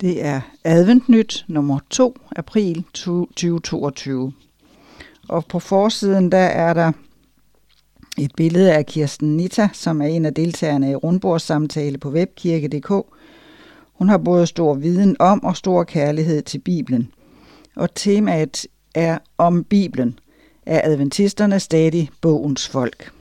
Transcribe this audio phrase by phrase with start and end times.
[0.00, 4.32] Det er adventnyt nummer 2, april 2022.
[5.28, 6.92] Og på forsiden der er der
[8.18, 12.90] et billede af Kirsten Nita, som er en af deltagerne i rundbordssamtale på webkirke.dk.
[13.92, 17.12] Hun har både stor viden om og stor kærlighed til Bibelen.
[17.76, 20.18] Og temaet er om Bibelen.
[20.66, 23.12] Er adventisterne stadig bogens folk?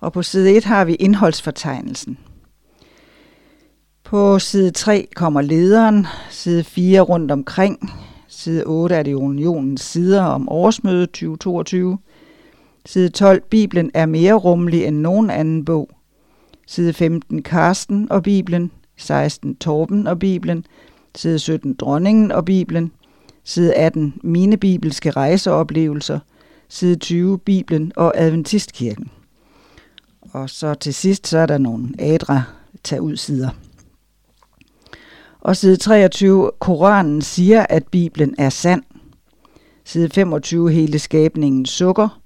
[0.00, 2.18] Og på side 1 har vi indholdsfortegnelsen–
[4.10, 7.92] på side 3 kommer lederen, side 4 rundt omkring,
[8.28, 11.98] side 8 er det unionens sider om årsmødet 2022,
[12.86, 15.90] side 12 Bibelen er mere rummelig end nogen anden bog,
[16.66, 20.66] side 15 Karsten og Bibelen, 16 Torben og Bibelen,
[21.14, 22.92] side 17 Dronningen og Bibelen,
[23.44, 26.18] side 18 Mine bibelske rejseoplevelser,
[26.68, 29.10] side 20 Bibelen og Adventistkirken.
[30.32, 32.42] Og så til sidst så er der nogle adra
[32.84, 33.50] tag ud sider.
[35.40, 38.82] Og side 23, Koranen siger, at Bibelen er sand.
[39.84, 42.20] Side 25, hele skabningen sukker.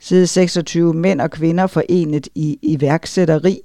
[0.00, 3.60] Side 26, mænd og kvinder forenet i iværksætteri.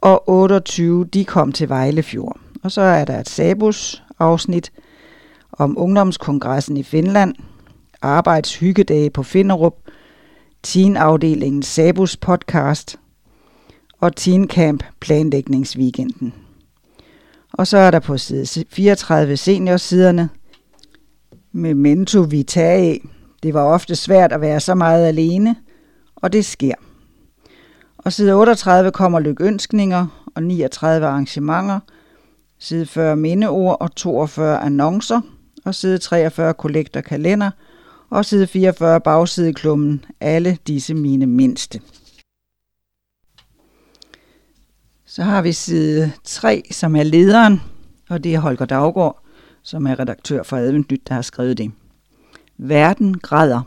[0.00, 2.40] Og 28, de kom til Vejlefjord.
[2.62, 4.72] Og så er der et Sabus afsnit
[5.52, 7.34] om ungdomskongressen i Finland,
[8.02, 9.74] arbejdshyggedage på Finderup,
[10.62, 12.96] teenafdelingen Sabus podcast
[14.00, 16.34] og Teen Camp planlægningsweekenden.
[17.52, 20.28] Og så er der på side 34 seniorsiderne
[21.52, 22.98] Memento Vitae.
[23.42, 25.56] Det var ofte svært at være så meget alene,
[26.16, 26.74] og det sker.
[27.98, 31.80] Og side 38 kommer lykønskninger og 39 arrangementer,
[32.58, 35.20] side 40 mindeord og 42 annoncer,
[35.64, 37.50] og side 43 kollektor kalender,
[38.10, 41.80] og side 44 bagsideklummen, alle disse mine mindste.
[45.12, 47.60] Så har vi side 3, som er lederen,
[48.10, 49.22] og det er Holger Daggaard,
[49.62, 51.70] som er redaktør for Adventnyt, der har skrevet det.
[52.58, 53.62] Verden græder.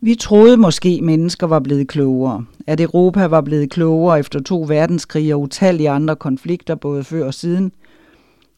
[0.00, 5.34] Vi troede måske, mennesker var blevet klogere, at Europa var blevet klogere efter to verdenskrige
[5.34, 7.72] og utallige andre konflikter, både før og siden.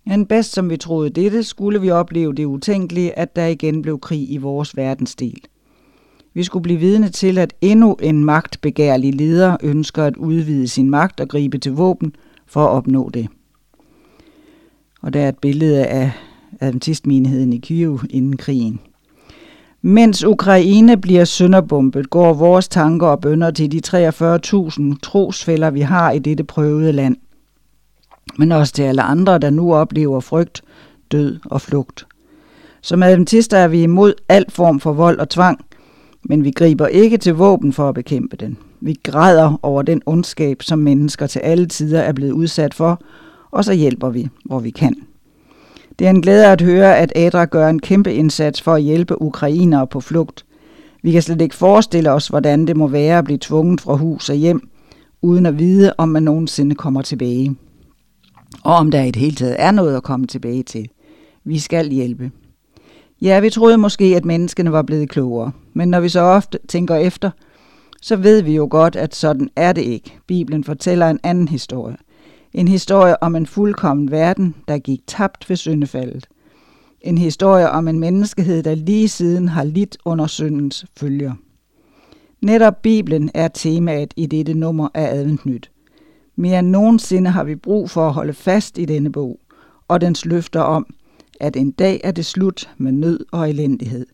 [0.07, 4.01] Men bedst som vi troede dette, skulle vi opleve det utænkelige, at der igen blev
[4.01, 5.41] krig i vores verdensdel–
[6.35, 11.21] vi skulle blive vidne til, at endnu en magtbegærlig leder ønsker at udvide sin magt
[11.21, 12.13] og gribe til våben
[12.47, 13.29] for at opnå det.
[15.03, 16.13] Og der er et billede af
[16.61, 18.81] adventistmenigheden i Kyiv inden krigen.
[19.83, 26.11] Mens Ukraine bliver sønderbombet, går vores tanker og bønder til de 43.000 trosfælder, vi har
[26.11, 27.17] i dette prøvede land.
[28.39, 30.63] Men også til alle andre, der nu oplever frygt,
[31.13, 32.07] død og flugt.
[32.83, 35.65] Som adventister er vi imod al form for vold og tvang,
[36.25, 38.59] men vi griber ikke til våben for at bekæmpe den.
[38.81, 43.01] Vi græder over den ondskab, som mennesker til alle tider er blevet udsat for,
[43.51, 44.95] og så hjælper vi, hvor vi kan.
[45.99, 49.23] Det er en glæde at høre, at Adra gør en kæmpe indsats for at hjælpe
[49.23, 50.45] ukrainere på flugt.
[51.03, 54.29] Vi kan slet ikke forestille os, hvordan det må være at blive tvunget fra hus
[54.29, 54.69] og hjem,
[55.23, 57.57] uden at vide, om man nogensinde kommer tilbage.
[58.63, 60.89] Og om der i det hele taget er noget at komme tilbage til.
[61.45, 62.31] Vi skal hjælpe.
[63.23, 66.95] Ja, vi troede måske, at menneskene var blevet klogere, men når vi så ofte tænker
[66.95, 67.31] efter,
[68.03, 70.19] så ved vi jo godt, at sådan er det ikke.
[70.27, 71.97] Bibelen fortæller en anden historie.
[72.53, 76.27] En historie om en fuldkommen verden, der gik tabt ved syndefaldet.
[77.01, 81.33] En historie om en menneskehed, der lige siden har lidt under syndens følger.
[82.43, 85.71] Netop Bibelen er temaet i dette nummer af Adventnyt.
[86.37, 89.41] Mere end nogensinde har vi brug for at holde fast i denne bog
[89.89, 90.87] og dens løfter om,
[91.41, 94.07] at en dag er det slut med nød og elendighed.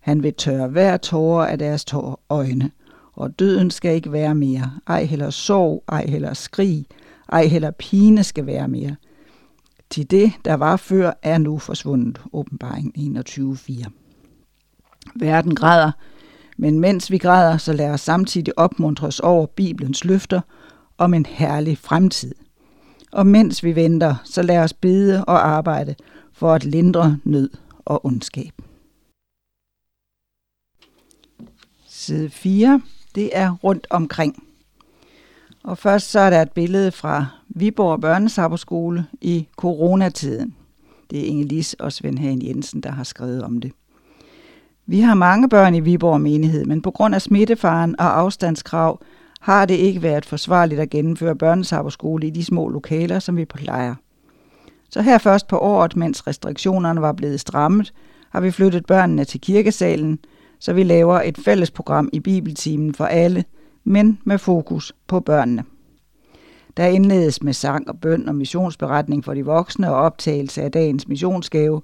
[0.00, 2.70] Han vil tørre hver tårer af deres tår øjne,
[3.12, 4.70] og døden skal ikke være mere.
[4.86, 6.86] Ej heller sorg, ej heller skrig,
[7.32, 8.96] ej heller pine skal være mere.
[9.90, 12.20] Til det, der var før, er nu forsvundet.
[12.32, 13.90] Åbenbaring 21.4.
[15.14, 15.92] Verden græder,
[16.56, 20.40] men mens vi græder, så lad os samtidig opmuntres over Bibelens løfter
[20.98, 22.34] om en herlig fremtid.
[23.12, 25.94] Og mens vi venter, så lad os bede og arbejde
[26.36, 27.50] for at lindre nød
[27.84, 28.52] og ondskab.
[31.86, 32.80] Side 4,
[33.14, 34.42] det er rundt omkring.
[35.64, 40.54] Og først så er der et billede fra Viborg Børnesabberskole i coronatiden.
[41.10, 43.72] Det er Inge Lis og Svend Hagen Jensen, der har skrevet om det.
[44.86, 49.00] Vi har mange børn i Viborg menighed, men på grund af smittefaren og afstandskrav
[49.40, 53.94] har det ikke været forsvarligt at gennemføre børnesabberskole i de små lokaler, som vi plejer.
[54.96, 57.92] Så her først på året, mens restriktionerne var blevet strammet,
[58.30, 60.18] har vi flyttet børnene til kirkesalen,
[60.58, 63.44] så vi laver et fælles program i bibeltimen for alle,
[63.84, 65.64] men med fokus på børnene.
[66.76, 71.08] der indledes med sang og bøn og missionsberetning for de voksne og optagelse af dagens
[71.08, 71.82] missionsgave,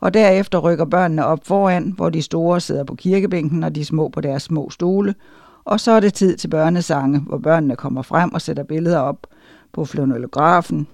[0.00, 4.08] og derefter rykker børnene op foran, hvor de store sidder på kirkebænken og de små
[4.08, 5.14] på deres små stole,
[5.64, 9.26] og så er det tid til børnesange, hvor børnene kommer frem og sætter billeder op
[9.72, 10.86] på flanellografen.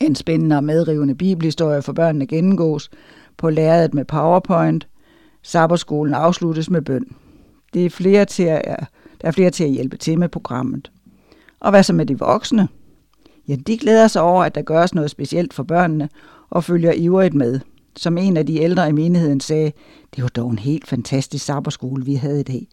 [0.00, 2.90] En spændende og medrivende bibelhistorie for børnene gennemgås
[3.36, 4.88] på lærredet med PowerPoint.
[5.42, 7.04] Sabberskolen afsluttes med bøn.
[7.74, 8.84] Det er flere til at,
[9.20, 10.90] der er flere til at hjælpe til med programmet.
[11.60, 12.68] Og hvad så med de voksne?
[13.48, 16.08] Ja, de glæder sig over, at der gøres noget specielt for børnene
[16.50, 17.60] og følger ivrigt med.
[17.96, 19.72] Som en af de ældre i menigheden sagde,
[20.16, 22.68] det var dog en helt fantastisk sabberskole, vi havde i dag.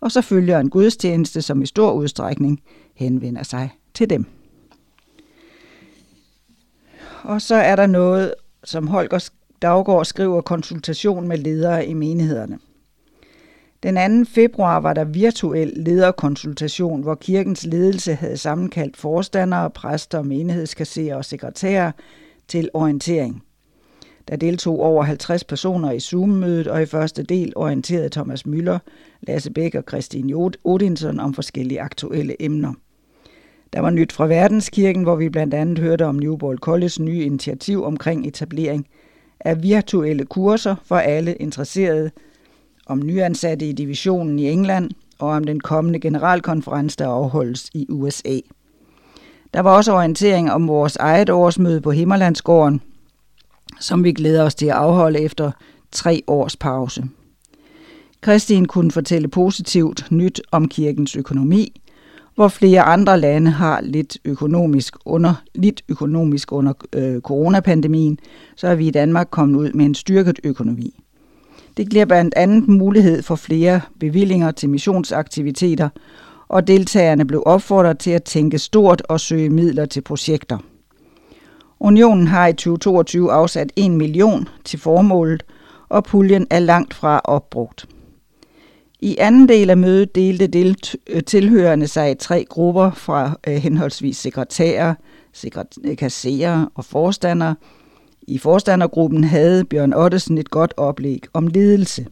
[0.00, 2.62] Og så følger en gudstjeneste, som i stor udstrækning
[2.94, 4.26] henvender sig til dem.
[7.22, 8.34] Og så er der noget,
[8.64, 9.30] som Holger
[9.62, 12.58] Daggaard skriver konsultation med ledere i menighederne.
[13.82, 14.30] Den 2.
[14.30, 21.92] februar var der virtuel lederkonsultation, hvor kirkens ledelse havde sammenkaldt forstandere, præster, menighedskasserer og sekretærer
[22.48, 23.42] til orientering.
[24.28, 28.78] Der deltog over 50 personer i Zoom-mødet, og i første del orienterede Thomas Møller,
[29.20, 32.74] Lasse Bæk og Christine Odinson om forskellige aktuelle emner.
[33.72, 37.84] Der var nyt fra Verdenskirken, hvor vi blandt andet hørte om Newbold Colleges nye initiativ
[37.84, 38.86] omkring etablering
[39.40, 42.10] af virtuelle kurser for alle interesserede,
[42.86, 48.38] om nyansatte i divisionen i England og om den kommende generalkonference, der afholdes i USA.
[49.54, 52.80] Der var også orientering om vores eget årsmøde på Himmerlandsgården,
[53.80, 55.50] som vi glæder os til at afholde efter
[55.92, 57.04] tre års pause.
[58.20, 61.81] Kristin kunne fortælle positivt nyt om kirkens økonomi,
[62.34, 68.18] hvor flere andre lande har lidt økonomisk under, lidt økonomisk under øh, coronapandemien,
[68.56, 71.02] så er vi i Danmark kommet ud med en styrket økonomi.
[71.76, 75.88] Det giver blandt andet mulighed for flere bevillinger til missionsaktiviteter,
[76.48, 80.58] og deltagerne blev opfordret til at tænke stort og søge midler til projekter.
[81.80, 85.42] Unionen har i 2022 afsat 1 million til formålet,
[85.88, 87.86] og puljen er langt fra opbrugt.
[89.04, 90.76] I anden del af mødet delte del
[91.06, 94.94] øh, tilhørende sig i tre grupper fra øh, henholdsvis sekretærer,
[95.84, 97.54] øh, kasserer og forstandere.
[98.22, 102.06] I forstandergruppen havde Bjørn Ottesen et godt oplæg om ledelse.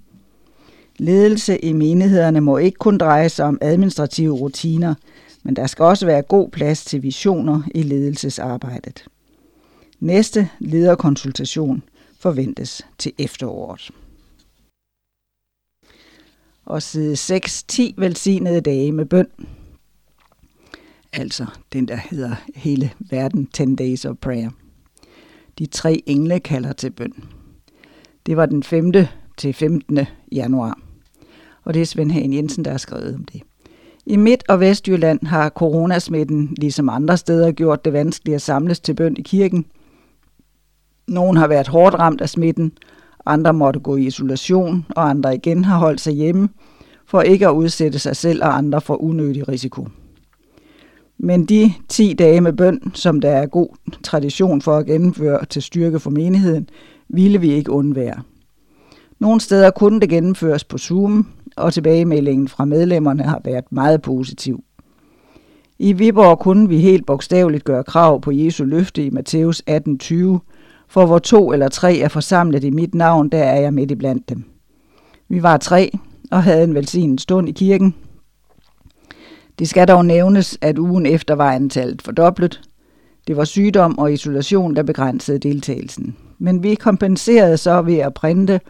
[0.98, 4.94] Ledelse i menighederne må ikke kun dreje sig om administrative rutiner,
[5.42, 9.04] men der skal også være god plads til visioner i ledelsesarbejdet.
[10.00, 11.82] Næste lederkonsultation
[12.18, 13.90] forventes til efteråret.
[16.70, 19.26] Og side 6, 10 velsignede dage med bøn.
[21.12, 24.50] Altså den, der hedder hele verden 10 Days of Prayer.
[25.58, 27.12] De tre engle kalder til bøn.
[28.26, 28.92] Det var den 5.
[29.36, 29.98] til 15.
[30.32, 30.78] januar.
[31.64, 33.42] Og det er Svend Hagen Jensen, der har skrevet om det.
[34.06, 38.94] I Midt- og Vestjylland har coronasmitten, ligesom andre steder, gjort det vanskeligt at samles til
[38.94, 39.66] bøn i kirken–
[41.10, 42.72] Nogen har været hårdt ramt af smitten,
[43.26, 46.48] andre måtte gå i isolation, og andre igen har holdt sig hjemme,
[47.06, 49.86] for ikke at udsætte sig selv og andre for unødig risiko.
[51.18, 53.68] Men de 10 dage med bøn, som der er god
[54.02, 56.68] tradition for at gennemføre til styrke for menigheden,
[57.08, 58.22] ville vi ikke undvære.
[59.18, 61.26] Nogle steder kunne det gennemføres på Zoom,
[61.56, 64.64] og tilbagemeldingen fra medlemmerne har været meget positiv.
[65.78, 70.38] I Viborg kunne vi helt bogstaveligt gøre krav på Jesu løfte i Matthæus 18:20,
[70.90, 73.94] for hvor to eller tre er forsamlet i mit navn, der er jeg midt i
[73.94, 74.44] blandt dem.
[75.28, 75.98] Vi var tre
[76.30, 77.94] og havde en velsignet stund i kirken.
[79.58, 82.60] Det skal dog nævnes, at ugen efter var antallet fordoblet.
[83.26, 86.16] Det var sygdom og isolation, der begrænsede deltagelsen.
[86.38, 88.60] Men vi kompenserede så ved at printe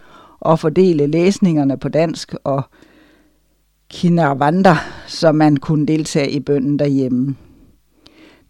[0.41, 2.63] og fordele læsningerne på dansk og
[3.91, 7.37] kinavanda, så man kunne deltage i bønden derhjemme.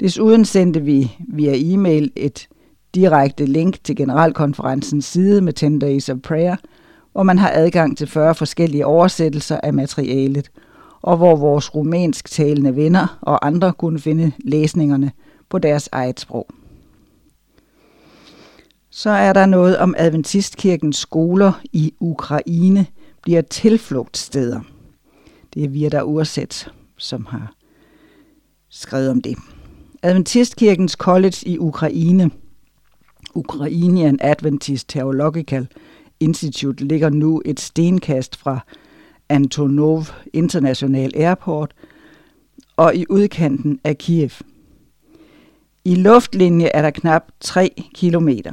[0.00, 2.48] Desuden sendte vi via e-mail et
[2.94, 6.56] direkte link til generalkonferencens side med 10 Days of Prayer,
[7.12, 10.50] hvor man har adgang til 40 forskellige oversættelser af materialet,
[11.02, 15.12] og hvor vores rumænsk talende venner og andre kunne finde læsningerne
[15.48, 16.46] på deres eget sprog.
[18.90, 22.86] Så er der noget om Adventistkirkens skoler i Ukraine
[23.22, 24.60] bliver tilflugtssteder.
[25.54, 27.52] Det er Virda Ursæt, som har
[28.70, 29.36] skrevet om det.
[30.02, 32.30] Adventistkirkens College i Ukraine–
[33.34, 35.66] Ukrainian Adventist Theological
[36.20, 38.60] Institute ligger nu et stenkast fra
[39.28, 41.74] Antonov International Airport
[42.76, 44.30] og i udkanten af Kiev.
[45.84, 48.52] I luftlinje er der knap 3 kilometer.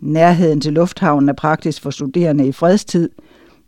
[0.00, 3.10] Nærheden til lufthavnen er praktisk for studerende i fredstid,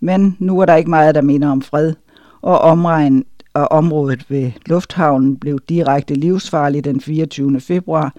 [0.00, 1.94] men nu er der ikke meget, der minder om fred,
[2.40, 3.24] og omegnen,
[3.54, 7.60] og området ved lufthavnen blev direkte livsfarlig den 24.
[7.60, 8.14] februar,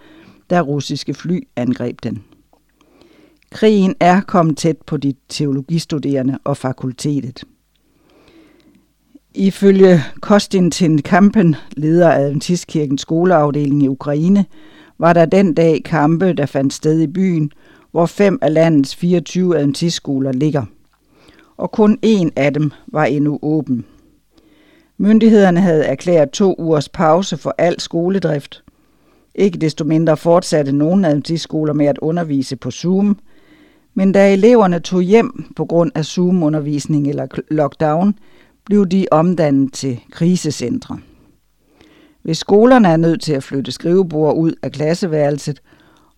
[0.50, 2.24] da russiske fly angreb den.
[3.52, 7.44] Krigen er kommet tæt på de teologistuderende og fakultetet.
[9.36, 10.72] Ifølge Kostin
[11.06, 14.46] Kampen, leder af Adventistkirkens skoleafdeling i Ukraine,
[14.98, 17.52] var der den dag kampe, der fandt sted i byen,
[17.92, 20.66] hvor fem af landets 24 adventistskoler ligger.
[21.58, 23.86] Og kun en af dem var endnu åben.
[24.98, 28.64] Myndighederne havde erklæret to ugers pause for al skoledrift.
[29.36, 33.18] Ikke desto mindre fortsatte nogle adventistskoler med at undervise på Zoom,
[34.00, 38.16] men da eleverne tog hjem på grund af Zoom-undervisning eller lockdown,
[38.66, 41.00] blev de omdannet til krisecentre.
[42.22, 45.62] Hvis skolerne er nødt til at flytte skrivebord ud af klasseværelset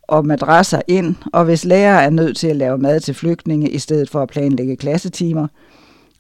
[0.04, 3.80] og madrasser ind, og hvis lærere er nødt til at lave mad til flygtninge i
[3.80, 5.48] stedet for at planlægge klassetimer,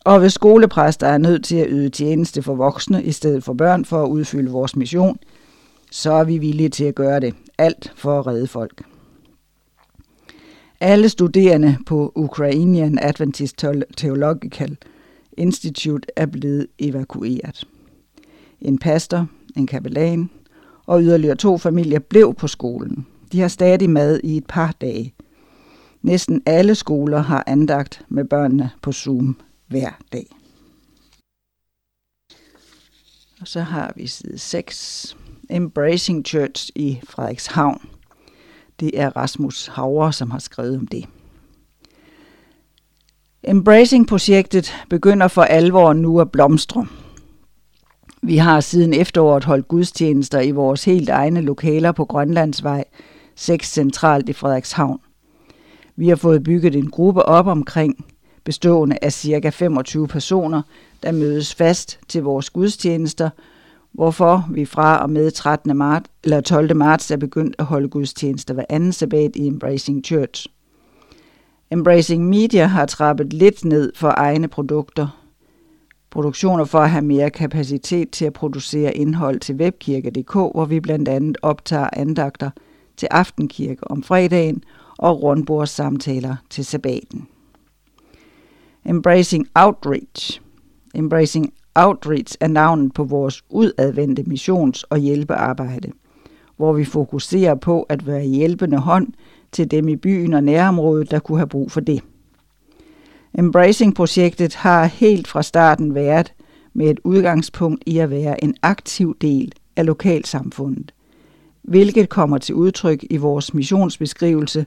[0.06, 3.86] og hvis skolepræster er nødt til at yde tjeneste for voksne i stedet for børn
[3.86, 5.18] for at udfylde vores mission,
[5.92, 7.34] så er vi villige til at gøre det.
[7.58, 8.91] Alt for at redde folk.
[10.84, 13.66] Alle studerende på Ukrainian Adventist
[13.98, 14.78] Theological
[15.38, 17.68] Institute er blevet evakueret.
[18.62, 20.30] En pastor, en kapellan
[20.86, 23.06] og yderligere to familier blev på skolen.
[23.32, 25.14] De har stadig mad i et par dage.
[26.02, 30.28] Næsten alle skoler har andagt med børnene på Zoom hver dag.
[33.42, 35.18] Og så har vi side 6.
[35.50, 37.91] Embracing Church i Frederikshavn.
[38.82, 41.06] Det er Rasmus Hauer, som har skrevet om det.
[43.44, 46.88] Embracing-projektet begynder for alvor nu at blomstre.
[48.22, 52.84] Vi har siden efteråret holdt gudstjenester i vores helt egne lokaler på Grønlandsvej
[53.36, 55.00] 6 centralt i Frederikshavn.
[55.96, 58.06] Vi har fået bygget en gruppe op omkring,
[58.44, 59.50] bestående af ca.
[59.50, 60.62] 25 personer,
[61.04, 63.30] der mødes fast til vores gudstjenester,
[63.92, 65.78] hvorfor vi fra og med 13.
[65.78, 66.76] Marts, eller 12.
[66.76, 70.48] marts er begyndt at holde gudstjenester hver anden sabbat i Embracing Church.
[71.72, 75.22] Embracing Media har trappet lidt ned for egne produkter.
[76.10, 81.08] Produktioner for at have mere kapacitet til at producere indhold til webkirke.dk, hvor vi blandt
[81.08, 82.50] andet optager andagter
[82.98, 84.64] til aftenkirke om fredagen
[84.98, 87.28] og rundbordssamtaler til sabbaten.
[88.86, 90.42] Embracing Outreach.
[90.96, 95.92] Embracing Outreach er navnet på vores udadvendte missions- og hjælpearbejde,
[96.58, 99.08] hvor vi fokuserer på at være hjælpende hånd
[99.52, 102.02] til dem i byen og nærområdet, der kunne have brug for det.
[103.38, 106.34] Embracing-projektet har helt fra starten været
[106.74, 110.94] med et udgangspunkt i at være en aktiv del af lokalsamfundet,
[111.62, 114.66] hvilket kommer til udtryk i vores missionsbeskrivelse,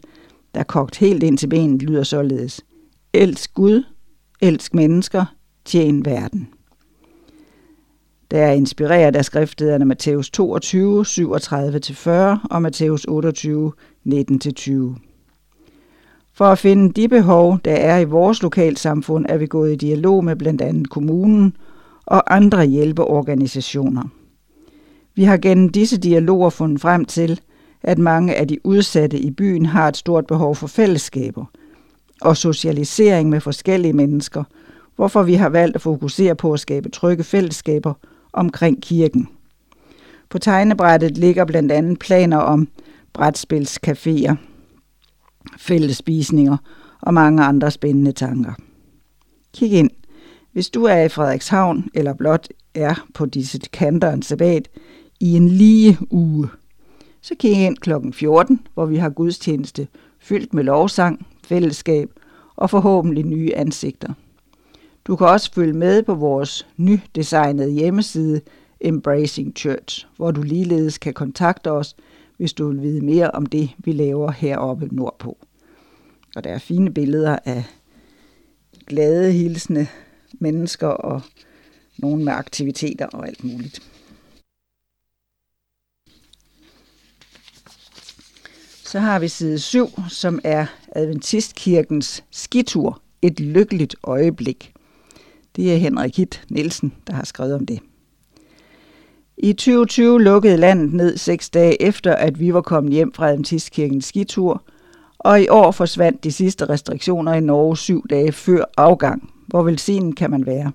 [0.55, 2.65] der kogt helt ind til benet lyder således.
[3.13, 3.85] Elsk Gud,
[4.41, 5.25] elsk mennesker,
[5.65, 6.49] tjen verden.
[8.31, 12.11] Der er inspireret af skriftlederne Matthæus 22, 37-40
[12.51, 13.73] og Matthæus 28,
[14.07, 14.73] 19-20.
[16.33, 20.25] For at finde de behov, der er i vores lokalsamfund, er vi gået i dialog
[20.25, 21.57] med blandt andet kommunen
[22.07, 24.03] og andre hjælpeorganisationer.
[25.15, 27.41] Vi har gennem disse dialoger fundet frem til,
[27.83, 31.45] at mange af de udsatte i byen har et stort behov for fællesskaber
[32.21, 34.45] og socialisering med forskellige mennesker,
[34.97, 37.95] hvorfor vi har valgt at fokusere på at skabe trygge fællesskaber
[38.35, 39.29] omkring kirken.
[40.29, 42.69] På tegnebrættet ligger blandt andet planer om
[43.19, 44.35] brætspilscaféer,
[45.59, 46.57] fællesspisninger
[47.01, 48.53] og mange andre spændende tanker.
[49.55, 49.91] Kig ind.
[50.53, 54.69] Hvis du er i Frederikshavn eller blot er på disse kanter en sabbat
[55.21, 56.49] i en lige uge,
[57.21, 57.93] så kig ind kl.
[58.13, 59.89] 14, hvor vi har gudstjeneste
[60.19, 62.11] fyldt med lovsang, fællesskab
[62.57, 64.13] og forhåbentlig nye ansigter.
[65.07, 68.41] Du kan også følge med på vores nydesignede hjemmeside
[68.81, 71.97] Embracing Church, hvor du ligeledes kan kontakte os,
[72.37, 75.39] hvis du vil vide mere om det, vi laver heroppe nordpå.
[76.37, 77.65] Og der er fine billeder af
[78.87, 79.87] glade, hilsende
[80.33, 81.23] mennesker og
[81.99, 83.83] nogen med aktiviteter og alt muligt.
[88.85, 93.01] Så har vi side 7, som er Adventistkirkens skitur.
[93.23, 94.74] Et lykkeligt øjeblik.
[95.57, 97.79] Det er Henrik Hitt Nielsen, der har skrevet om det.
[99.37, 104.05] I 2020 lukkede landet ned seks dage efter, at vi var kommet hjem fra Adventistkirkens
[104.05, 104.63] skitur,
[105.19, 109.31] og i år forsvandt de sidste restriktioner i Norge syv dage før afgang.
[109.47, 110.73] Hvor velsignen kan man være?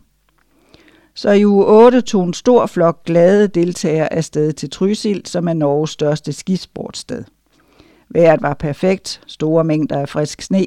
[1.14, 5.54] Så i uge 8 tog en stor flok glade deltagere afsted til Trysil, som er
[5.54, 7.24] Norges største skisportsted.
[8.10, 10.66] Vejret var perfekt, store mængder af frisk sne,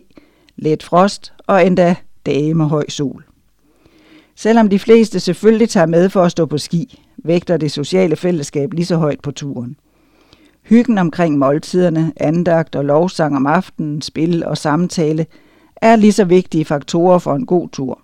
[0.56, 3.24] let frost og endda dage med høj sol.
[4.36, 8.72] Selvom de fleste selvfølgelig tager med for at stå på ski, vægter det sociale fællesskab
[8.72, 9.76] lige så højt på turen.
[10.62, 15.26] Hyggen omkring måltiderne, andagt og lovsang om aftenen, spil og samtale
[15.76, 18.00] er lige så vigtige faktorer for en god tur.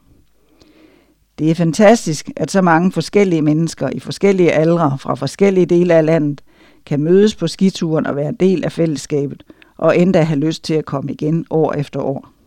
[1.39, 6.07] Det er fantastisk, at så mange forskellige mennesker i forskellige aldre fra forskellige dele af
[6.07, 6.41] landet
[6.87, 9.43] kan mødes på skituren og være en del af fællesskabet,
[9.77, 12.38] og endda have lyst til at komme igen år efter år.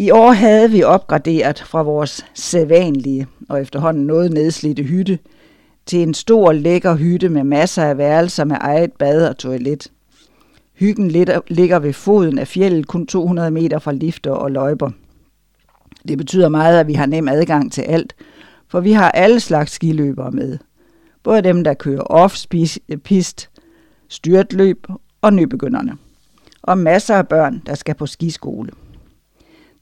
[0.00, 5.18] I år havde vi opgraderet fra vores sædvanlige og efterhånden noget nedslidte hytte
[5.86, 9.92] til en stor lækker hytte med masser af værelser med eget bad og toilet.
[10.74, 11.10] Hyggen
[11.48, 14.90] ligger ved foden af fjellet kun 200 meter fra lifter og løjper.
[16.08, 18.14] Det betyder meget, at vi har nem adgang til alt,
[18.68, 20.58] for vi har alle slags skiløbere med.
[21.22, 23.48] Både dem, der kører off-pist,
[24.08, 24.86] styrtløb
[25.22, 25.92] og nybegynderne.
[26.62, 28.70] Og masser af børn, der skal på skiskole.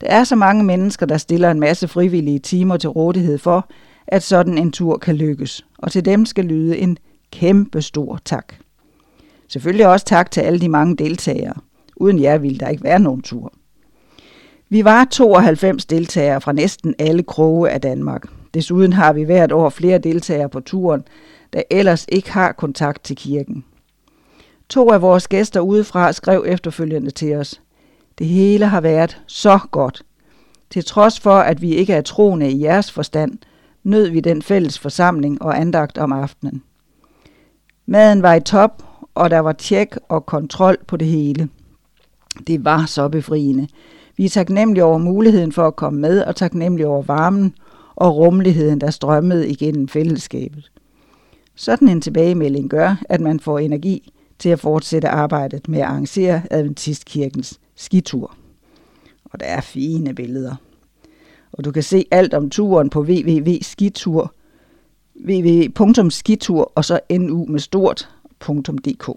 [0.01, 3.69] Der er så mange mennesker, der stiller en masse frivillige timer til rådighed for,
[4.07, 6.97] at sådan en tur kan lykkes, og til dem skal lyde en
[7.31, 8.53] kæmpe stor tak.
[9.47, 11.53] Selvfølgelig også tak til alle de mange deltagere.
[11.95, 13.53] Uden jer ville der ikke være nogen tur.
[14.69, 18.25] Vi var 92 deltagere fra næsten alle kroge af Danmark.
[18.53, 21.03] Desuden har vi hvert år flere deltagere på turen,
[21.53, 23.65] der ellers ikke har kontakt til kirken.
[24.69, 27.61] To af vores gæster udefra skrev efterfølgende til os.
[28.17, 30.03] Det hele har været så godt.
[30.69, 33.37] Til trods for, at vi ikke er troende i jeres forstand,
[33.83, 36.63] nød vi den fælles forsamling og andagt om aftenen.
[37.85, 38.83] Maden var i top,
[39.15, 41.49] og der var tjek og kontrol på det hele.
[42.47, 43.67] Det var så befriende.
[44.17, 47.53] Vi er taknemmelige over muligheden for at komme med, og taknemmelige over varmen
[47.95, 50.71] og rummeligheden, der strømmede igennem fællesskabet.
[51.55, 56.41] Sådan en tilbagemelding gør, at man får energi til at fortsætte arbejdet med at arrangere
[56.51, 58.37] Adventistkirkens skitur.
[59.23, 60.55] Og der er fine billeder.
[61.51, 64.33] Og du kan se alt om turen på www.skitur,
[65.25, 69.09] www.skitur og så nu med stort.dk.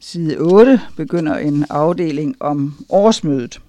[0.00, 3.60] Side 8 begynder en afdeling om årsmødet.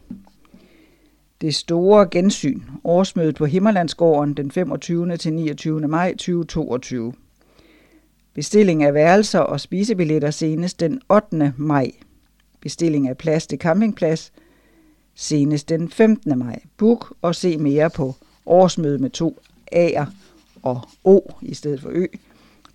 [1.41, 2.61] Det store gensyn.
[2.83, 5.17] Årsmødet på Himmerlandsgården den 25.
[5.17, 5.87] til 29.
[5.87, 7.13] maj 2022.
[8.39, 11.53] Bestilling af værelser og spisebilletter senest den 8.
[11.57, 11.91] maj.
[12.61, 14.31] Bestilling af plads til campingplads
[15.15, 16.39] senest den 15.
[16.39, 16.59] maj.
[16.77, 19.39] Book og se mere på årsmøde med to
[19.75, 20.05] A'er
[20.63, 22.05] og O i stedet for Ø.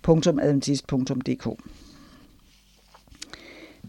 [0.07, 1.47] .adventist.dk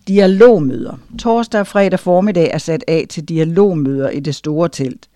[0.09, 0.97] Dialogmøder.
[1.19, 5.09] Torsdag og fredag formiddag er sat af til dialogmøder i det store telt.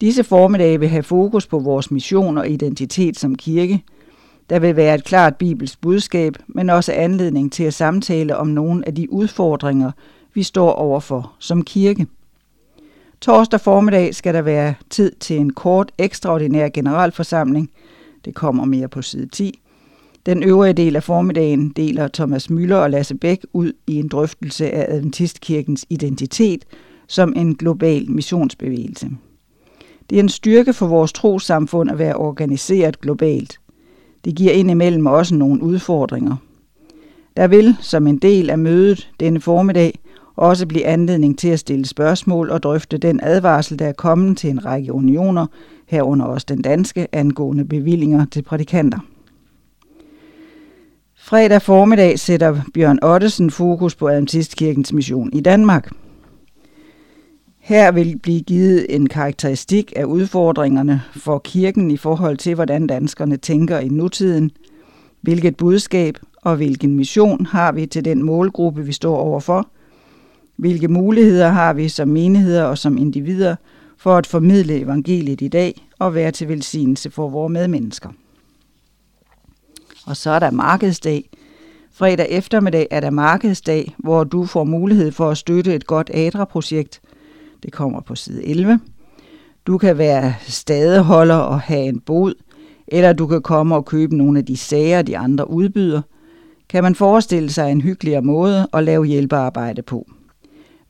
[0.00, 3.84] Disse formiddage vil have fokus på vores mission og identitet som kirke.
[4.50, 8.86] Der vil være et klart bibelsk budskab, men også anledning til at samtale om nogle
[8.86, 9.90] af de udfordringer,
[10.34, 12.06] vi står overfor som kirke.
[13.20, 17.70] Torsdag formiddag skal der være tid til en kort ekstraordinær generalforsamling.
[18.24, 19.60] Det kommer mere på side 10
[20.26, 24.70] den øvrige del af formiddagen deler Thomas Møller og Lasse Bæk ud i en drøftelse
[24.70, 26.64] af Adventistkirkens identitet
[27.06, 29.10] som en global missionsbevægelse.
[30.10, 33.60] Det er en styrke for vores trosamfund at være organiseret globalt.
[34.24, 36.36] Det giver indimellem også nogle udfordringer.
[37.36, 39.98] Der vil, som en del af mødet denne formiddag,
[40.36, 44.50] også blive anledning til at stille spørgsmål og drøfte den advarsel, der er kommet til
[44.50, 45.46] en række unioner,
[45.86, 48.98] herunder også den danske, angående bevillinger til prædikanter.
[51.18, 55.90] Fredag formiddag sætter Bjørn Ottesen fokus på Adventistkirkens mission i Danmark.
[57.70, 63.36] Her vil blive givet en karakteristik af udfordringerne for kirken i forhold til, hvordan danskerne
[63.36, 64.50] tænker i nutiden,
[65.20, 69.68] hvilket budskab og hvilken mission har vi til den målgruppe, vi står overfor,
[70.56, 73.56] hvilke muligheder har vi som menigheder og som individer
[73.96, 78.10] for at formidle evangeliet i dag og være til velsignelse for vores medmennesker.
[80.06, 81.30] Og så er der markedsdag.
[81.92, 87.00] Fredag eftermiddag er der markedsdag, hvor du får mulighed for at støtte et godt ADRA-projekt.
[87.62, 88.80] Det kommer på side 11.
[89.66, 92.34] Du kan være stadeholder og have en bod,
[92.88, 96.02] eller du kan komme og købe nogle af de sager, de andre udbyder.
[96.68, 100.06] Kan man forestille sig en hyggeligere måde at lave hjælpearbejde på.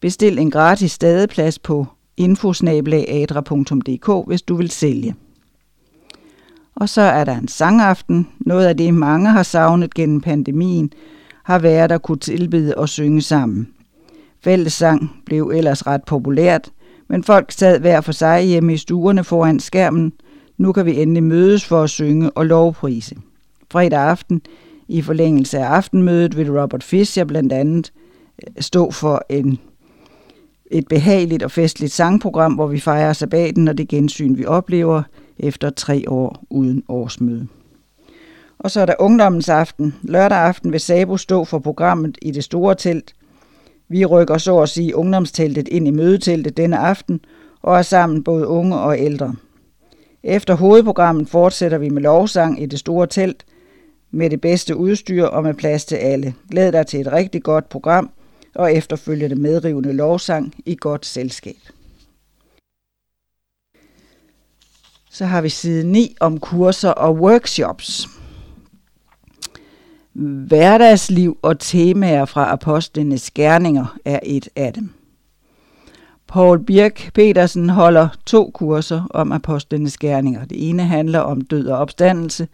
[0.00, 5.14] Bestil en gratis stadeplads på infosnabelagadra.dk, hvis du vil sælge.
[6.74, 8.28] Og så er der en sangaften.
[8.40, 10.92] Noget af det, mange har savnet gennem pandemien,
[11.44, 13.68] har været at kunne tilbyde og synge sammen.
[14.42, 16.70] Fællessang blev ellers ret populært,
[17.09, 20.12] men folk sad hver for sig hjemme i stuerne foran skærmen.
[20.59, 23.16] Nu kan vi endelig mødes for at synge og lovprise.
[23.70, 24.42] Fredag aften,
[24.88, 27.92] i forlængelse af aftenmødet, vil Robert Fischer blandt andet
[28.42, 29.59] øh, stå for en
[30.70, 35.03] et behageligt og festligt sangprogram, hvor vi fejrer sabbaten og det gensyn, vi oplever
[35.38, 37.48] efter tre år uden årsmøde.
[38.59, 39.94] Og så er der ungdommens aften.
[40.03, 43.14] Lørdag aften vil Sabo stå for programmet i det store telt.
[43.90, 47.20] Vi rykker så at sige ungdomsteltet ind i mødeteltet denne aften
[47.62, 49.35] og er sammen både unge og ældre.
[50.22, 53.44] Efter hovedprogrammet fortsætter vi med lovsang i det store telt
[54.11, 56.35] med det bedste udstyr og med plads til alle.
[56.50, 58.11] Glæd dig til et rigtig godt program
[58.55, 61.57] og efterfølgende medrivende lovsang i godt selskab.
[65.11, 68.19] Så har vi side 9 om kurser og workshops.
[70.12, 74.90] Hverdagsliv og temaer fra apostlenes gerninger er et af dem.
[76.29, 80.44] Paul Birk Petersen holder to kurser om apostlenes gerninger.
[80.44, 82.49] Det ene handler om død og opstandelse,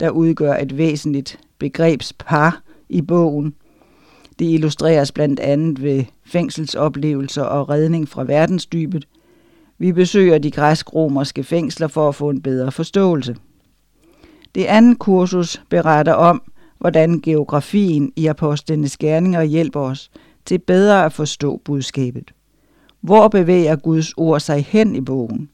[0.00, 3.54] der udgør et væsentligt begrebspar i bogen.
[4.38, 9.08] Det illustreres blandt andet ved fængselsoplevelser og redning fra verdensdybet.
[9.78, 13.36] Vi besøger de græsk-romerske fængsler for at få en bedre forståelse.
[14.54, 16.42] Det andet kursus beretter om,
[16.84, 20.10] hvordan geografien i apostlenes gerninger hjælper os
[20.44, 22.32] til bedre at forstå budskabet.
[23.00, 25.48] Hvor bevæger Guds ord sig hen i bogen?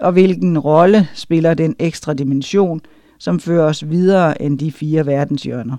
[0.00, 2.80] Og hvilken rolle spiller den ekstra dimension,
[3.18, 5.76] som fører os videre end de fire verdenshjørner?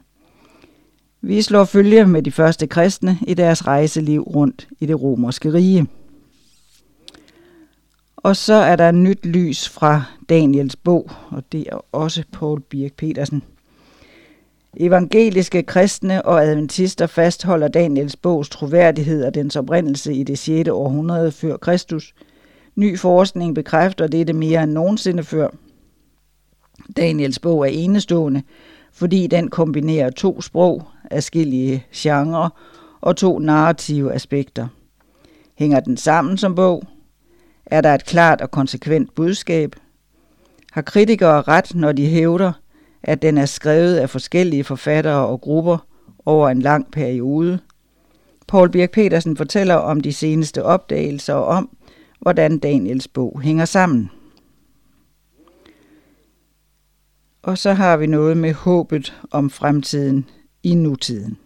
[1.22, 5.88] Vi slår følge med de første kristne i deres rejseliv rundt i det romerske rige.
[8.18, 12.94] Og så er der nyt lys fra Daniels bog, og det er også Paul Birk
[12.94, 13.44] Petersen.
[14.78, 20.70] Evangeliske kristne og adventister fastholder Daniels bogs troværdighed og dens oprindelse i det 6.
[20.70, 22.14] århundrede før Kristus.
[22.76, 25.50] Ny forskning bekræfter dette mere end nogensinde før.
[26.98, 28.44] Daniels bog er enestående,
[28.94, 32.50] fordi den kombinerer to sprog, afskillige genrer
[33.02, 34.68] og to narrative aspekter.
[35.56, 36.84] Hænger den sammen som bog?
[37.66, 39.76] Er der et klart og konsekvent budskab?
[40.72, 42.52] Har kritikere ret, når de hævder,
[43.04, 45.78] at den er skrevet af forskellige forfattere og grupper
[46.26, 47.60] over en lang periode.
[48.48, 51.78] Paul Birk Petersen fortæller om de seneste opdagelser og om,
[52.20, 54.12] hvordan Daniels bog hænger sammen.
[57.42, 60.30] Og så har vi noget med håbet om fremtiden
[60.64, 61.38] i nutiden.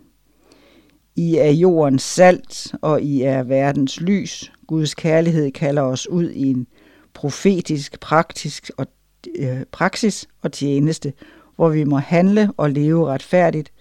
[1.16, 4.52] I er jordens salt, og I er verdens lys.
[4.68, 6.68] Guds kærlighed kalder os ud i en
[7.14, 8.88] profetisk praktisk og,
[9.36, 11.14] øh, praksis og tjeneste,
[11.56, 13.72] hvor vi må handle og leve retfærdigt.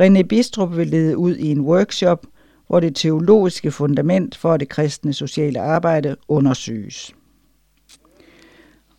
[0.00, 2.26] René Bistrup vil lede ud i en workshop,
[2.66, 7.14] hvor det teologiske fundament for det kristne sociale arbejde undersøges.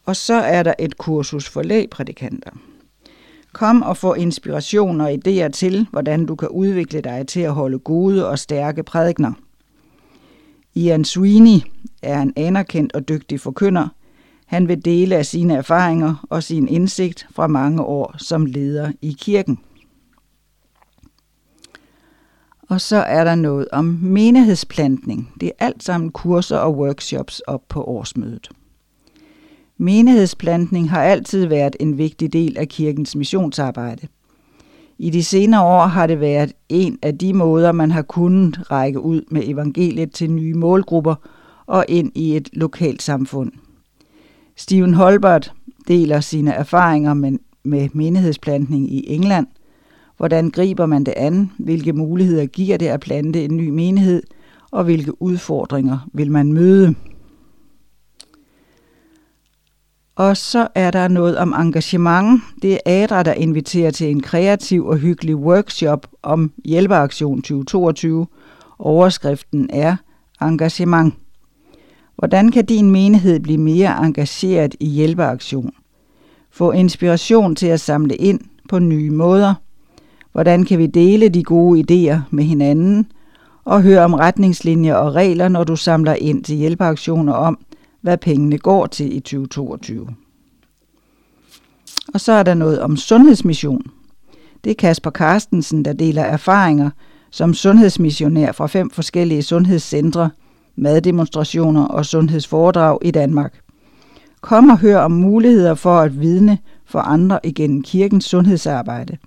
[0.05, 2.51] Og så er der et kursus for lægprædikanter.
[3.53, 7.79] Kom og få inspiration og idéer til, hvordan du kan udvikle dig til at holde
[7.79, 9.33] gode og stærke prædikner.
[10.75, 11.59] Ian Sweeney
[12.01, 13.87] er en anerkendt og dygtig forkynder–
[14.51, 19.15] han vil dele af sine erfaringer og sin indsigt fra mange år som leder i
[19.19, 19.59] kirken.
[22.69, 25.33] Og så er der noget om menighedsplantning.
[25.41, 28.49] Det er alt sammen kurser og workshops op på årsmødet.
[29.77, 34.07] Menighedsplantning har altid været en vigtig del af kirkens missionsarbejde.
[34.97, 38.99] I de senere år har det været en af de måder, man har kunnet række
[38.99, 41.15] ud med evangeliet til nye målgrupper
[41.65, 43.51] og ind i et lokalt samfund.
[44.55, 45.53] Steven Holbert
[45.87, 49.47] deler sine erfaringer med, med menighedsplantning i England.
[50.17, 51.51] Hvordan griber man det an?
[51.59, 54.23] Hvilke muligheder giver det at plante en ny menighed?
[54.71, 56.95] Og hvilke udfordringer vil man møde?
[60.15, 62.41] Og så er der noget om engagement.
[62.61, 68.27] Det er Adra, der inviterer til en kreativ og hyggelig workshop om Hjælpeaktion 2022.
[68.79, 69.95] Overskriften er
[70.41, 71.13] Engagement.
[72.21, 75.71] Hvordan kan din menighed blive mere engageret i hjælpeaktion?
[76.51, 79.53] Få inspiration til at samle ind på nye måder.
[80.31, 83.12] Hvordan kan vi dele de gode idéer med hinanden?
[83.65, 87.60] Og høre om retningslinjer og regler, når du samler ind til hjælpeaktioner om,
[88.01, 90.07] hvad pengene går til i 2022.
[92.13, 93.81] Og så er der noget om sundhedsmission.
[94.63, 96.89] Det er Kasper Carstensen, der deler erfaringer
[97.31, 100.29] som sundhedsmissionær fra fem forskellige sundhedscentre–
[100.75, 103.62] maddemonstrationer og sundhedsforedrag i Danmark.
[104.41, 109.17] Kom og hør om muligheder for at vidne for andre igennem kirkens sundhedsarbejde.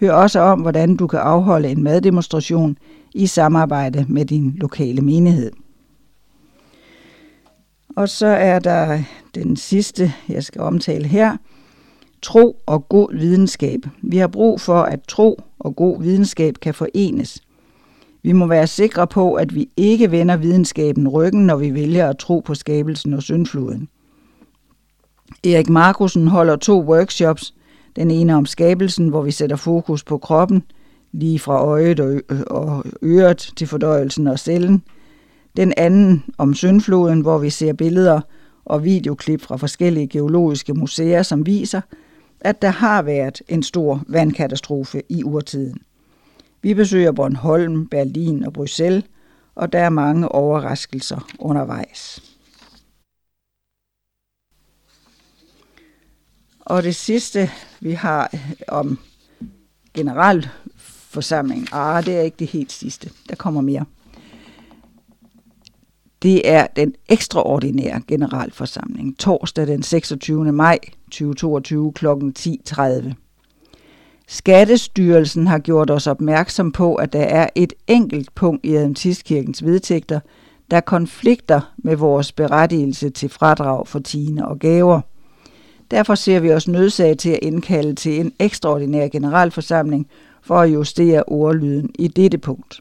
[0.00, 2.78] Hør også om, hvordan du kan afholde en maddemonstration
[3.14, 5.52] i samarbejde med din lokale menighed.
[7.96, 9.02] Og så er der
[9.34, 11.36] den sidste, jeg skal omtale her.
[12.22, 13.80] Tro og god videnskab.
[14.02, 17.40] Vi har brug for, at tro og god videnskab kan forenes–
[18.22, 22.18] vi må være sikre på, at vi ikke vender videnskaben ryggen, når vi vælger at
[22.18, 23.88] tro på skabelsen og syndfloden.
[25.44, 27.54] Erik Markusen holder to workshops.
[27.96, 30.62] Den ene om skabelsen, hvor vi sætter fokus på kroppen,
[31.12, 32.00] lige fra øjet
[32.46, 34.82] og øret til fordøjelsen og cellen.
[35.56, 38.20] Den anden om syndfloden, hvor vi ser billeder
[38.64, 41.80] og videoklip fra forskellige geologiske museer, som viser,
[42.40, 45.78] at der har været en stor vandkatastrofe i urtiden.
[46.62, 49.04] Vi besøger Bornholm, Berlin og Bruxelles,
[49.54, 52.22] og der er mange overraskelser undervejs.
[56.60, 58.98] Og det sidste, vi har øh, om
[59.94, 63.10] generalforsamling, ah, det er ikke det helt sidste.
[63.28, 63.84] Der kommer mere.
[66.22, 70.52] Det er den ekstraordinære generalforsamling, torsdag den 26.
[70.52, 70.78] maj
[71.10, 72.06] 2022 kl.
[72.06, 73.14] 10.30.
[74.32, 80.20] Skattestyrelsen har gjort os opmærksom på, at der er et enkelt punkt i Adventistkirkens vedtægter,
[80.70, 85.00] der konflikter med vores berettigelse til fradrag for tiende og gaver.
[85.90, 90.06] Derfor ser vi os nødsaget til at indkalde til en ekstraordinær generalforsamling
[90.42, 92.80] for at justere ordlyden i dette punkt.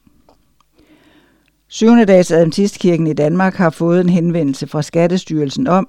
[1.67, 5.87] Syvende dags Adventistkirken i Danmark har fået en henvendelse fra Skattestyrelsen om,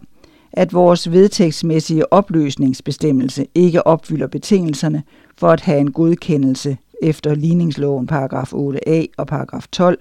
[0.52, 5.02] at vores vedtægtsmæssige opløsningsbestemmelse ikke opfylder betingelserne
[5.42, 9.98] for at have en godkendelse efter ligningsloven paragraf 8a og paragraf 12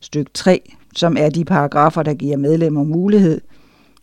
[0.00, 3.40] styk 3, som er de paragrafer, der giver medlemmer mulighed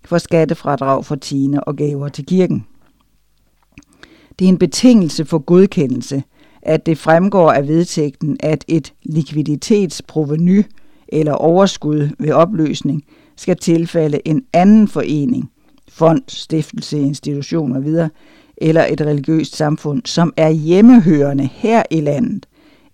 [0.06, 2.66] for skattefradrag for tiende og gaver til kirken.
[4.40, 6.24] Det er en betingelse for godkendelse,
[6.62, 10.64] at det fremgår af vedtægten, at et likviditetsproveny
[11.08, 13.04] eller overskud ved opløsning
[13.36, 15.52] skal tilfalde en anden forening,
[15.90, 18.10] fond, stiftelse, institution og videre,
[18.58, 22.46] eller et religiøst samfund, som er hjemmehørende her i landet,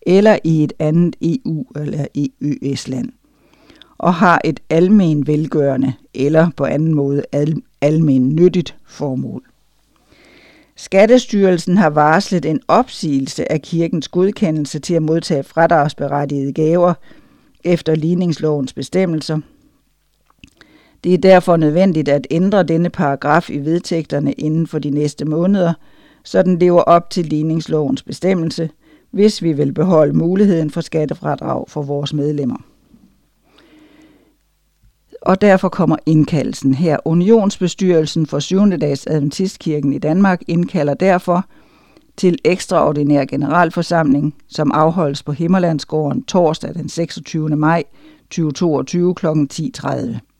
[0.01, 3.09] eller i et andet EU- eller EØS-land,
[3.97, 9.43] og har et almen velgørende eller på anden måde al- almen nyttigt formål.
[10.75, 16.93] Skattestyrelsen har varslet en opsigelse af kirkens godkendelse til at modtage fradragsberettigede gaver
[17.63, 19.39] efter ligningslovens bestemmelser.
[21.03, 25.73] Det er derfor nødvendigt at ændre denne paragraf i vedtægterne inden for de næste måneder,
[26.23, 28.69] så den lever op til ligningslovens bestemmelse,
[29.11, 32.57] hvis vi vil beholde muligheden for skattefradrag for vores medlemmer.
[35.21, 36.97] Og derfor kommer indkaldelsen her.
[37.05, 38.79] Unionsbestyrelsen for 7.
[38.81, 41.45] dags Adventistkirken i Danmark indkalder derfor
[42.17, 47.49] til ekstraordinær generalforsamling, som afholdes på Himmerlandsgården torsdag den 26.
[47.49, 47.83] maj
[48.29, 49.27] 2022 kl.
[49.27, 50.30] 10.30.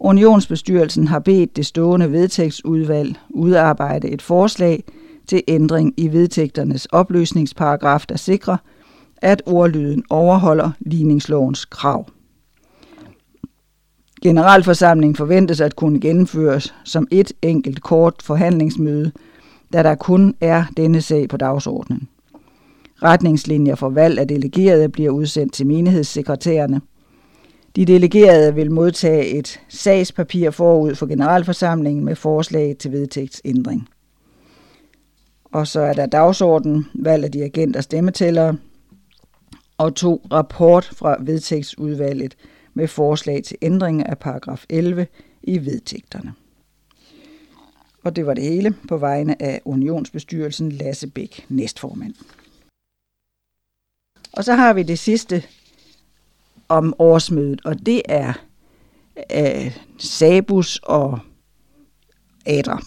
[0.00, 4.84] Unionsbestyrelsen har bedt det stående vedtægtsudvalg udarbejde et forslag
[5.26, 8.56] til ændring i vedtægternes opløsningsparagraf, der sikrer,
[9.16, 12.06] at ordlyden overholder ligningslovens krav.
[14.22, 19.12] Generalforsamlingen forventes at kunne gennemføres som et enkelt kort forhandlingsmøde–
[19.74, 22.08] da der kun er denne sag på dagsordenen.
[23.02, 26.80] Retningslinjer for valg af delegerede bliver udsendt til menighedssekretærerne.
[27.76, 33.88] De delegerede vil modtage et sagspapir forud for generalforsamlingen med forslag til vedtægtsændring.
[35.44, 38.56] Og så er der dagsordenen, valg af dirigent og stemmetællere,
[39.78, 42.36] og to rapport fra vedtægtsudvalget
[42.74, 45.06] med forslag til ændring af paragraf 11
[45.42, 46.34] i vedtægterne.
[48.04, 52.14] Og det var det hele på vegne af Unionsbestyrelsen Lasse Bæk, næstformand.
[54.32, 55.42] Og så har vi det sidste
[56.68, 58.32] om årsmødet, og det er
[59.34, 61.18] øh, Sabus og
[62.46, 62.82] Adra.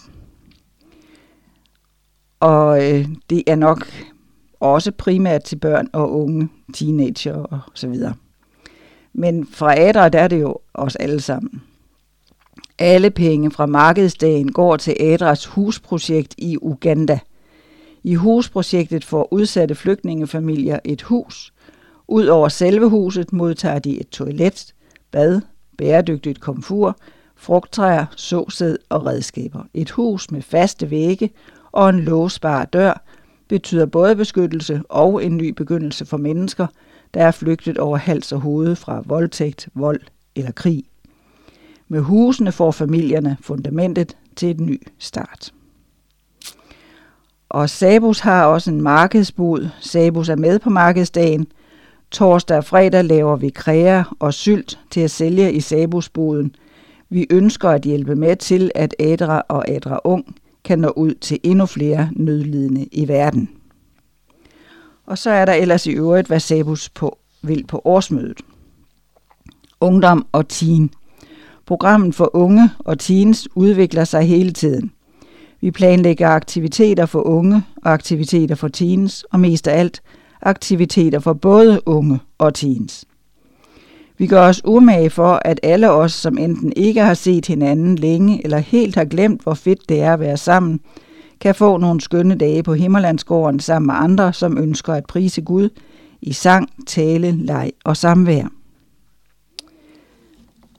[2.40, 3.86] Og øh, det er nok
[4.60, 8.14] også primært til børn og unge, teenager og så videre.
[9.12, 11.62] Men fra Adra, der er det jo os alle sammen.
[12.78, 17.18] Alle penge fra markedsdagen går til Adras husprojekt i Uganda.
[18.04, 21.52] I husprojektet får udsatte flygtningefamilier et hus.
[22.08, 24.74] Udover selve huset modtager de et toilet,
[25.10, 25.40] bad,
[25.78, 26.96] bæredygtigt komfur,
[27.36, 29.62] frugttræer, såsæd og redskaber.
[29.74, 31.30] Et hus med faste vægge
[31.72, 33.04] og en låsbar dør
[33.48, 36.66] betyder både beskyttelse og en ny begyndelse for mennesker,
[37.14, 40.00] der er flygtet over hals og hoved fra voldtægt, vold
[40.36, 40.84] eller krig.
[41.88, 45.52] Med husene får familierne fundamentet til et ny start.
[47.48, 49.68] Og Sabus har også en markedsbud.
[49.80, 51.46] Sabus er med på markedsdagen.
[52.10, 56.54] Torsdag og fredag laver vi kræer og sylt til at sælge i Sabusboden.
[57.08, 61.38] Vi ønsker at hjælpe med til, at Adra og Adra Ung kan nå ud til
[61.42, 63.50] endnu flere nødlidende i verden.
[65.06, 68.40] Og så er der ellers i øvrigt, hvad Sabus på vil på årsmødet.
[69.80, 70.90] Ungdom og teen.
[71.66, 74.92] Programmet for unge og teens udvikler sig hele tiden.
[75.60, 80.02] Vi planlægger aktiviteter for unge og aktiviteter for teens, og mest af alt
[80.42, 83.04] aktiviteter for både unge og teens.
[84.18, 88.44] Vi gør os umage for, at alle os, som enten ikke har set hinanden længe
[88.44, 90.80] eller helt har glemt, hvor fedt det er at være sammen,
[91.40, 95.68] kan få nogle skønne dage på Himmerlandsgården sammen med andre, som ønsker at prise Gud
[96.20, 98.44] i sang, tale, leg og samvær.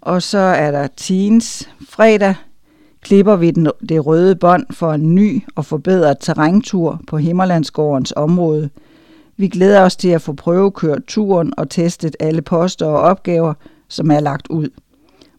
[0.02, 1.70] Og så er der teens.
[1.90, 2.36] Fredag
[3.02, 8.70] klipper vi den, det røde bånd for en ny og forbedret terræntur på Himmerlandsgårdens område.
[9.40, 13.54] Vi glæder os til at få prøvekørt turen og testet alle poster og opgaver,
[13.88, 14.70] som er lagt ud.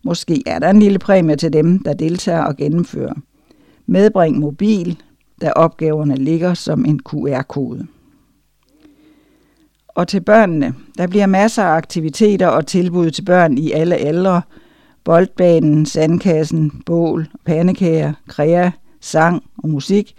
[0.02, 3.12] Måske er der en lille præmie til dem, der deltager og gennemfører.
[3.86, 5.02] Medbring mobil,
[5.40, 7.86] da opgaverne ligger som en QR-kode.
[9.88, 10.74] Og til børnene.
[10.98, 14.42] Der bliver masser af aktiviteter og tilbud til børn i alle aldre.
[15.04, 20.14] Boldbanen, sandkassen, bål, pandekager, krea, sang og musik.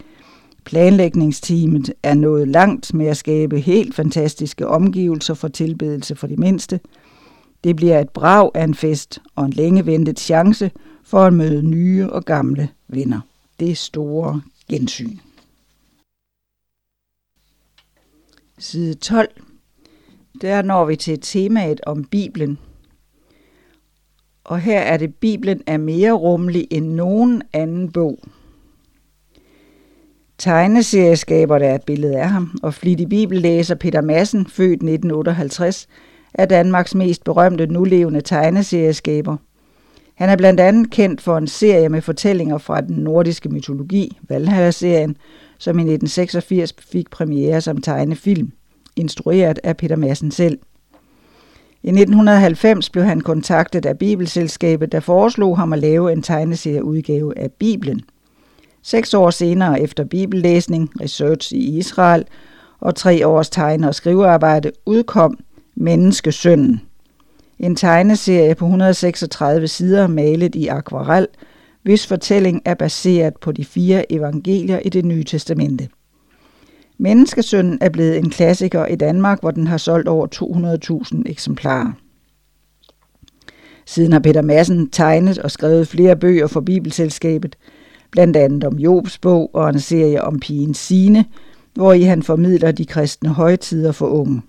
[0.71, 6.79] Planlægningsteamet er nået langt med at skabe helt fantastiske omgivelser for tilbedelse for de mindste.
[7.63, 10.71] Det bliver et brag af en fest og en længe ventet chance
[11.03, 13.19] for at møde nye og gamle venner.
[13.59, 15.17] Det store gensyn.
[18.59, 19.29] Side 12.
[20.41, 22.57] Der når vi til temaet om Bibelen.
[24.43, 28.19] Og her er det, Bibelen er mere rummelig end nogen anden bog.
[30.41, 35.87] Tegneserieskaber, der er et billede af ham, og flittig bibellæser Peter Madsen, født 1958,
[36.33, 39.37] er Danmarks mest berømte nulevende tegneserieskaber.
[40.15, 45.17] Han er blandt andet kendt for en serie med fortællinger fra den nordiske mytologi, Valhalla-serien,
[45.57, 48.51] som i 1986 fik premiere som tegnefilm
[48.95, 50.59] instrueret af Peter Madsen selv.
[51.83, 57.51] I 1990 blev han kontaktet af Bibelselskabet, der foreslog ham at lave en tegneserieudgave af
[57.51, 58.01] Bibelen.
[58.83, 62.25] Seks år senere efter bibellæsning, research i Israel
[62.79, 65.37] og tre års tegne- og skrivearbejde udkom
[65.75, 66.81] Menneskesønnen.
[67.59, 71.27] En tegneserie på 136 sider malet i akvarel,
[71.83, 75.89] hvis fortælling er baseret på de fire evangelier i det nye testamente.
[76.97, 80.27] Menneskesønnen er blevet en klassiker i Danmark, hvor den har solgt over
[81.15, 81.91] 200.000 eksemplarer.
[83.85, 87.55] Siden har Peter Madsen tegnet og skrevet flere bøger for Bibelselskabet,
[88.11, 91.25] blandt andet om Jobs bog og en serie om pigen Sine,
[91.73, 94.41] hvor i han formidler de kristne højtider for unge.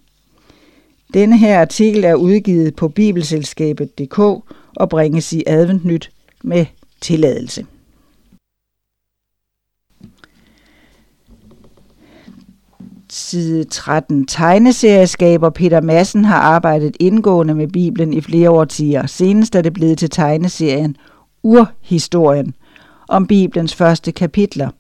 [1.15, 4.19] Denne her artikel er udgivet på bibelselskabet.dk
[4.77, 6.11] og bringes i adventnyt
[6.45, 6.67] med
[7.01, 7.67] tilladelse.
[13.11, 14.27] Side 13.
[14.27, 19.07] Tegneserieskaber Peter Madsen har arbejdet indgående med Bibelen i flere årtier.
[19.07, 20.97] Senest er det blevet til tegneserien
[21.43, 22.55] Urhistorien
[23.09, 24.71] om Bibelens første kapitler.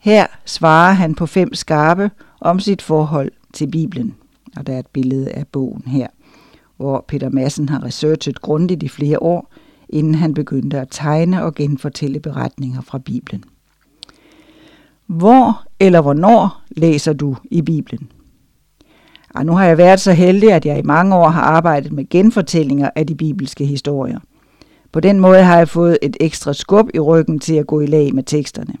[0.00, 4.14] Her svarer han på fem skarpe om sit forhold til Bibelen.
[4.56, 6.06] Og der er et billede af bogen her,
[6.76, 9.52] hvor Peter Madsen har researchet grundigt i flere år,
[9.88, 13.44] inden han begyndte at tegne og genfortælle beretninger fra Bibelen.
[15.06, 18.10] Hvor eller hvornår læser du i Bibelen?
[19.34, 22.08] Og nu har jeg været så heldig, at jeg i mange år har arbejdet med
[22.08, 24.18] genfortællinger af de bibelske historier.
[24.92, 27.86] På den måde har jeg fået et ekstra skub i ryggen til at gå i
[27.86, 28.74] lag med teksterne.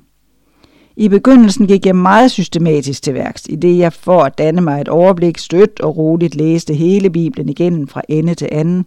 [0.96, 4.80] I begyndelsen gik jeg meget systematisk til værks, i det jeg for at danne mig
[4.80, 8.84] et overblik stødt og roligt læste hele Bibelen igennem fra ende til anden,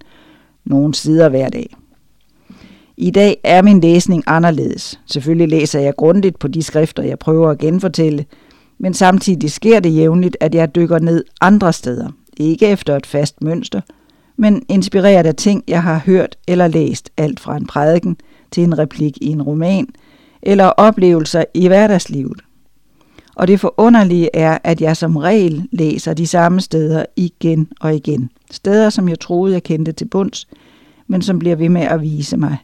[0.65, 1.75] nogle sider hver dag.
[2.97, 4.99] I dag er min læsning anderledes.
[5.05, 8.25] Selvfølgelig læser jeg grundigt på de skrifter, jeg prøver at genfortælle,
[8.77, 12.09] men samtidig sker det jævnligt, at jeg dykker ned andre steder.
[12.37, 13.81] Ikke efter et fast mønster,
[14.37, 18.17] men inspireret af ting, jeg har hørt eller læst, alt fra en prædiken
[18.51, 19.87] til en replik i en roman,
[20.41, 22.41] eller oplevelser i hverdagslivet.
[23.35, 28.29] Og det forunderlige er, at jeg som regel læser de samme steder igen og igen.
[28.51, 30.47] Steder, som jeg troede, jeg kendte til bunds,
[31.07, 32.57] men som bliver ved med at vise mig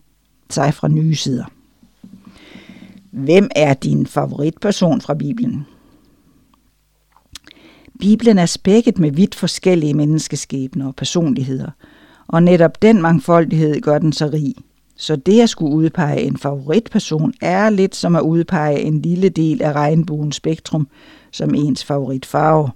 [0.49, 1.45] sig fra nye sider.
[3.11, 5.65] Hvem er din favoritperson fra Bibelen?
[7.99, 11.71] Bibelen er spækket med vidt forskellige menneskeskæbner og personligheder,
[12.27, 14.55] og netop den mangfoldighed gør den så rig.
[14.95, 19.61] Så det at skulle udpege en favoritperson er lidt som at udpege en lille del
[19.61, 20.87] af regnbuens spektrum
[21.31, 22.69] som ens favoritfarve.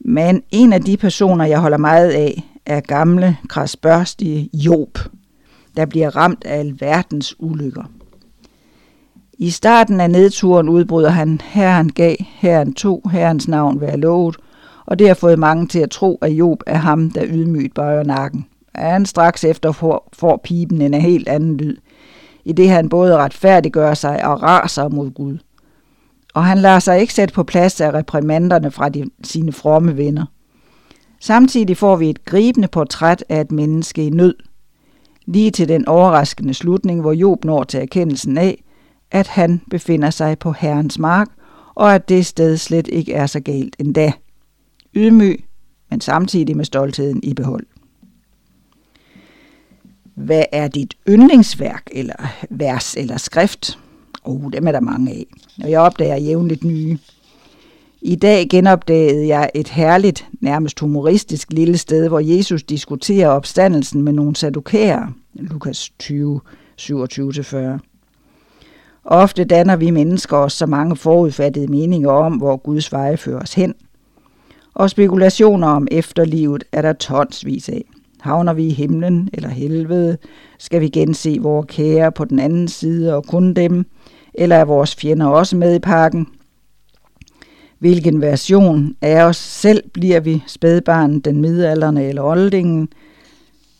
[0.00, 4.98] Men en af de personer, jeg holder meget af, er gamle, krasbørstige Job–
[5.78, 7.84] der bliver ramt af alverdens ulykker.
[9.40, 14.36] I starten af nedturen udbryder han, herren gav, herren to, herrens navn være lovet,
[14.86, 18.02] og det har fået mange til at tro, at Job er ham, der ydmygt bøjer
[18.02, 18.46] nakken.
[18.74, 21.76] Er han straks efter får, får pipen en helt anden lyd,
[22.44, 25.38] i det han både retfærdiggør sig og raser mod Gud.
[26.34, 30.24] Og han lader sig ikke sætte på plads af reprimanderne fra de, sine fromme venner.
[31.20, 34.34] Samtidig får vi et gribende portræt af et menneske i nød,
[35.26, 38.62] lige til den overraskende slutning, hvor Job når til erkendelsen af,
[39.10, 41.28] at han befinder sig på Herrens mark,
[41.74, 44.12] og at det sted slet ikke er så galt endda.
[44.94, 45.44] Ydmyg,
[45.90, 47.66] men samtidig med stoltheden i behold.
[50.14, 53.78] Hvad er dit yndlingsværk, eller vers, eller skrift?
[54.24, 55.26] Oh, dem er der mange af,
[55.62, 56.98] og jeg opdager jævnligt nye.
[58.02, 64.12] I dag genopdagede jeg et herligt, nærmest humoristisk lille sted, hvor Jesus diskuterer opstandelsen med
[64.12, 65.06] nogle sadukærer.
[65.34, 66.40] Lukas 20,
[66.80, 67.56] 27-40.
[69.10, 73.54] Ofte danner vi mennesker os så mange forudfattede meninger om, hvor Guds veje fører os
[73.54, 73.74] hen.
[74.74, 77.84] Og spekulationer om efterlivet er der tonsvis af.
[78.20, 80.18] Havner vi i himlen eller helvede?
[80.58, 83.86] Skal vi gense vores kære på den anden side og kun dem?
[84.34, 86.26] Eller er vores fjender også med i pakken?
[87.78, 92.88] Hvilken version af os selv bliver vi, spædbarnet, den midalderne eller oldingen?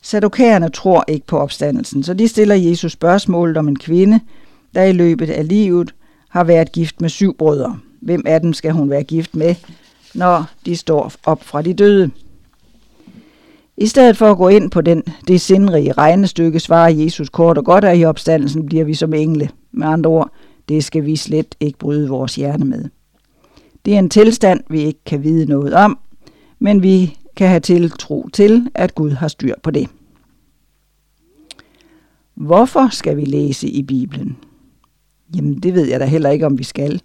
[0.03, 4.20] Sadokærerne tror ikke på opstandelsen, så de stiller Jesus spørgsmålet om en kvinde,
[4.75, 5.95] der i løbet af livet
[6.29, 7.79] har været gift med syv brødre.
[8.01, 9.55] Hvem af dem skal hun være gift med,
[10.14, 12.11] når de står op fra de døde?
[13.77, 17.64] I stedet for at gå ind på den, det sindrige regnestykke, svarer Jesus kort og
[17.64, 19.51] godt, at i opstandelsen bliver vi som engle.
[19.73, 20.31] Med andre ord,
[20.69, 22.85] det skal vi slet ikke bryde vores hjerne med.
[23.85, 25.99] Det er en tilstand, vi ikke kan vide noget om,
[26.59, 29.89] men vi kan have tiltro til, at Gud har styr på det.
[32.35, 34.37] Hvorfor skal vi læse i Bibelen?
[35.37, 37.03] Jamen, det ved jeg da heller ikke, om vi skal.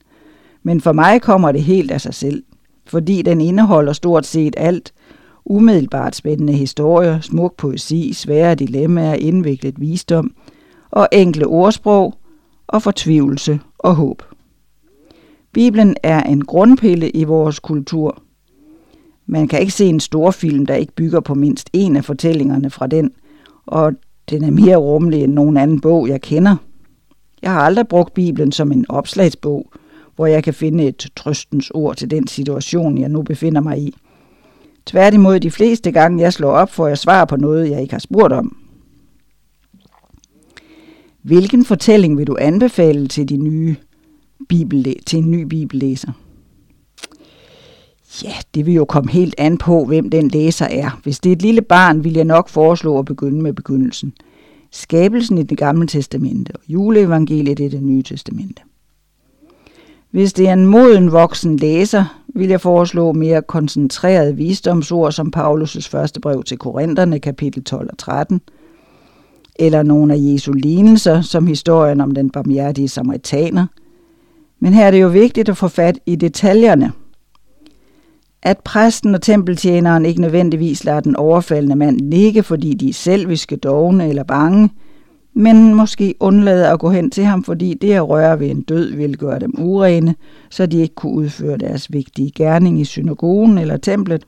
[0.64, 2.44] Men for mig kommer det helt af sig selv,
[2.86, 4.94] fordi den indeholder stort set alt.
[5.46, 10.34] Umiddelbart spændende historier, smuk poesi, svære dilemmaer, indviklet visdom
[10.92, 12.14] og enkle ordsprog
[12.68, 14.22] og fortvivlelse og håb.
[15.54, 18.22] Bibelen er en grundpille i vores kultur.
[19.26, 22.70] Man kan ikke se en stor film, der ikke bygger på mindst en af fortællingerne
[22.70, 23.12] fra den,
[23.66, 23.94] og
[24.30, 26.56] den er mere rummelig end nogen anden bog, jeg kender.
[27.44, 29.72] Jeg har aldrig brugt Bibelen som en opslagsbog,
[30.16, 33.96] hvor jeg kan finde et trøstens ord til den situation, jeg nu befinder mig i.
[34.86, 38.00] Tværtimod de fleste gange, jeg slår op, får jeg svar på noget, jeg ikke har
[38.00, 38.58] spurgt om.
[41.22, 43.76] Hvilken fortælling vil du anbefale til de nye
[44.50, 46.12] bibel, til en ny bibellæser?
[48.24, 51.00] Ja, det vil jo komme helt an på, hvem den læser er.
[51.04, 54.14] Hvis det er et lille barn, vil jeg nok foreslå at begynde med begyndelsen.
[54.74, 58.62] Skabelsen i det gamle testamente og juleevangeliet i det nye testamente.
[60.12, 65.90] Hvis det er en moden voksen læser, vil jeg foreslå mere koncentrerede visdomsord som Paulus'
[65.90, 68.42] første brev til Korintherne, kapitel 12 og 13,
[69.56, 73.68] eller nogle af Jesu lignelser, som historien om den barmhjertige samaritaner.
[74.60, 76.92] Men her er det jo vigtigt at få fat i detaljerne–
[78.44, 83.56] at præsten og tempeltjeneren ikke nødvendigvis lader den overfaldende mand ligge, fordi de er selviske,
[83.56, 84.70] dogne eller bange,
[85.34, 88.96] men måske undlader at gå hen til ham, fordi det at røre ved en død
[88.96, 90.16] vil gøre dem urene,
[90.50, 94.26] så de ikke kunne udføre deres vigtige gerning i synagogen eller templet.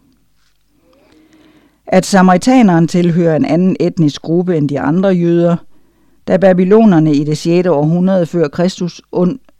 [1.87, 5.55] At samaritaneren tilhører en anden etnisk gruppe end de andre jøder,
[6.27, 7.67] da babylonerne i det 6.
[7.67, 9.01] århundrede før Kristus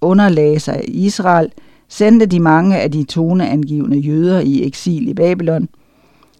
[0.02, 1.52] underlagde sig i Israel–
[1.88, 5.70] sendte de mange af de toneangivende jøder i eksil i Babylon.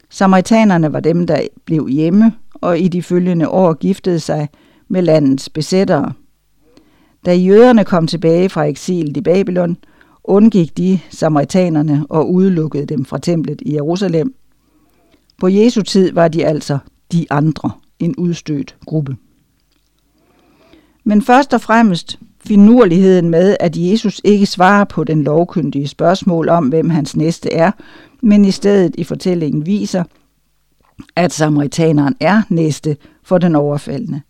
[0.10, 4.50] Samaritanerne var dem, der blev hjemme og i de følgende år giftede sig
[4.88, 6.14] med landets besættere.
[7.26, 9.78] Da jøderne kom tilbage fra eksil i Babylon,
[10.24, 14.36] undgik de samaritanerne og udelukkede dem fra templet i Jerusalem.
[15.40, 16.78] På Jesu tid var de altså
[17.12, 19.18] de andre, en udstødt gruppe.
[21.04, 26.68] Men først og fremmest finurligheden med, at Jesus ikke svarer på den lovkyndige spørgsmål om,
[26.68, 27.72] hvem hans næste er,
[28.22, 30.04] men i stedet i fortællingen viser,
[31.16, 34.22] at samaritaneren er næste for den overfaldende.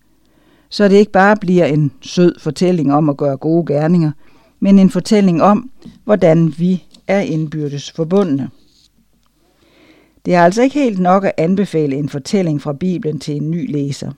[0.70, 4.12] Så det ikke bare bliver en sød fortælling om at gøre gode gerninger,
[4.60, 5.70] men en fortælling om,
[6.04, 8.50] hvordan vi er indbyrdes forbundne.
[10.26, 13.72] Det er altså ikke helt nok at anbefale en fortælling fra Bibelen til en ny
[13.72, 14.12] læser.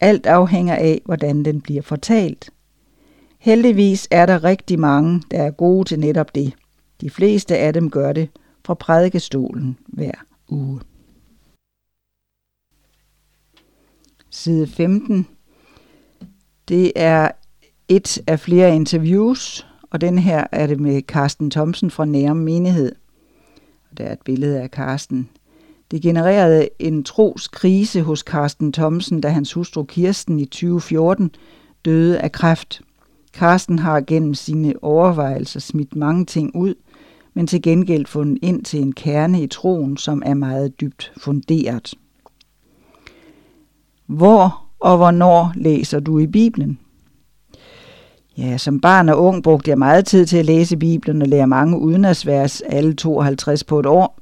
[0.00, 2.50] Alt afhænger af, hvordan den bliver fortalt.
[3.42, 6.54] Heldigvis er der rigtig mange, der er gode til netop det.
[7.00, 8.28] De fleste af dem gør det
[8.64, 10.12] fra prædikestolen hver
[10.48, 10.80] uge.
[14.30, 15.26] Side 15.
[16.68, 17.30] Det er
[17.88, 22.92] et af flere interviews, og den her er det med Carsten Thomsen fra Nærum Menighed.
[23.96, 25.28] Der er et billede af Carsten.
[25.90, 31.34] Det genererede en troskrise hos Carsten Thomsen, da hans hustru Kirsten i 2014
[31.84, 32.82] døde af kræft.
[33.32, 36.74] Karsten har gennem sine overvejelser smidt mange ting ud,
[37.34, 41.94] men til gengæld fundet ind til en kerne i troen, som er meget dybt funderet.
[44.06, 46.78] Hvor og hvornår læser du i Bibelen?
[48.38, 51.46] Ja, som barn og ung brugte jeg meget tid til at læse Bibelen og lære
[51.46, 54.18] mange udenadsvers, alle 52 på et år.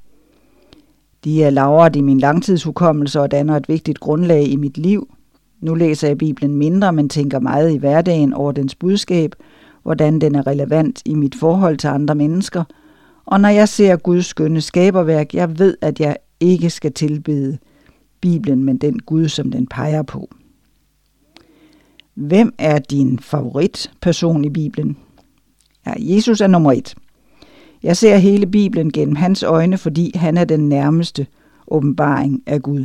[1.24, 5.14] De er lavret i min langtidshukommelse og danner et vigtigt grundlag i mit liv.
[5.60, 9.34] Nu læser jeg Bibelen mindre, men tænker meget i hverdagen over dens budskab,
[9.82, 12.64] hvordan den er relevant i mit forhold til andre mennesker.
[13.26, 17.58] Og når jeg ser Guds skønne skaberværk, jeg ved, at jeg ikke skal tilbede
[18.20, 20.28] Bibelen, men den Gud, som den peger på.
[22.14, 24.96] Hvem er din favoritperson i Bibelen?
[25.86, 26.94] Ja, Jesus er nummer et.
[27.82, 31.26] Jeg ser hele Bibelen gennem hans øjne, fordi han er den nærmeste
[31.68, 32.84] åbenbaring af Gud.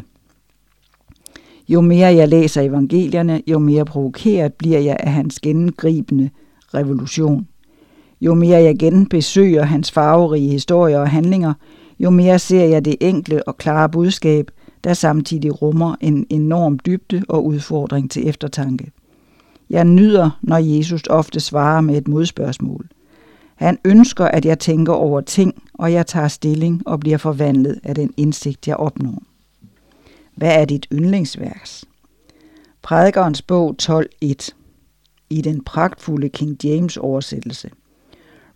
[1.67, 6.29] Jo mere jeg læser evangelierne, jo mere provokeret bliver jeg af hans gennemgribende
[6.73, 7.47] revolution.
[8.21, 11.53] Jo mere jeg genbesøger hans farverige historier og handlinger,
[11.99, 14.51] jo mere ser jeg det enkle og klare budskab,
[14.83, 18.91] der samtidig rummer en enorm dybde og udfordring til eftertanke.
[19.69, 22.87] Jeg nyder, når Jesus ofte svarer med et modspørgsmål.
[23.55, 27.95] Han ønsker, at jeg tænker over ting, og jeg tager stilling og bliver forvandlet af
[27.95, 29.23] den indsigt, jeg opnår.
[30.35, 31.85] Hvad er dit yndlingsvers?
[32.81, 34.49] Prædikernes bog 12.1
[35.29, 37.69] i den pragtfulde King James oversættelse.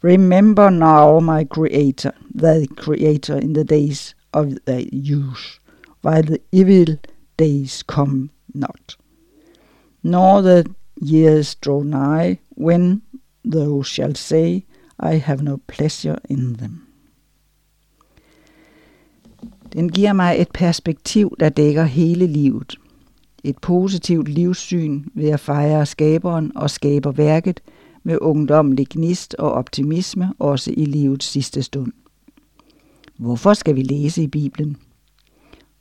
[0.03, 5.59] Remember now my creator, the creator in the days of thy youth,
[6.03, 6.97] while the evil
[7.39, 8.97] days come not.
[10.03, 10.63] Nor the
[11.01, 13.01] years draw nigh, when
[13.43, 14.65] thou shalt say,
[14.99, 16.88] I have no pleasure in them.
[19.73, 22.75] Den giver mig et perspektiv, der dækker hele livet.
[23.43, 27.59] Et positivt livssyn ved at fejre skaberen og skaber værket
[28.03, 31.91] med ungdommelig gnist og optimisme også i livets sidste stund.
[33.17, 34.77] Hvorfor skal vi læse i Bibelen?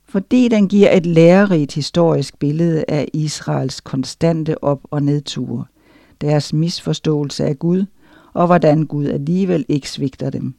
[0.05, 5.65] Fordi den giver et lærerigt historisk billede af Israels konstante op- og nedture,
[6.21, 7.85] deres misforståelse af Gud
[8.33, 10.53] og hvordan Gud alligevel ikke svigter dem.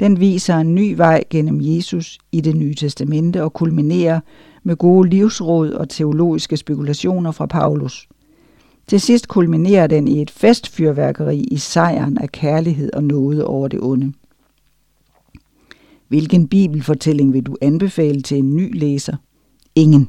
[0.00, 4.20] Den viser en ny vej gennem Jesus i det nye testamente og kulminerer
[4.62, 8.08] med gode livsråd og teologiske spekulationer fra Paulus.
[8.86, 13.80] Til sidst kulminerer den i et festfyrværkeri i sejren af kærlighed og nåde over det
[13.82, 14.12] onde.
[16.08, 19.16] Hvilken bibelfortælling vil du anbefale til en ny læser?
[19.74, 20.08] Ingen.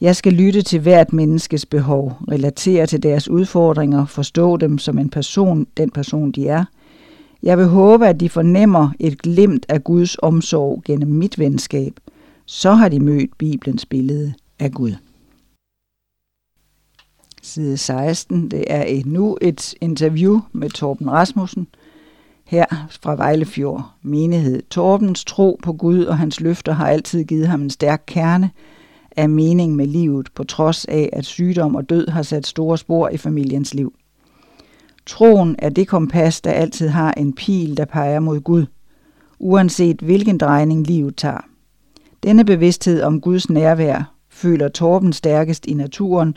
[0.00, 5.08] Jeg skal lytte til hvert menneskes behov, relatere til deres udfordringer, forstå dem som en
[5.08, 6.64] person, den person de er.
[7.42, 11.92] Jeg vil håbe, at de fornemmer et glimt af Guds omsorg gennem mit venskab.
[12.46, 14.92] Så har de mødt Bibelens billede af Gud.
[17.42, 18.50] Side 16.
[18.50, 21.66] Det er nu et interview med Torben Rasmussen,
[22.44, 22.66] her
[23.02, 24.62] fra Vejlefjord menighed.
[24.70, 28.50] Torbens tro på Gud og hans løfter har altid givet ham en stærk kerne
[29.16, 33.08] af mening med livet, på trods af, at sygdom og død har sat store spor
[33.08, 33.94] i familiens liv.
[35.08, 38.66] Troen er det kompas, der altid har en pil, der peger mod Gud,
[39.38, 41.40] uanset hvilken drejning livet tager.
[42.22, 46.36] Denne bevidsthed om Guds nærvær føler Torben stærkest i naturen,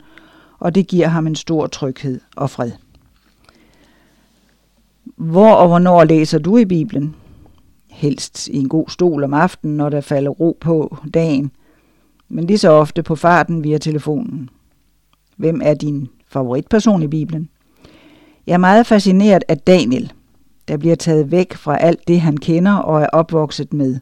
[0.58, 2.70] og det giver ham en stor tryghed og fred.
[5.16, 7.14] Hvor og hvornår læser du i Bibelen?
[7.90, 11.50] Helst i en god stol om aftenen, når der falder ro på dagen,
[12.28, 14.48] men lige så ofte på farten via telefonen.
[15.36, 17.48] Hvem er din favoritperson i Bibelen?
[18.46, 20.12] Jeg er meget fascineret af Daniel,
[20.68, 24.00] der bliver taget væk fra alt det, han kender og er opvokset med.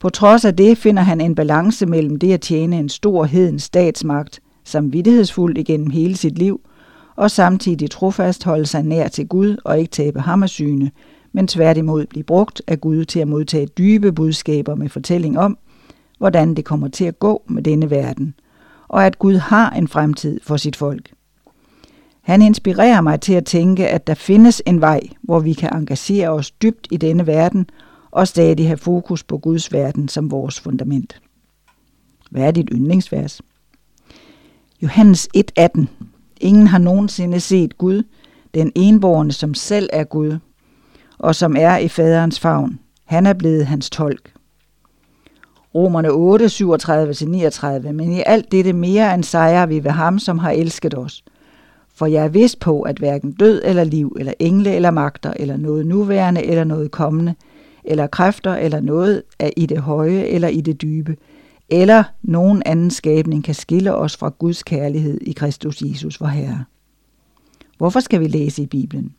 [0.00, 3.58] På trods af det finder han en balance mellem det at tjene en stor heden
[3.58, 6.60] statsmagt, samvittighedsfuldt igennem hele sit liv,
[7.16, 10.90] og samtidig trofast holde sig nær til Gud og ikke tabe ham af syne,
[11.32, 15.58] men tværtimod blive brugt af Gud til at modtage dybe budskaber med fortælling om,
[16.18, 18.34] hvordan det kommer til at gå med denne verden,
[18.88, 21.10] og at Gud har en fremtid for sit folk.
[22.22, 26.28] Han inspirerer mig til at tænke, at der findes en vej, hvor vi kan engagere
[26.28, 27.66] os dybt i denne verden
[28.10, 31.20] og stadig have fokus på Guds verden som vores fundament.
[32.30, 33.40] Hvad er dit yndlingsvers?
[34.82, 35.86] Johannes 1.18
[36.40, 38.02] Ingen har nogensinde set Gud,
[38.54, 40.38] den enborne, som selv er Gud,
[41.18, 42.78] og som er i faderens favn.
[43.04, 44.32] Han er blevet hans tolk.
[45.74, 46.46] Romerne 8,
[47.86, 51.24] 37-39, men i alt dette mere end sejrer vi ved ham, som har elsket os.
[52.00, 55.56] For jeg er vist på, at hverken død eller liv, eller engle eller magter, eller
[55.56, 57.34] noget nuværende eller noget kommende,
[57.84, 61.16] eller kræfter eller noget er i det høje eller i det dybe,
[61.68, 66.64] eller nogen anden skabning kan skille os fra Guds kærlighed i Kristus Jesus, vor Herre.
[67.78, 69.14] Hvorfor skal vi læse i Bibelen?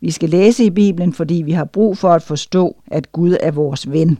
[0.00, 3.50] Vi skal læse i Bibelen, fordi vi har brug for at forstå, at Gud er
[3.50, 4.18] vores ven.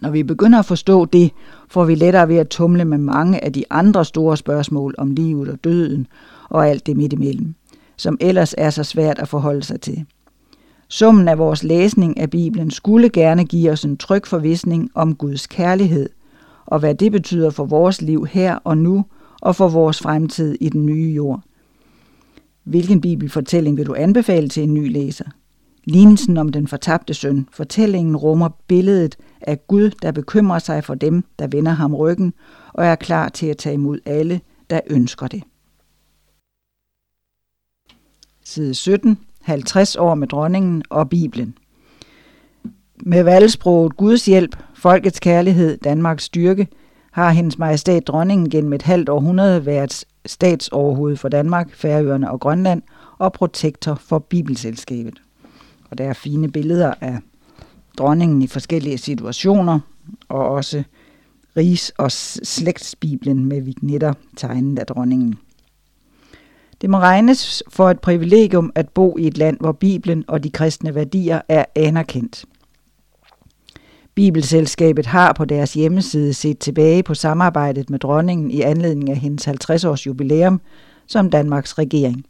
[0.00, 1.30] Når vi begynder at forstå det,
[1.68, 5.48] får vi lettere ved at tumle med mange af de andre store spørgsmål om livet
[5.48, 6.06] og døden
[6.52, 7.54] og alt det midt imellem,
[7.96, 10.04] som ellers er så svært at forholde sig til.
[10.88, 15.46] Summen af vores læsning af Bibelen skulle gerne give os en tryg forvisning om Guds
[15.46, 16.08] kærlighed,
[16.66, 19.04] og hvad det betyder for vores liv her og nu,
[19.40, 21.40] og for vores fremtid i den nye jord.
[22.64, 25.24] Hvilken bibelfortælling vil du anbefale til en ny læser?
[25.84, 27.48] Lignelsen om den fortabte søn.
[27.52, 32.32] Fortællingen rummer billedet af Gud, der bekymrer sig for dem, der vender ham ryggen,
[32.72, 34.40] og er klar til at tage imod alle,
[34.70, 35.42] der ønsker det.
[38.52, 39.18] Side 17.
[39.42, 41.54] 50 år med dronningen og Bibelen.
[43.02, 46.68] Med valgsproget Guds hjælp, folkets kærlighed, Danmarks styrke,
[47.10, 52.82] har hendes majestæt dronningen gennem et halvt århundrede været statsoverhoved for Danmark, Færøerne og Grønland
[53.18, 55.22] og protektor for Bibelselskabet.
[55.90, 57.18] Og der er fine billeder af
[57.98, 59.80] dronningen i forskellige situationer,
[60.28, 60.82] og også
[61.56, 65.38] Rigs- og slægtsbiblen med vignetter tegnet af dronningen.
[66.82, 70.50] Det må regnes for et privilegium at bo i et land, hvor Bibelen og de
[70.50, 72.44] kristne værdier er anerkendt.
[74.14, 79.48] Bibelselskabet har på deres hjemmeside set tilbage på samarbejdet med dronningen i anledning af hendes
[79.48, 80.60] 50-års jubilæum
[81.06, 82.24] som Danmarks regering.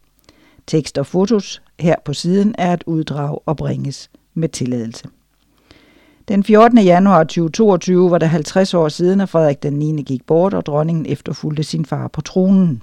[0.67, 5.09] Tekst og fotos her på siden er et uddrag og bringes med tilladelse.
[6.29, 6.79] Den 14.
[6.79, 10.03] januar 2022 var det 50 år siden, at Frederik den 9.
[10.03, 12.83] gik bort, og dronningen efterfulgte sin far på tronen.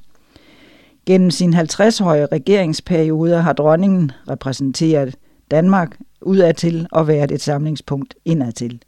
[1.05, 5.15] Gennem sin 50-årige regeringsperiode har dronningen repræsenteret
[5.51, 8.81] Danmark udadtil og været et samlingspunkt indadtil.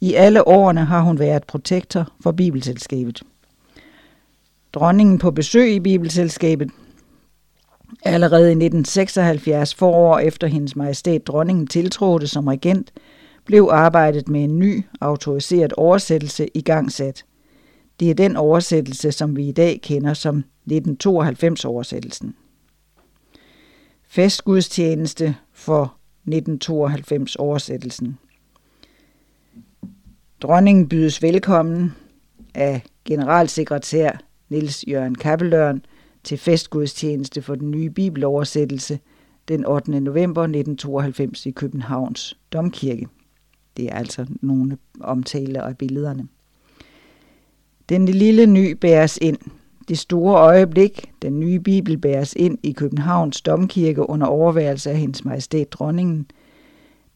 [0.00, 3.22] I alle årene har hun været protektor for Bibelselskabet.
[4.72, 6.70] Dronningen på besøg i Bibelselskabet
[8.04, 12.92] allerede i 1976, forår efter hendes majestæt dronningen tiltrådte som regent,
[13.44, 17.24] blev arbejdet med en ny, autoriseret oversættelse i gang sat.
[18.00, 22.34] Det er den oversættelse, som vi i dag kender som 1992-oversættelsen.
[24.08, 25.94] Festgudstjeneste for
[26.30, 28.18] 1992-oversættelsen.
[30.40, 31.94] Dronningen bydes velkommen
[32.54, 34.18] af generalsekretær
[34.48, 35.82] Niels Jørgen Kappelørn
[36.24, 38.98] til festgudstjeneste for den nye bibeloversættelse
[39.48, 40.00] den 8.
[40.00, 43.08] november 1992 i Københavns Domkirke.
[43.76, 46.28] Det er altså nogle omtaler af billederne.
[47.88, 49.38] Den lille ny bæres ind.
[49.88, 55.24] Det store øjeblik, den nye bibel bæres ind i Københavns Domkirke under overværelse af hendes
[55.24, 56.26] majestæt dronningen.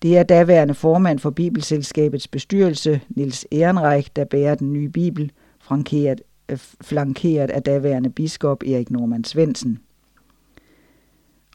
[0.03, 6.21] Det er daværende formand for Bibelselskabets bestyrelse, Nils Ehrenreich, der bærer den nye bibel, flankeret,
[6.49, 9.79] øh, flankeret af daværende biskop Erik Norman Svensen.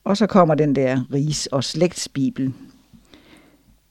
[0.04, 2.54] Og så kommer den der Ris- og slægtsbibel.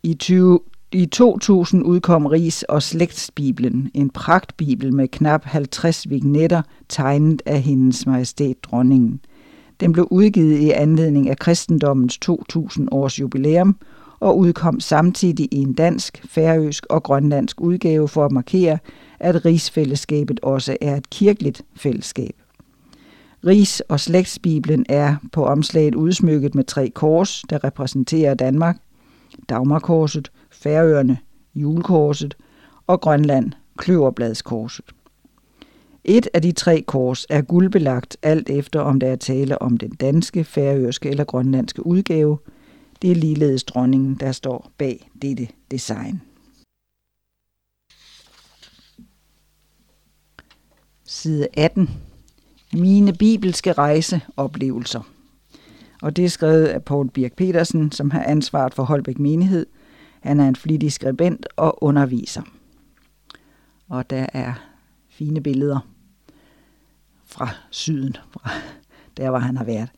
[0.03, 0.61] I 20,
[0.93, 8.07] i 2000 udkom Ris og Slægtsbibelen, en pragtbibel med knap 50 vignetter tegnet af hendes
[8.07, 9.21] majestæt dronningen.
[9.81, 13.77] Den blev udgivet i anledning af kristendommens 2000 års jubilæum
[14.21, 18.79] og udkom samtidig i en dansk, færøsk og grønlandsk udgave for at markere,
[19.21, 22.33] at rigsfællesskabet også er et kirkeligt fællesskab.
[23.47, 28.77] Ris- og slægtsbibelen er på omslaget udsmykket med tre kors, der repræsenterer Danmark,
[29.49, 30.31] Dagmarkorset,
[30.67, 31.19] Færøerne,
[31.55, 32.37] Julekorset
[32.87, 34.85] og Grønland, Kløverbladskorset.
[36.05, 39.91] Et af de tre kors er guldbelagt alt efter om der er tale om den
[39.91, 42.39] danske, færøske eller grønlandske udgave.
[43.03, 46.23] Det er ligeledes dronningen, der står bag dette design.
[51.05, 51.91] Side 18.
[52.73, 55.01] Mine bibelske rejseoplevelser.
[56.03, 59.67] Og det er skrevet af Paul Birk Petersen, som har ansvaret for Holbæk Menighed,
[60.27, 62.43] han er en flittig skribent og underviser.
[63.89, 64.53] Og der er
[65.11, 65.79] fine billeder
[67.27, 68.51] fra syden, fra
[69.17, 69.89] der hvor han har været.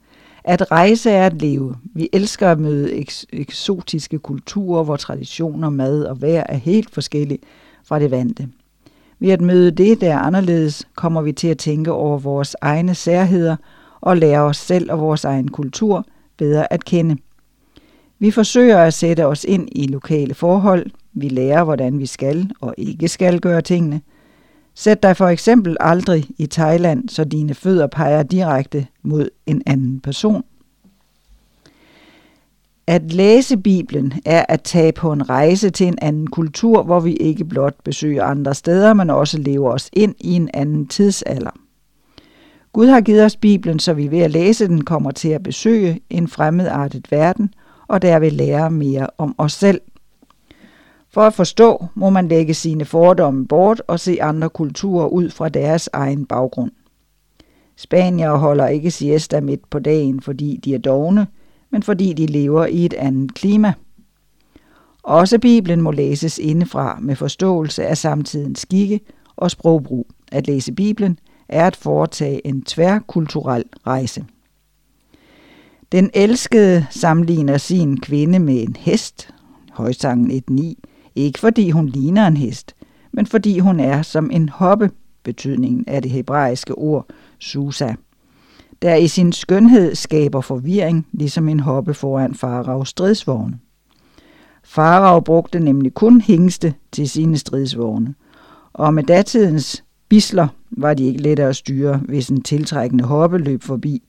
[0.44, 1.76] At rejse er at leve.
[1.94, 7.38] Vi elsker at møde eks- eksotiske kulturer, hvor traditioner, mad og vejr er helt forskellige
[7.84, 8.48] fra det vante.
[9.18, 12.94] Ved at møde det, der er anderledes, kommer vi til at tænke over vores egne
[12.94, 13.56] særheder
[14.00, 16.06] og lære os selv og vores egen kultur
[16.36, 17.16] bedre at kende.
[18.18, 20.86] Vi forsøger at sætte os ind i lokale forhold.
[21.12, 24.00] Vi lærer, hvordan vi skal og ikke skal gøre tingene.
[24.74, 30.00] Sæt dig for eksempel aldrig i Thailand, så dine fødder peger direkte mod en anden
[30.00, 30.44] person.
[32.86, 37.12] At læse Bibelen er at tage på en rejse til en anden kultur, hvor vi
[37.14, 41.50] ikke blot besøger andre steder, men også lever os ind i en anden tidsalder.
[42.72, 46.00] Gud har givet os Bibelen, så vi ved at læse den kommer til at besøge
[46.10, 47.50] en fremmedartet verden,
[47.88, 49.80] og derved lære mere om os selv.
[51.10, 55.48] For at forstå må man lægge sine fordomme bort og se andre kulturer ud fra
[55.48, 56.70] deres egen baggrund.
[57.76, 61.26] Spanier holder ikke siesta midt på dagen, fordi de er dogne,
[61.70, 63.72] men fordi de lever i et andet klima.
[65.02, 69.00] Også Bibelen må læses indefra med forståelse af samtidens skikke
[69.36, 70.06] og sprogbrug.
[70.32, 71.18] At læse Bibelen
[71.48, 74.24] er at foretage en tværkulturel rejse.
[75.92, 79.30] Den elskede sammenligner sin kvinde med en hest,
[79.72, 80.74] højsangen 1.9,
[81.14, 82.74] ikke fordi hun ligner en hest,
[83.12, 84.90] men fordi hun er som en hoppe,
[85.22, 87.06] betydningen af det hebraiske ord
[87.38, 87.94] Susa,
[88.82, 93.58] der i sin skønhed skaber forvirring, ligesom en hoppe foran Faraos stridsvogne.
[94.64, 98.14] Farao brugte nemlig kun hængste til sine stridsvogne,
[98.72, 103.62] og med datidens bisler var de ikke lette at styre, hvis en tiltrækkende hoppe løb
[103.62, 104.02] forbi.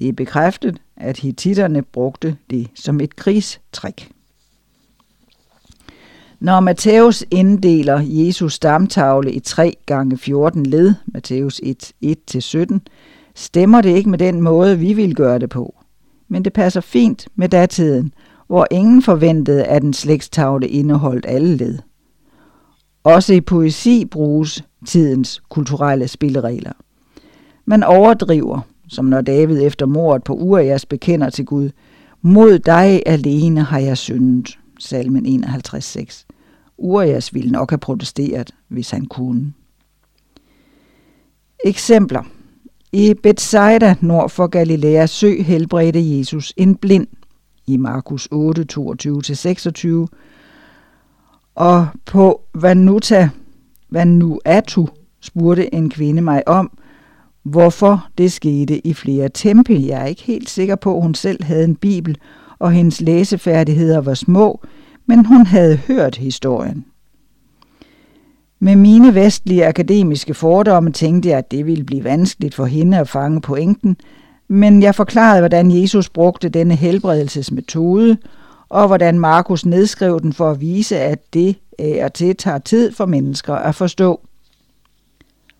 [0.00, 4.12] Det er bekræftet, at hititterne brugte det som et krigstrik.
[6.40, 11.92] Når Matthæus inddeler Jesus stamtavle i 3 gange 14 led, Matthæus 1,
[12.34, 12.78] 1-17,
[13.34, 15.74] stemmer det ikke med den måde, vi vil gøre det på.
[16.28, 18.12] Men det passer fint med datiden,
[18.46, 21.78] hvor ingen forventede, at en slægtstavle indeholdt alle led.
[23.04, 26.72] Også i poesi bruges tidens kulturelle spilleregler.
[27.64, 31.70] Man overdriver, som når David efter mordet på Urias bekender til Gud,
[32.22, 34.58] mod dig alene har jeg syndet.
[34.78, 36.26] Salmen 51.6.
[36.78, 39.52] Urias ville nok have protesteret, hvis han kunne.
[41.64, 42.22] Eksempler.
[42.92, 47.06] I Bethsaida nord for Galilea sø helbredte Jesus en blind
[47.66, 49.88] i Markus 8, 22-26,
[51.54, 53.28] og på Vanuta,
[53.90, 54.86] Vanuatu
[55.20, 56.78] spurgte en kvinde mig om,
[57.46, 59.82] hvorfor det skete i flere tempe.
[59.86, 62.18] Jeg er ikke helt sikker på, at hun selv havde en bibel,
[62.58, 64.60] og hendes læsefærdigheder var små,
[65.06, 66.84] men hun havde hørt historien.
[68.60, 73.08] Med mine vestlige akademiske fordomme tænkte jeg, at det ville blive vanskeligt for hende at
[73.08, 73.96] fange pointen,
[74.48, 78.16] men jeg forklarede, hvordan Jesus brugte denne helbredelsesmetode,
[78.68, 82.92] og hvordan Markus nedskrev den for at vise, at det af og til tager tid
[82.92, 84.20] for mennesker at forstå.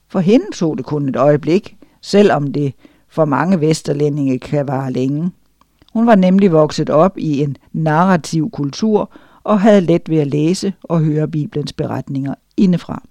[0.09, 2.75] For hende tog det kun et øjeblik, selvom det
[3.09, 5.31] for mange vesterlændinge kan vare længe.
[5.93, 10.73] Hun var nemlig vokset op i en narrativ kultur og havde let ved at læse
[10.83, 13.03] og høre Bibelens beretninger indefra.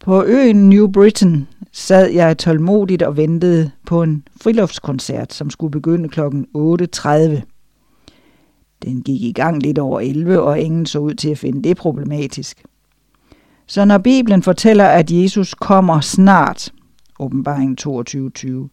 [0.00, 6.08] På øen New Britain sad jeg tålmodigt og ventede på en friluftskoncert, som skulle begynde
[6.08, 6.20] kl.
[6.20, 7.42] 8.30.
[8.82, 11.76] Den gik i gang lidt over 11, og ingen så ud til at finde det
[11.76, 12.62] problematisk.
[13.72, 16.72] Så når Bibelen fortæller, at Jesus kommer snart,
[17.18, 18.68] åbenbaring 22.20,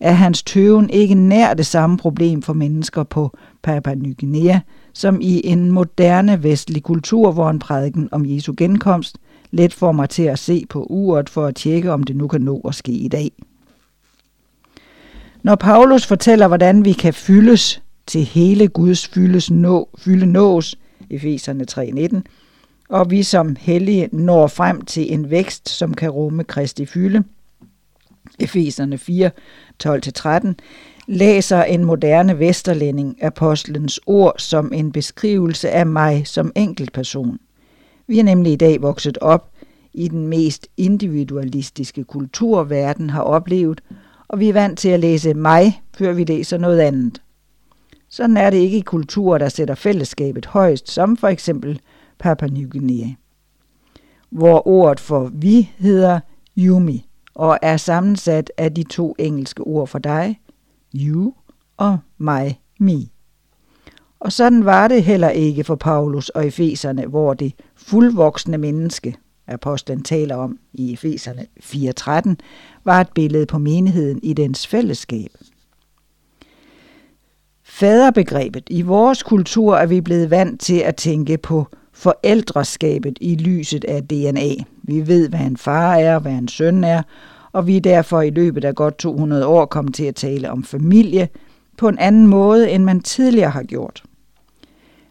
[0.00, 4.58] er hans tøven ikke nær det samme problem for mennesker på Papua Ny Guinea,
[4.92, 9.18] som i en moderne vestlig kultur, hvor en prædiken om Jesu genkomst
[9.50, 12.40] let får mig til at se på uret for at tjekke, om det nu kan
[12.40, 13.30] nå at ske i dag.
[15.42, 20.78] Når Paulus fortæller, hvordan vi kan fyldes til hele Guds fyldes nå, fylde nås,
[21.10, 22.20] Efeserne 3.19,
[22.88, 27.24] og vi som hellige når frem til en vækst, som kan rumme Kristi fylde,
[28.38, 29.30] Efeserne 4,
[29.84, 30.54] 12-13,
[31.06, 37.38] læser en moderne vesterlænding apostlens ord som en beskrivelse af mig som enkeltperson.
[38.06, 39.50] Vi er nemlig i dag vokset op
[39.94, 43.80] i den mest individualistiske kultur, verden har oplevet,
[44.28, 47.22] og vi er vant til at læse mig, før vi læser noget andet.
[48.08, 51.80] Sådan er det ikke i kulturer, der sætter fællesskabet højst, som for eksempel
[52.18, 53.08] Papua New Guinea,
[54.30, 56.20] hvor ordet for vi hedder
[56.58, 60.40] Yumi og er sammensat af de to engelske ord for dig,
[60.94, 61.34] you,
[61.76, 63.06] og mig, me.
[64.20, 69.16] Og sådan var det heller ikke for Paulus og Efeserne, hvor det fuldvoksne menneske,
[69.46, 72.34] apostlen taler om i Efeserne 4.13,
[72.84, 75.30] var et billede på menigheden i dens fællesskab.
[77.62, 78.64] Faderbegrebet.
[78.70, 81.66] I vores kultur er vi blevet vant til at tænke på
[81.98, 84.64] forældreskabet i lyset af DNA.
[84.82, 87.02] Vi ved, hvad en far er, hvad en søn er,
[87.52, 90.64] og vi er derfor i løbet af godt 200 år kommet til at tale om
[90.64, 91.28] familie
[91.76, 94.02] på en anden måde, end man tidligere har gjort.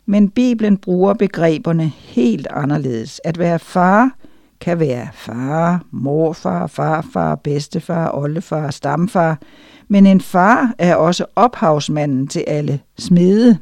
[0.05, 3.21] Men Bibelen bruger begreberne helt anderledes.
[3.23, 4.11] At være far
[4.59, 9.39] kan være far, morfar, farfar, bedstefar, oldefar, stamfar,
[9.88, 13.57] Men en far er også ophavsmanden til alle smede,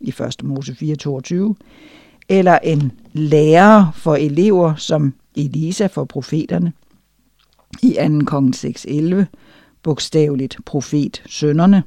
[0.00, 0.44] i 1.
[0.44, 1.54] Mose 4:22,
[2.28, 6.72] eller en lærer for elever, som Elisa for profeterne,
[7.82, 8.24] i 2.
[8.26, 9.24] kong 6:11,
[9.82, 11.82] bogstaveligt profet sønderne.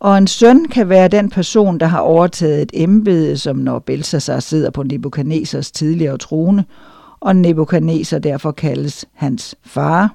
[0.00, 4.40] Og en søn kan være den person, der har overtaget et embede, som når Belsasar
[4.40, 6.64] sidder på Nebuchadnezzars tidligere trone,
[7.20, 10.14] og Nebuchadnezzar derfor kaldes hans far.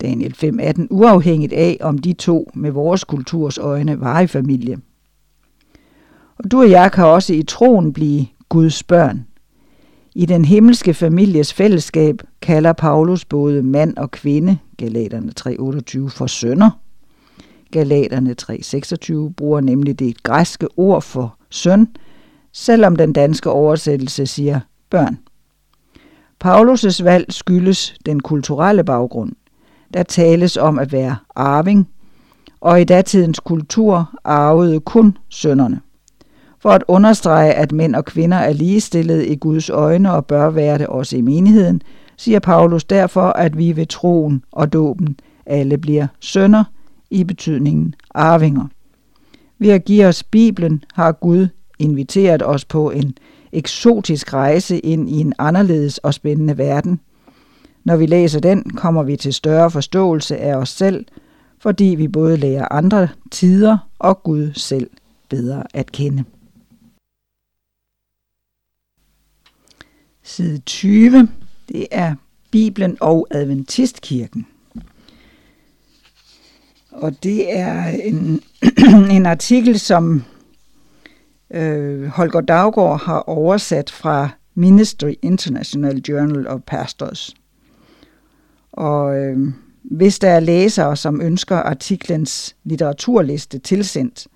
[0.00, 4.78] Daniel 5.18, uafhængigt af, om de to med vores kulturs øjne var i familie.
[6.38, 9.26] Og du og jeg kan også i troen blive Guds børn.
[10.14, 16.70] I den himmelske families fællesskab kalder Paulus både mand og kvinde, Galaterne 3.28, for sønner.
[17.70, 21.88] Galaterne 3.26 bruger nemlig det græske ord for søn,
[22.52, 24.60] selvom den danske oversættelse siger
[24.90, 25.18] børn.
[26.44, 29.32] Paulus' valg skyldes den kulturelle baggrund.
[29.94, 31.88] Der tales om at være arving,
[32.60, 35.80] og i datidens kultur arvede kun sønderne.
[36.60, 40.78] For at understrege, at mænd og kvinder er ligestillede i Guds øjne og bør være
[40.78, 41.82] det også i menigheden,
[42.16, 46.64] siger Paulus derfor, at vi ved troen og dåben alle bliver sønner
[47.10, 48.66] i betydningen arvinger.
[49.58, 51.48] Ved at give os Bibelen har Gud
[51.78, 53.14] inviteret os på en
[53.52, 57.00] eksotisk rejse ind i en anderledes og spændende verden.
[57.84, 61.04] Når vi læser den, kommer vi til større forståelse af os selv,
[61.60, 64.90] fordi vi både lærer andre tider og Gud selv
[65.28, 66.24] bedre at kende.
[70.28, 71.28] Side 20,
[71.68, 72.14] det er
[72.50, 74.46] Bibelen og Adventistkirken.
[76.90, 78.42] Og det er en,
[79.16, 80.24] en artikel, som
[81.50, 87.34] øh, Holger Daggaard har oversat fra Ministry International Journal of Pastors.
[88.72, 89.52] Og øh,
[89.82, 94.26] hvis der er læsere, som ønsker artiklens litteraturliste tilsendt,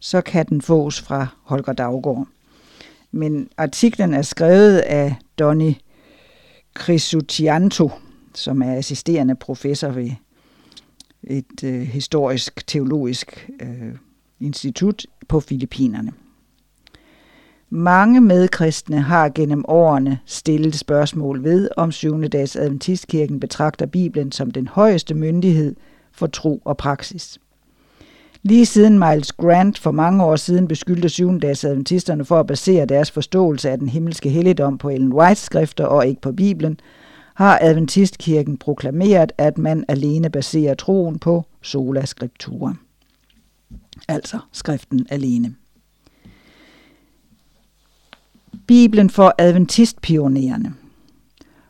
[0.00, 2.26] så kan den fås fra Holger Daggaard.
[3.16, 5.72] Men artiklen er skrevet af Donny
[6.74, 7.90] Crisutianto,
[8.34, 10.10] som er assisterende professor ved
[11.22, 13.92] et øh, historisk teologisk øh,
[14.40, 16.12] institut på Filippinerne.
[17.70, 22.22] Mange medkristne har gennem årene stillet spørgsmål ved, om 7.
[22.22, 25.76] dags adventistkirken betragter Bibelen som den højeste myndighed
[26.12, 27.38] for tro og praksis.
[28.46, 31.30] Lige siden Miles Grant for mange år siden beskyldte 7.
[31.30, 36.06] adventisterne for at basere deres forståelse af den himmelske helligdom på Ellen Whites skrifter og
[36.06, 36.80] ikke på Bibelen,
[37.34, 42.74] har Adventistkirken proklameret, at man alene baserer troen på sola scriptura.
[44.08, 45.54] Altså skriften alene.
[48.66, 50.74] Bibelen for adventistpionererne.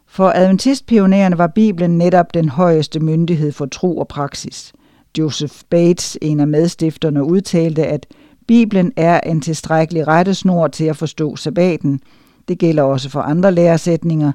[0.06, 4.72] For adventistpionererne var Bibelen netop den højeste myndighed for tro og praksis.
[5.18, 8.06] Joseph Bates, en af medstifterne, udtalte, at
[8.48, 12.00] Bibelen er en tilstrækkelig rettesnor til at forstå sabbaten.
[12.48, 14.32] Det gælder også for andre læresætninger.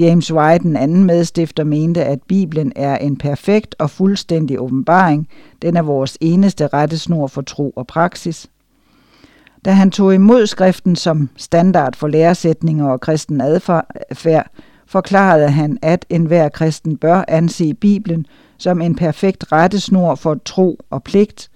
[0.00, 5.28] James White, den anden medstifter, mente, at Bibelen er en perfekt og fuldstændig åbenbaring.
[5.62, 8.46] Den er vores eneste rettesnor for tro og praksis.
[9.64, 14.50] Da han tog imod skriften som standard for læresætninger og kristen adfærd,
[14.92, 18.26] forklarede han, at enhver kristen bør anse Bibelen
[18.58, 21.50] som en perfekt rettesnor for tro og pligt.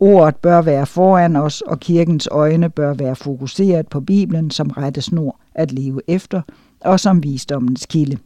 [0.00, 5.40] Ordet bør være foran os, og kirkens øjne bør være fokuseret på Bibelen som rettesnor
[5.54, 6.42] at leve efter
[6.80, 8.18] og som visdommens kilde.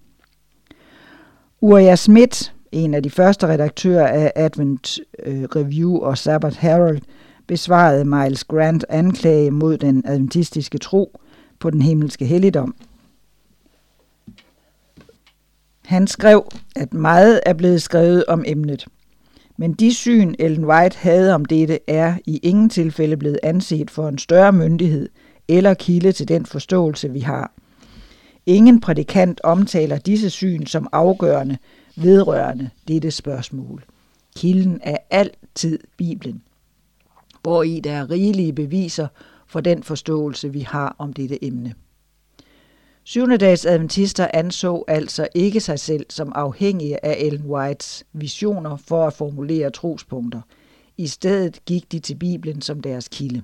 [1.61, 2.43] Uriah Smith,
[2.73, 7.01] en af de første redaktører af Advent øh, Review og Sabbath Herald,
[7.47, 11.21] besvarede Miles Grant anklage mod den adventistiske tro
[11.61, 12.75] på den himmelske helligdom.
[15.89, 18.87] Han skrev, at meget er blevet skrevet om emnet.
[19.57, 24.09] Men de syn, Ellen White havde om dette, er i ingen tilfælde blevet anset for
[24.09, 25.09] en større myndighed
[25.49, 27.53] eller kilde til den forståelse, vi har.
[28.47, 31.59] Ingen prædikant omtaler disse syn som afgørende
[31.97, 33.85] vedrørende dette spørgsmål.
[34.37, 36.43] Kilden er altid Bibelen
[37.43, 39.09] hvor i der er rigelige beviser
[39.47, 41.75] for den forståelse, vi har om dette emne.
[43.09, 49.13] Syvende-dags adventister anså altså ikke sig selv som afhængige af Ellen Whites visioner for at
[49.13, 50.41] formulere trospunkter.
[50.97, 53.43] I stedet gik de til Bibelen som deres kilde.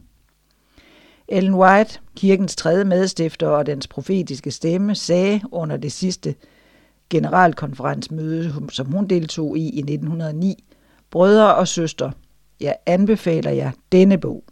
[1.28, 6.34] Ellen White, kirkens tredje medstifter og dens profetiske stemme, sagde under det sidste
[7.10, 10.64] generalkonferencemøde, som hun deltog i i 1909,
[11.10, 12.12] Brødre og søstre,
[12.60, 14.44] jeg anbefaler jer denne bog.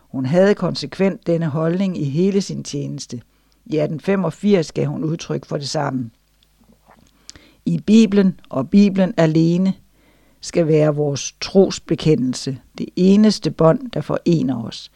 [0.00, 3.22] Hun havde konsekvent denne holdning i hele sin tjeneste.
[3.70, 6.10] I 1885 gav hun udtryk for det samme.
[7.66, 9.72] I Bibelen og Bibelen alene
[10.40, 14.90] skal være vores trosbekendelse, det eneste bånd, der forener os.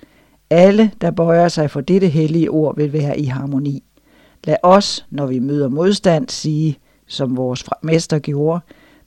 [0.50, 3.84] Alle, der bøjer sig for dette hellige ord, vil være i harmoni.
[4.44, 8.60] Lad os, når vi møder modstand, sige, som vores mester gjorde,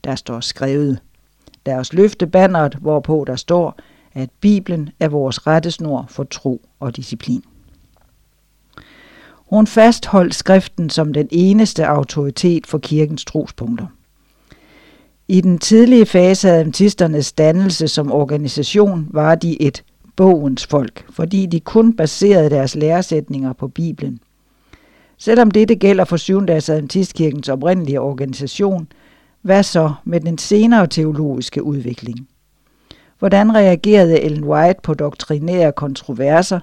[0.03, 0.99] der står skrevet.
[1.65, 3.79] Lad os løfte banneret, hvorpå der står,
[4.13, 7.43] at Bibelen er vores rettesnor for tro og disciplin.
[9.45, 13.85] Hun fastholdt skriften som den eneste autoritet for kirkens trospunkter.
[15.27, 19.83] I den tidlige fase af adventisternes dannelse som organisation var de et
[20.15, 24.19] bogens folk, fordi de kun baserede deres læresætninger på Bibelen.
[25.17, 28.87] Selvom dette gælder for syvendags Adventistkirkens oprindelige organisation,
[29.41, 32.27] hvad så med den senere teologiske udvikling?
[33.19, 36.59] Hvordan reagerede Ellen White på doktrinære kontroverser?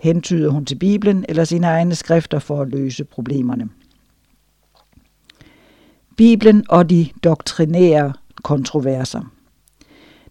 [0.00, 3.68] Hentyder hun til Bibelen eller sine egne skrifter for at løse problemerne?
[6.16, 9.20] Bibelen og de doktrinære kontroverser.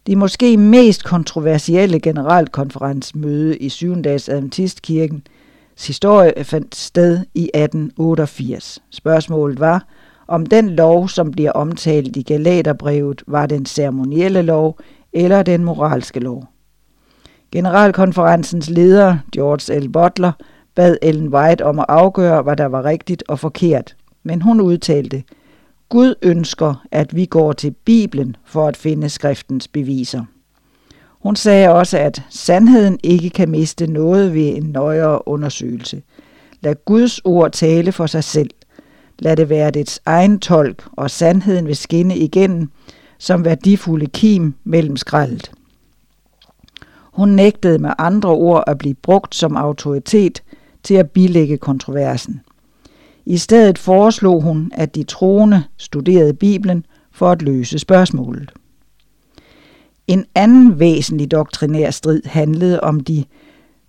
[0.06, 4.02] Det måske mest kontroversielle generalkonferencemøde i 7.
[4.02, 5.22] dags Adventistkirken
[5.86, 8.82] historie fandt sted i 1888.
[8.90, 9.86] Spørgsmålet var,
[10.28, 14.78] om den lov, som bliver omtalt i Galaterbrevet, var den ceremonielle lov
[15.12, 16.48] eller den moralske lov.
[17.52, 19.88] Generalkonferencens leder, George L.
[19.88, 20.32] Butler,
[20.74, 25.22] bad Ellen White om at afgøre, hvad der var rigtigt og forkert, men hun udtalte,
[25.88, 30.24] Gud ønsker, at vi går til Bibelen for at finde skriftens beviser.
[31.20, 36.02] Hun sagde også, at sandheden ikke kan miste noget ved en nøjere undersøgelse.
[36.60, 38.50] Lad Guds ord tale for sig selv.
[39.18, 42.70] Lad det være dets egen tolk, og sandheden vil skinne igennem
[43.18, 45.50] som værdifulde kim mellem skraldet.
[47.20, 50.42] Hun nægtede med andre ord at blive brugt som autoritet
[50.82, 52.40] til at bilægge kontroversen.
[53.26, 58.52] I stedet foreslog hun, at de troende studerede Bibelen for at løse spørgsmålet.
[60.06, 63.24] En anden væsentlig doktrinær strid handlede om de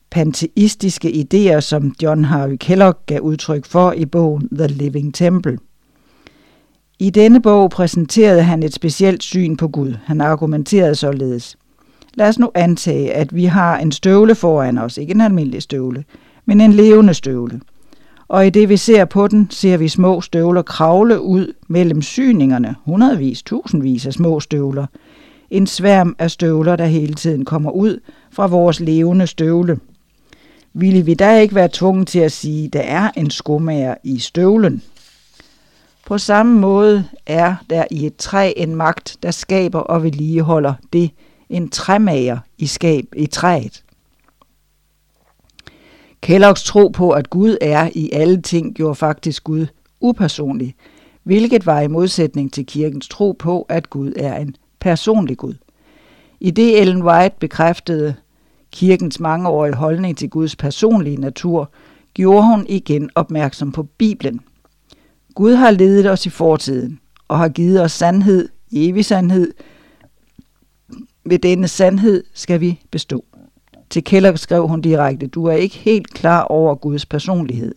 [0.10, 5.58] panteistiske idéer, som John Harvey Kellogg gav udtryk for i bogen The Living Temple.
[7.00, 9.94] I denne bog præsenterede han et specielt syn på Gud.
[10.06, 11.58] Han argumenterede således.
[12.14, 16.04] Lad os nu antage, at vi har en støvle foran os, ikke en almindelig støvle,
[16.46, 17.62] men en levende støvle.
[18.28, 22.76] Og i det vi ser på den, ser vi små støvler kravle ud mellem syningerne,
[22.86, 24.86] hundredvis, tusindvis af små støvler.
[25.50, 28.00] En sværm af støvler, der hele tiden kommer ud
[28.32, 29.80] fra vores levende støvle.
[30.74, 34.20] Ville vi da ikke være tvunget til at sige, at der er en skomager i
[34.20, 34.82] støvlen?
[36.06, 41.12] På samme måde er der i et træ en magt, der skaber og vedligeholder det,
[41.52, 43.84] en træmager i skab i træet.
[46.22, 49.68] Kelloggs tro på, at Gud er i alle ting, gjorde faktisk Gud
[50.00, 50.76] upersonlig,
[51.24, 55.54] hvilket var i modsætning til kirkens tro på, at Gud er en personlig Gud.
[56.40, 58.16] I det Ellen White bekræftede
[58.72, 61.72] kirkens mangeårige holdning til Guds personlige natur,
[62.14, 64.40] gjorde hun igen opmærksom på Bibelen.
[65.36, 69.54] Gud har ledet os i fortiden og har givet os sandhed, evig sandhed.
[71.26, 73.26] Ved denne sandhed skal vi bestå.
[73.90, 77.76] Til Keller skrev hun direkte, du er ikke helt klar over Guds personlighed.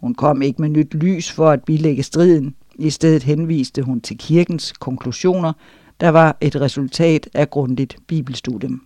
[0.00, 2.54] Hun kom ikke med nyt lys for at bilægge striden.
[2.78, 5.52] I stedet henviste hun til kirkens konklusioner,
[6.00, 8.82] der var et resultat af grundigt bibelstudium.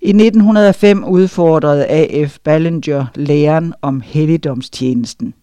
[0.00, 2.38] I 1905 udfordrede A.F.
[2.44, 5.34] Ballinger læren om helligdomstjenesten.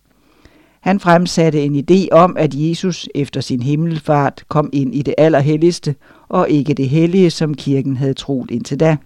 [0.81, 5.95] Han fremsatte en idé om, at Jesus efter sin himmelfart kom ind i det allerhelligste
[6.33, 8.97] og ikke det hellige, som kirken havde troet indtil da.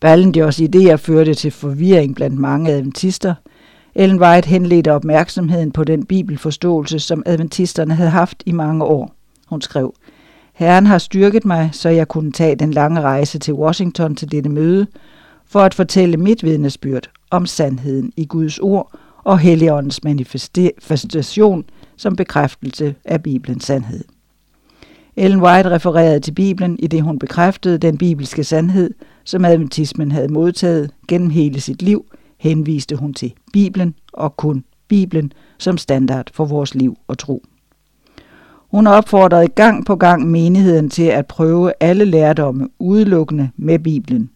[0.00, 3.34] Ballingers idéer førte til forvirring blandt mange adventister.
[3.94, 9.14] Ellen White henledte opmærksomheden på den bibelforståelse, som adventisterne havde haft i mange år.
[9.48, 9.94] Hun skrev,
[10.54, 14.50] Herren har styrket mig, så jeg kunne tage den lange rejse til Washington til dette
[14.50, 14.86] møde,
[15.46, 21.64] for at fortælle mit vidnesbyrd om sandheden i Guds ord og Helligåndens manifestation
[21.96, 24.04] som bekræftelse af Bibelens sandhed.
[25.16, 28.90] Ellen White refererede til Bibelen, i det hun bekræftede den bibelske sandhed,
[29.24, 32.04] som adventismen havde modtaget gennem hele sit liv,
[32.38, 37.42] henviste hun til Bibelen og kun Bibelen som standard for vores liv og tro.
[38.70, 44.30] Hun opfordrede gang på gang menigheden til at prøve alle lærdomme udelukkende med Bibelen.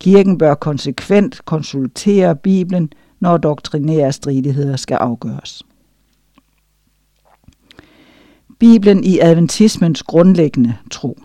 [0.00, 2.90] Kirken bør konsekvent konsultere Bibelen,
[3.20, 5.65] når doktrinære stridigheder skal afgøres.
[8.58, 11.18] Bibelen i adventismens grundlæggende tro.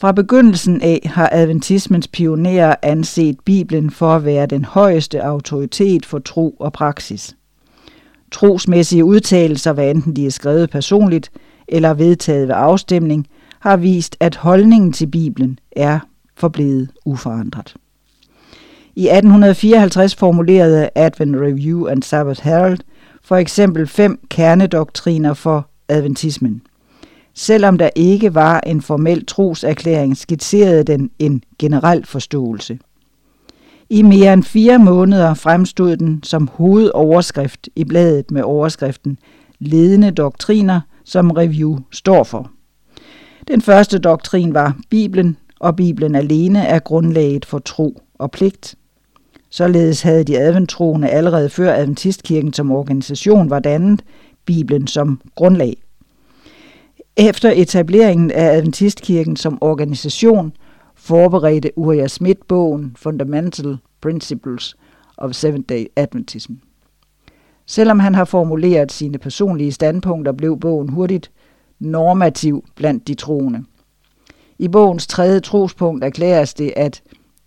[0.00, 6.18] Fra begyndelsen af har adventismens pionerer anset Bibelen for at være den højeste autoritet for
[6.18, 7.36] tro og praksis.
[8.32, 11.30] Trosmæssige udtalelser, hvad enten de er skrevet personligt
[11.68, 13.26] eller vedtaget ved afstemning,
[13.60, 15.98] har vist, at holdningen til Bibelen er
[16.36, 17.74] forblevet uforandret.
[18.96, 22.78] I 1854 formulerede Advent Review and Sabbath Herald
[23.22, 26.62] for eksempel fem kernedoktriner for adventismen.
[27.34, 32.78] Selvom der ikke var en formel troserklæring, skitserede den en generel forståelse.
[33.90, 39.18] I mere end fire måneder fremstod den som hovedoverskrift i bladet med overskriften
[39.58, 42.50] Ledende doktriner, som Review står for.
[43.48, 48.74] Den første doktrin var Bibelen, og Bibelen alene er grundlaget for tro og pligt.
[49.50, 54.02] Således havde de adventroende allerede før Adventistkirken som organisation var dannet
[54.48, 55.76] Bibelen som grundlag.
[57.16, 60.52] Efter etableringen af Adventistkirken som organisation
[60.94, 64.76] forberedte Uriah Smith bogen Fundamental Principles
[65.16, 66.52] of Seventh-day Adventism.
[67.66, 71.30] Selvom han har formuleret sine personlige standpunkter, blev bogen hurtigt
[71.78, 73.64] normativ blandt de troende.
[74.58, 77.02] I bogens tredje trospunkt erklæres det, at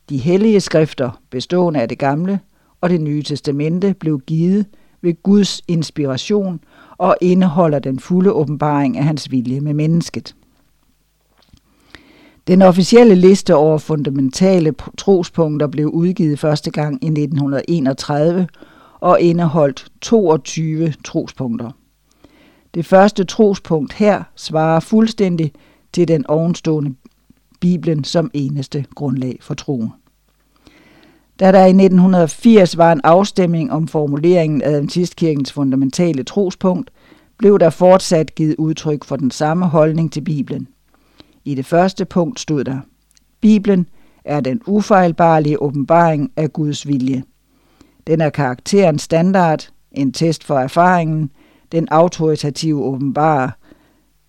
[0.10, 2.39] de hellige skrifter, bestående af det gamle
[2.82, 4.66] og det nye testamente, blev givet
[5.02, 6.60] ved Guds inspiration
[7.02, 10.36] og indeholder den fulde åbenbaring af hans vilje med mennesket.
[12.47, 18.47] Den officielle liste over fundamentale trospunkter blev udgivet første gang i 1931
[18.99, 21.72] og indeholdt 22 trospunkter.
[22.74, 25.52] Det første trospunkt her svarer fuldstændig
[25.93, 26.95] til den ovenstående
[27.60, 29.91] Bibelen som eneste grundlag for troen.
[31.42, 36.92] Da der i 1980 var en afstemning om formuleringen af Adventistkirkens fundamentale trospunkt,
[37.38, 40.68] blev der fortsat givet udtryk for den samme holdning til Bibelen.
[41.46, 42.80] I det første punkt stod der,
[43.42, 43.88] Bibelen
[44.26, 47.24] er den ufejlbarlige åbenbaring af Guds vilje.
[48.08, 51.32] Den er karakteren standard, en test for erfaringen,
[51.72, 53.50] den autoritative åbenbarer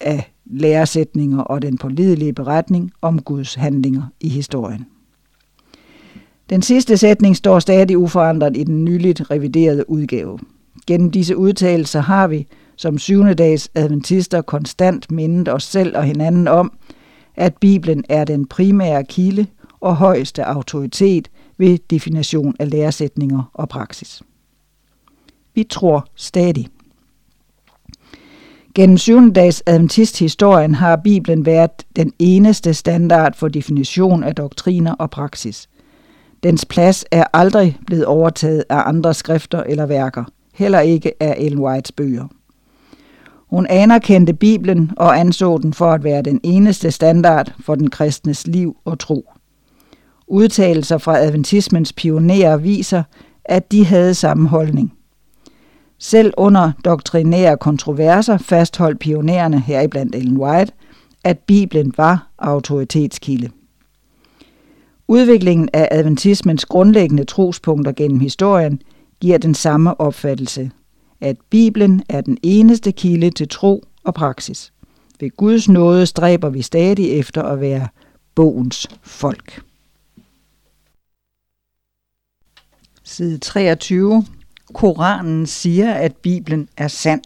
[0.00, 4.86] af læresætninger og den pålidelige beretning om Guds handlinger i historien.
[6.52, 10.38] Den sidste sætning står stadig uforandret i den nyligt reviderede udgave.
[10.86, 12.46] Gennem disse udtalelser har vi,
[12.76, 16.72] som syvende dags adventister, konstant mindet os selv og hinanden om,
[17.36, 19.46] at Bibelen er den primære kilde
[19.80, 24.22] og højeste autoritet ved definition af læresætninger og praksis.
[25.54, 26.68] Vi tror stadig.
[28.74, 35.10] Gennem syvende dags adventisthistorien har Bibelen været den eneste standard for definition af doktriner og
[35.10, 35.68] praksis.
[36.42, 40.24] Dens plads er aldrig blevet overtaget af andre skrifter eller værker,
[40.54, 42.28] heller ikke af Ellen Whites bøger.
[43.50, 48.46] Hun anerkendte Bibelen og anså den for at være den eneste standard for den kristnes
[48.46, 49.32] liv og tro.
[50.26, 53.02] Udtalelser fra adventismens pionerer viser,
[53.44, 54.92] at de havde samme holdning.
[55.98, 60.72] Selv under doktrinære kontroverser fastholdt pionererne heriblandt Ellen White,
[61.24, 63.50] at Bibelen var autoritetskilde.
[65.08, 68.82] Udviklingen af adventismens grundlæggende trospunkter gennem historien
[69.20, 70.70] giver den samme opfattelse,
[71.20, 74.72] at Bibelen er den eneste kilde til tro og praksis.
[75.20, 77.88] Ved Guds nåde stræber vi stadig efter at være
[78.34, 79.62] bogens folk.
[83.04, 84.24] Side 23.
[84.72, 87.22] Koranen siger, at Bibelen er sand.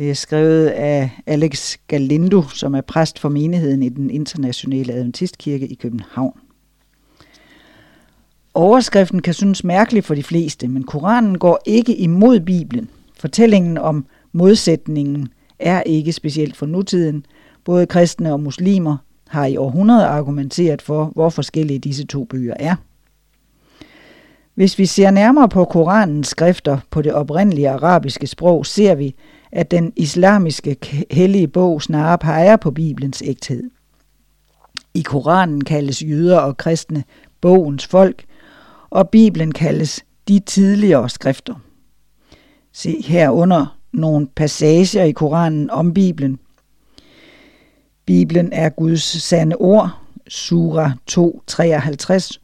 [0.00, 5.66] Det er skrevet af Alex Galindo, som er præst for menigheden i den internationale adventistkirke
[5.66, 6.40] i København.
[8.54, 12.90] Overskriften kan synes mærkelig for de fleste, men Koranen går ikke imod Bibelen.
[13.18, 15.28] Fortællingen om modsætningen
[15.58, 17.26] er ikke specielt for nutiden.
[17.64, 18.96] Både kristne og muslimer
[19.28, 22.76] har i århundreder argumenteret for, hvor forskellige disse to bøger er.
[24.54, 29.14] Hvis vi ser nærmere på Koranens skrifter på det oprindelige arabiske sprog, ser vi,
[29.52, 30.76] at den islamiske
[31.10, 33.70] hellige bog snarere peger på Bibelens ægthed.
[34.94, 37.04] I Koranen kaldes jøder og kristne
[37.40, 38.24] bogens folk,
[38.90, 41.54] og Bibelen kaldes de tidligere skrifter.
[42.72, 46.38] Se herunder nogle passager i Koranen om Bibelen.
[48.06, 49.90] Bibelen er Guds sande ord,
[50.28, 52.38] Sura 2:53.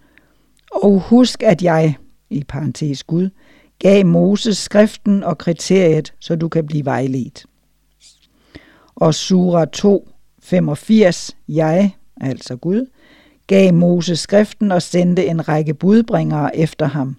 [0.73, 1.97] Og husk, at jeg,
[2.31, 3.31] i parentes Gud,
[3.78, 7.47] gav Moses skriften og kriteriet, så du kan blive vejledt.
[8.94, 10.09] Og Sura 2,
[10.43, 12.86] 85, jeg, altså Gud,
[13.47, 17.16] gav Moses skriften og sendte en række budbringere efter ham.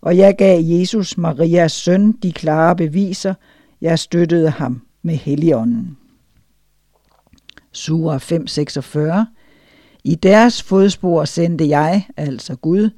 [0.00, 3.34] Og jeg gav Jesus, Marias søn, de klare beviser,
[3.80, 5.96] jeg støttede ham med Helligånden.
[7.72, 9.24] Sura 5:46
[10.04, 12.90] I deres fodspor sendte jeg, altså Gud,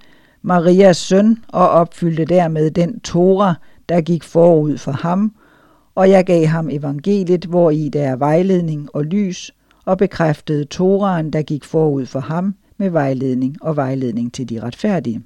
[0.43, 3.55] Marias søn og opfyldte dermed den Tora,
[3.89, 5.35] der gik forud for ham,
[5.95, 9.55] og jeg gav ham evangeliet, hvor i der er vejledning og lys,
[9.85, 15.23] og bekræftede Toraen, der gik forud for ham med vejledning og vejledning til de retfærdige.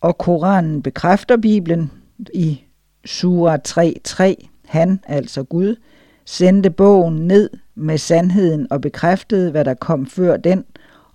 [0.00, 1.90] Og Koranen bekræfter Bibelen
[2.34, 2.60] i
[3.04, 4.48] Sura 3.3.
[4.64, 5.76] Han, altså Gud,
[6.24, 10.64] sendte bogen ned med sandheden og bekræftede, hvad der kom før den,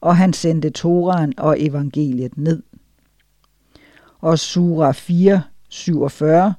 [0.01, 2.63] og han sendte Toran og evangeliet ned.
[4.19, 6.53] Og Sura 4, 47.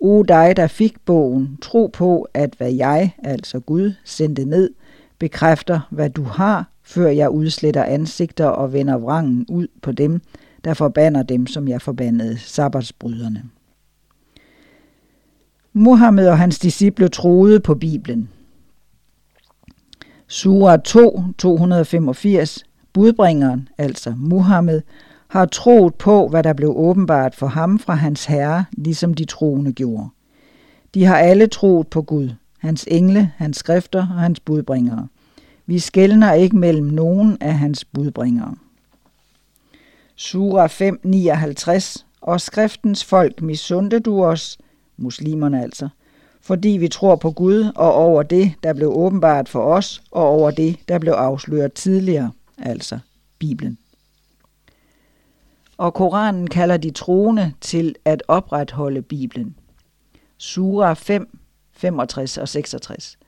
[0.00, 4.70] O dig, der fik bogen, tro på, at hvad jeg, altså Gud, sendte ned,
[5.18, 10.20] bekræfter, hvad du har, før jeg udsletter ansigter og vender vrangen ud på dem,
[10.64, 13.42] der forbander dem, som jeg forbandede, sabbatsbryderne.
[15.72, 18.28] Muhammed og hans disciple troede på Bibelen.
[20.28, 22.64] Sura 2, 285,
[22.94, 24.82] budbringeren, altså Muhammed,
[25.28, 29.72] har troet på, hvad der blev åbenbart for ham fra hans herre, ligesom de troende
[29.72, 30.08] gjorde.
[30.94, 35.08] De har alle troet på Gud, hans engle, hans skrifter og hans budbringere.
[35.66, 38.54] Vi skældner ikke mellem nogen af hans budbringere.
[40.16, 44.58] Surah 5:59 Og skriftens folk misundte du os,
[44.96, 45.88] muslimerne altså,
[46.40, 50.50] fordi vi tror på Gud og over det, der blev åbenbart for os, og over
[50.50, 52.98] det, der blev afsløret tidligere, altså
[53.38, 53.78] Bibelen.
[55.76, 59.56] Og Koranen kalder de troende til at opretholde Bibelen.
[60.38, 61.38] Surah 5,
[61.72, 63.18] 65 og 66.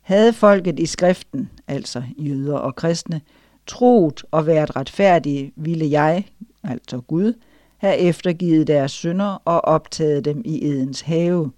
[0.00, 3.20] Havde folket i skriften, altså jøder og kristne,
[3.66, 6.26] troet og været retfærdige, ville jeg,
[6.62, 7.34] altså Gud,
[7.76, 11.52] have eftergivet deres synder og optaget dem i edens have.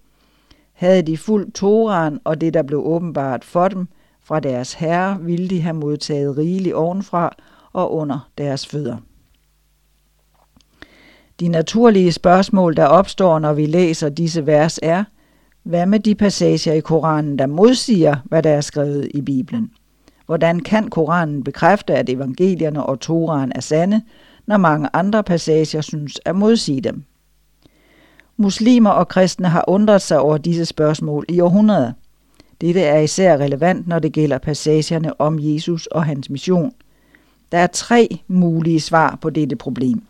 [0.72, 3.88] Havde de fuldt Toran og det, der blev åbenbart for dem
[4.24, 7.36] fra deres herre, ville de have modtaget rigeligt ovenfra
[7.72, 8.96] og under deres fødder.
[11.40, 15.04] De naturlige spørgsmål, der opstår, når vi læser disse vers, er,
[15.62, 19.70] hvad med de passager i Koranen, der modsiger, hvad der er skrevet i Bibelen?
[20.26, 24.02] Hvordan kan Koranen bekræfte, at evangelierne og Toraen er sande,
[24.46, 27.04] når mange andre passager synes at modsige dem?
[28.36, 31.92] Muslimer og kristne har undret sig over disse spørgsmål i århundreder.
[32.60, 36.72] Dette er især relevant, når det gælder passagerne om Jesus og hans mission.
[37.52, 40.02] Der er tre mulige svar på dette problem.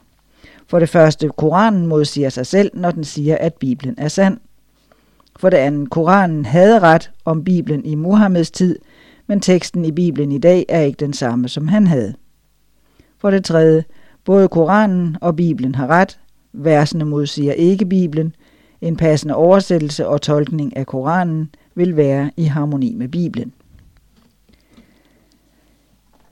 [0.67, 4.39] For det første, Koranen modsiger sig selv, når den siger, at Bibelen er sand.
[5.37, 8.79] For det andet, Koranen havde ret om Bibelen i Muhammeds tid,
[9.27, 12.15] men teksten i Bibelen i dag er ikke den samme, som han havde.
[13.19, 13.85] For det tredje,
[14.25, 16.19] både Koranen og Bibelen har ret,
[16.53, 18.35] versene modsiger ikke Bibelen,
[18.85, 23.53] en passende oversættelse og tolkning af Koranen vil være i harmoni med Bibelen.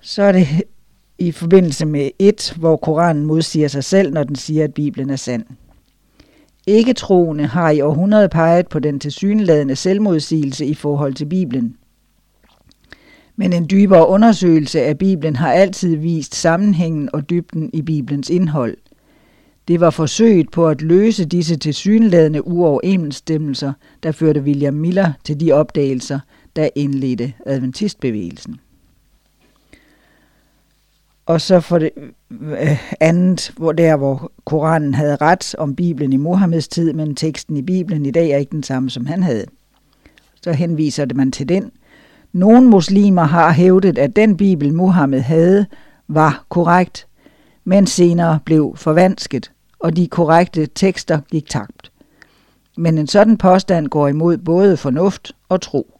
[0.00, 0.48] Så er det
[1.18, 5.16] i forbindelse med et, hvor Koranen modsiger sig selv, når den siger, at Bibelen er
[5.16, 5.44] sand.
[6.66, 11.76] Ikke-troende har i århundrede peget på den tilsyneladende selvmodsigelse i forhold til Bibelen.
[13.36, 18.76] Men en dybere undersøgelse af Bibelen har altid vist sammenhængen og dybden i Bibelens indhold.
[19.68, 23.72] Det var forsøget på at løse disse tilsyneladende uoverensstemmelser,
[24.02, 26.20] der førte William Miller til de opdagelser,
[26.56, 28.60] der indledte adventistbevægelsen.
[31.26, 31.90] Og så for det
[32.30, 37.56] øh, andet, hvor der hvor Koranen havde ret om Bibelen i Mohammeds tid, men teksten
[37.56, 39.46] i Bibelen i dag er ikke den samme, som han havde.
[40.42, 41.72] Så henviser det man til den.
[42.32, 45.66] Nogle muslimer har hævdet, at den Bibel Muhammed havde,
[46.08, 47.06] var korrekt,
[47.64, 51.92] men senere blev forvansket, og de korrekte tekster gik tabt.
[52.76, 55.98] Men en sådan påstand går imod både fornuft og tro.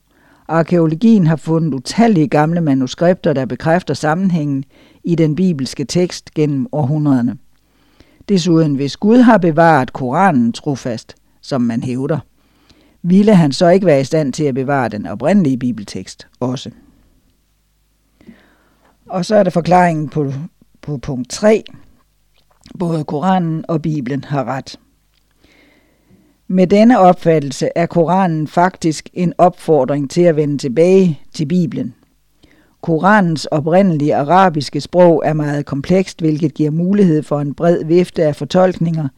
[0.48, 4.64] Arkeologien har fundet utallige gamle manuskripter, der bekræfter sammenhængen
[5.04, 7.38] i den bibelske tekst gennem århundrederne.
[8.28, 12.18] Desuden, hvis Gud har bevaret Koranen trofast, som man hævder,
[13.02, 16.70] ville han så ikke være i stand til at bevare den oprindelige bibeltekst også.
[19.06, 20.32] Og så er der forklaringen på,
[20.82, 21.64] på punkt 3.
[22.78, 24.78] Både Koranen og Bibelen har ret.
[26.48, 31.94] Med denne opfattelse er Koranen faktisk en opfordring til at vende tilbage til Bibelen.
[32.80, 38.36] Koranens oprindelige arabiske sprog er meget komplekst, hvilket giver mulighed for en bred vifte af
[38.36, 39.08] fortolkninger.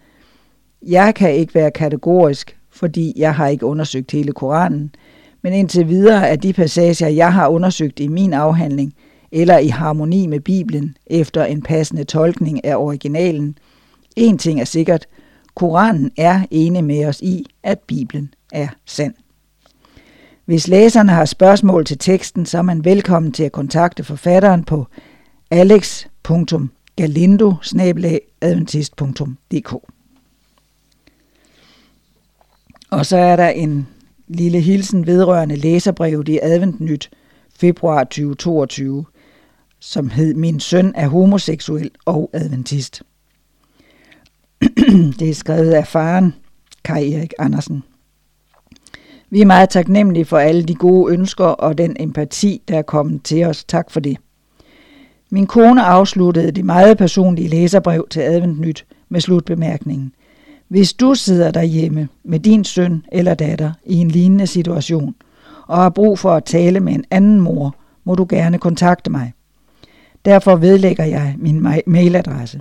[0.83, 4.95] Jeg kan ikke være kategorisk, fordi jeg har ikke undersøgt hele Koranen,
[5.43, 8.95] men indtil videre er de passager, jeg har undersøgt i min afhandling,
[9.35, 13.59] eller i harmoni med Bibelen efter en passende tolkning af originalen.
[14.17, 15.07] En ting er sikkert,
[15.55, 19.15] Koranen er enig med os i, at Bibelen er sand.
[20.45, 24.87] Hvis læserne har spørgsmål til teksten, så er man velkommen til at kontakte forfatteren på
[25.51, 27.55] alex.galindo
[32.91, 33.89] Og så er der en
[34.29, 37.11] lille hilsen vedrørende læserbrevet i Adventnyt
[37.59, 39.05] februar 2022,
[39.87, 43.03] som hed Min søn er homoseksuel og adventist.
[45.19, 46.35] det er skrevet af faren,
[46.85, 47.83] Kai Erik Andersen.
[49.31, 53.23] Vi er meget taknemmelige for alle de gode ønsker og den empati, der er kommet
[53.23, 53.65] til os.
[53.65, 54.17] Tak for det.
[55.31, 60.13] Min kone afsluttede det meget personlige læserbrev til Adventnyt med slutbemærkningen.
[60.69, 65.15] Hvis du sidder derhjemme med din søn eller datter i en lignende situation
[65.67, 69.33] og har brug for at tale med en anden mor, må du gerne kontakte mig.
[70.25, 72.61] Derfor vedlægger jeg min mailadresse.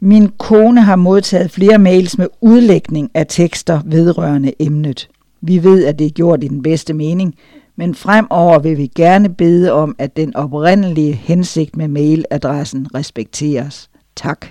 [0.00, 5.08] Min kone har modtaget flere mails med udlægning af tekster vedrørende emnet.
[5.40, 7.34] Vi ved, at det er gjort i den bedste mening,
[7.76, 13.90] men fremover vil vi gerne bede om, at den oprindelige hensigt med mailadressen respekteres.
[14.16, 14.46] Tak.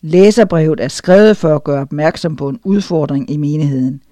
[0.00, 4.02] Læserbrevet er skrevet for at gøre opmærksom på en udfordring i menigheden.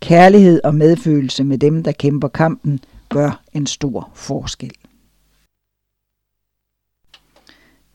[0.00, 4.72] Kærlighed og medfølelse med dem, der kæmper kampen, gør en stor forskel.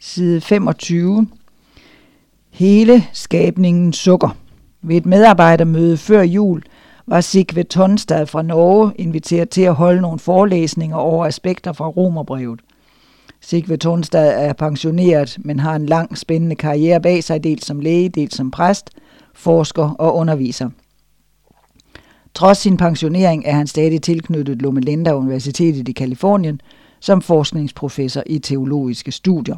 [0.06, 1.28] Side 25
[2.50, 4.38] Hele skabningen sukker.
[4.82, 6.64] Ved et medarbejdermøde før jul
[7.08, 12.60] var Sigve Tonstad fra Norge inviteret til at holde nogle forelæsninger over aspekter fra Romerbrevet.
[13.42, 18.10] Sigve Tonstad er pensioneret, men har en lang, spændende karriere bag sig, dels som læge,
[18.10, 18.90] dels som præst,
[19.34, 20.70] forsker og underviser.
[22.34, 26.62] Trods sin pensionering er han stadig tilknyttet Loma Linda Universitetet i Kalifornien
[27.00, 29.56] som forskningsprofessor i teologiske studier.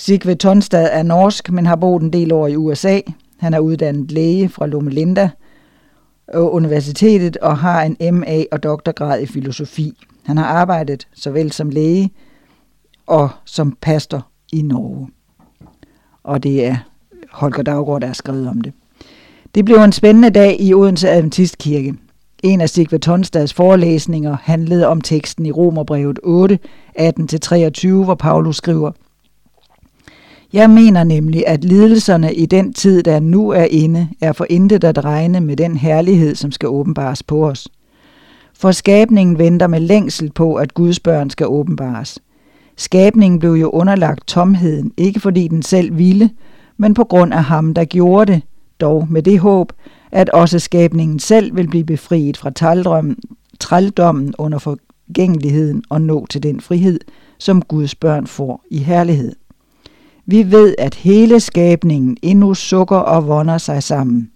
[0.00, 3.00] Sigve Tonstad er norsk, men har boet en del år i USA.
[3.38, 5.30] Han er uddannet læge fra Loma Linda
[6.34, 9.92] øh, Universitetet og har en MA og doktorgrad i filosofi.
[10.24, 12.10] Han har arbejdet såvel som læge
[13.06, 15.08] og som pastor i Norge.
[16.22, 16.76] Og det er
[17.30, 18.72] Holger Daggaard, der har skrevet om det.
[19.54, 21.94] Det blev en spændende dag i Odense Adventistkirke.
[22.42, 26.58] En af Sigve Tonstads forelæsninger handlede om teksten i Romerbrevet 8,
[26.98, 28.90] 18-23, hvor Paulus skriver–
[30.52, 34.84] jeg mener nemlig, at lidelserne i den tid, der nu er inde, er for intet
[34.84, 37.68] at regne med den herlighed, som skal åbenbares på os.
[38.54, 42.18] For skabningen venter med længsel på, at Guds børn skal åbenbares.
[42.76, 46.30] Skabningen blev jo underlagt tomheden, ikke fordi den selv ville,
[46.76, 48.42] men på grund af ham, der gjorde det,
[48.80, 49.72] dog med det håb,
[50.12, 52.50] at også skabningen selv vil blive befriet fra
[53.60, 57.00] trældommen under forgængeligheden og nå til den frihed,
[57.38, 59.32] som Guds børn får i herlighed.
[60.30, 64.30] Vi ved, at hele skabningen endnu sukker og vonder sig sammen.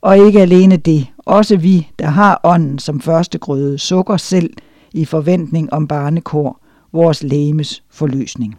[0.00, 4.52] Og ikke alene det, også vi, der har ånden som første grøde, sukker selv
[4.92, 6.60] i forventning om barnekår,
[6.92, 8.58] vores lægemes forløsning.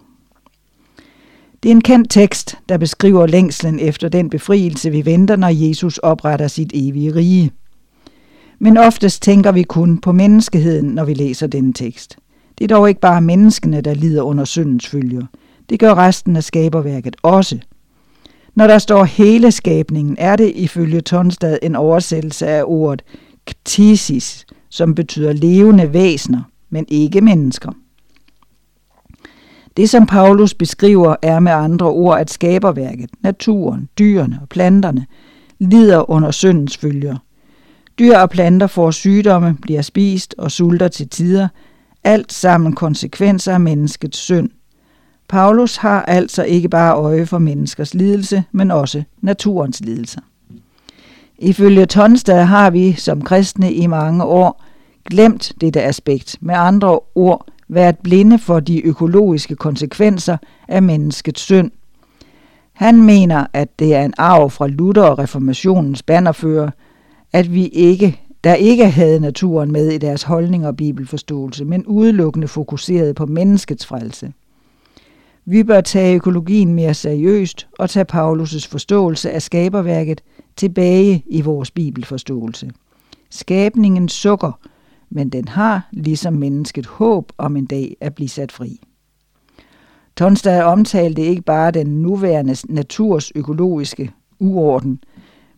[1.64, 5.98] Det er en kendt tekst, der beskriver længslen efter den befrielse, vi venter, når Jesus
[5.98, 7.52] opretter sit evige rige.
[8.60, 12.18] Men oftest tænker vi kun på menneskeheden, når vi læser denne tekst.
[12.58, 15.26] Det er dog ikke bare menneskene, der lider under syndens følger–
[15.72, 17.60] det gør resten af skaberværket også.
[18.56, 23.02] Når der står hele skabningen, er det ifølge Tonstad en oversættelse af ordet
[23.46, 27.72] ktisis, som betyder levende væsener, men ikke mennesker.
[29.78, 35.06] Det, som Paulus beskriver, er med andre ord, at skaberværket, naturen, dyrene og planterne
[35.60, 37.18] lider under syndens følger.
[38.00, 41.48] Dyr og planter får sygdomme, bliver spist og sulter til tider,
[42.04, 44.50] alt sammen konsekvenser af menneskets synd–
[45.32, 50.22] Paulus har altså ikke bare øje for menneskers lidelse, men også naturens lidelser.
[51.40, 54.64] Ifølge Tonstad har vi som kristne i mange år
[55.10, 60.38] glemt dette aspekt, med andre ord været blinde for de økologiske konsekvenser
[60.68, 61.72] af menneskets synd.
[62.74, 66.70] Han mener, at det er en arv fra Luther og reformationens bannerfører,
[67.34, 72.48] at vi ikke, der ikke havde naturen med i deres holdning og bibelforståelse, men udelukkende
[72.48, 74.34] fokuseret på menneskets frelse.
[75.46, 80.22] Vi bør tage økologien mere seriøst og tage Paulus' forståelse af skaberværket
[80.56, 82.72] tilbage i vores bibelforståelse.
[83.30, 84.60] Skabningen sukker,
[85.10, 88.80] men den har ligesom mennesket håb om en dag at blive sat fri.
[90.18, 95.00] Tonstad omtalte ikke bare den nuværende naturs økologiske uorden,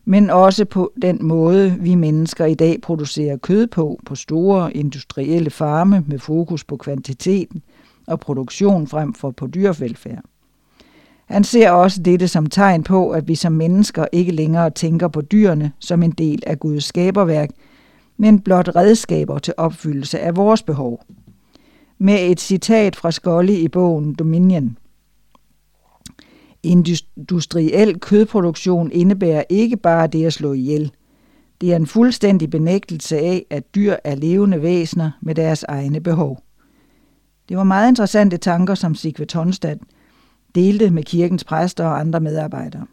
[0.04, 5.50] men også på den måde, vi mennesker i dag producerer kød på, på store industrielle
[5.50, 7.62] farme med fokus på kvantiteten–
[8.06, 10.22] og produktion frem for på dyrevelfærd.
[11.26, 15.20] Han ser også dette som tegn på, at vi som mennesker ikke længere tænker på
[15.20, 17.50] dyrene som en del af Guds skaberværk,
[18.16, 21.04] men blot redskaber til opfyldelse af vores behov.
[21.98, 24.78] Med et citat fra Scully i bogen Dominion.
[26.62, 30.92] Industriel kødproduktion indebærer ikke bare det at slå ihjel.
[31.60, 36.38] Det er en fuldstændig benægtelse af, at dyr er levende væsener med deres egne behov.
[37.48, 39.76] Det var meget interessante tanker, som Sigve Tonstad
[40.54, 42.86] delte med kirkens præster og andre medarbejdere.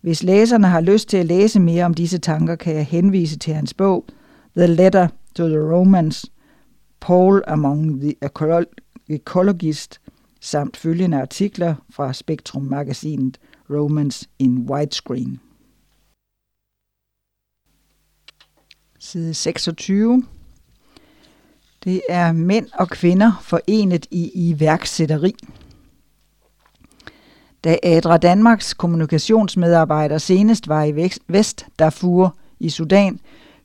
[0.00, 3.54] Hvis læserne har lyst til at læse mere om disse tanker, kan jeg henvise til
[3.54, 4.04] hans bog
[4.56, 6.26] The Letter to the Romans,
[7.00, 8.14] Paul Among the
[9.08, 10.00] Ecologists,
[10.40, 13.38] samt følgende artikler fra Spektrum-magasinet
[13.70, 15.40] Romans in Widescreen.
[18.98, 20.24] Side 26.
[21.84, 25.34] Det er mænd og kvinder forenet i iværksætteri.
[27.64, 33.20] Da Adra Danmarks kommunikationsmedarbejder senest var i Vest Darfur i Sudan,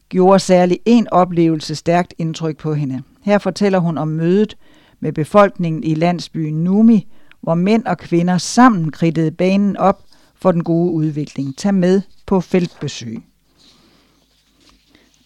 [0.08, 3.02] gjorde særlig en oplevelse stærkt indtryk på hende.
[3.22, 4.56] Her fortæller hun om mødet
[5.00, 7.06] med befolkningen i landsbyen Numi,
[7.40, 10.02] hvor mænd og kvinder sammen kridtede banen op
[10.34, 11.56] for den gode udvikling.
[11.56, 13.27] Tag med på feltbesøg.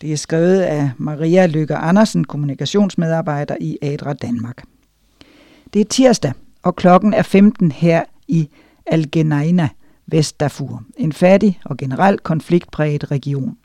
[0.03, 4.63] Det er skrevet af Maria Lykke Andersen, kommunikationsmedarbejder i Adra Danmark.
[5.75, 8.49] Det er tirsdag, og klokken er 15 her i
[8.87, 9.69] Algenaina,
[10.07, 10.83] Vestdafur.
[10.97, 13.57] En fattig og generelt konfliktpræget region.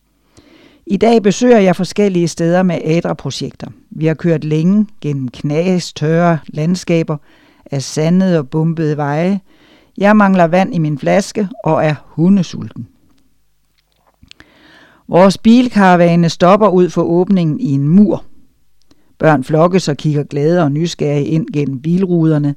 [0.85, 3.68] I dag besøger jeg forskellige steder med ADRA-projekter.
[3.89, 7.18] Vi har kørt længe gennem knas, tørre landskaber
[7.72, 9.39] af sandede og bumpede veje.
[9.97, 12.88] Jeg mangler vand i min flaske og er hundesulten.
[15.07, 18.23] Vores bilkaravane stopper ud for åbningen i en mur.
[19.17, 22.55] Børn flokkes og kigger glade og nysgerrige ind gennem bilruderne.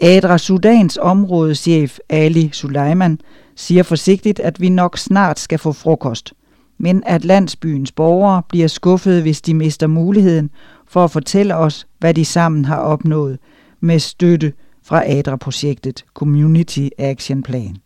[0.00, 3.18] Adra Sudans områdeschef Ali Suleiman
[3.56, 6.32] siger forsigtigt, at vi nok snart skal få frokost–
[6.82, 10.50] men at landsbyens borgere bliver skuffede, hvis de mister muligheden
[10.88, 13.38] for at fortælle os, hvad de sammen har opnået
[13.80, 14.52] med støtte
[14.82, 17.76] fra ADRA-projektet Community Action Plan.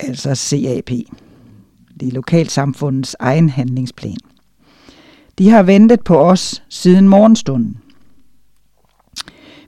[0.00, 0.90] Altså CAP
[2.02, 4.16] i lokalsamfundets egen handlingsplan.
[5.38, 7.76] De har ventet på os siden morgenstunden.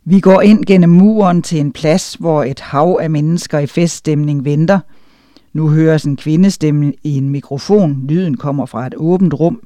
[0.05, 4.45] Vi går ind gennem muren til en plads, hvor et hav af mennesker i feststemning
[4.45, 4.81] venter–
[5.55, 8.07] nu høres en kvindestemme i en mikrofon.
[8.07, 9.61] Lyden kommer fra et åbent rum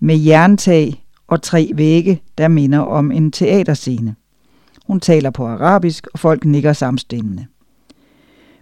[0.00, 4.14] med jerntag og tre vægge, der minder om en teaterscene.
[4.86, 7.46] Hun taler på arabisk, og folk nikker samstemmende.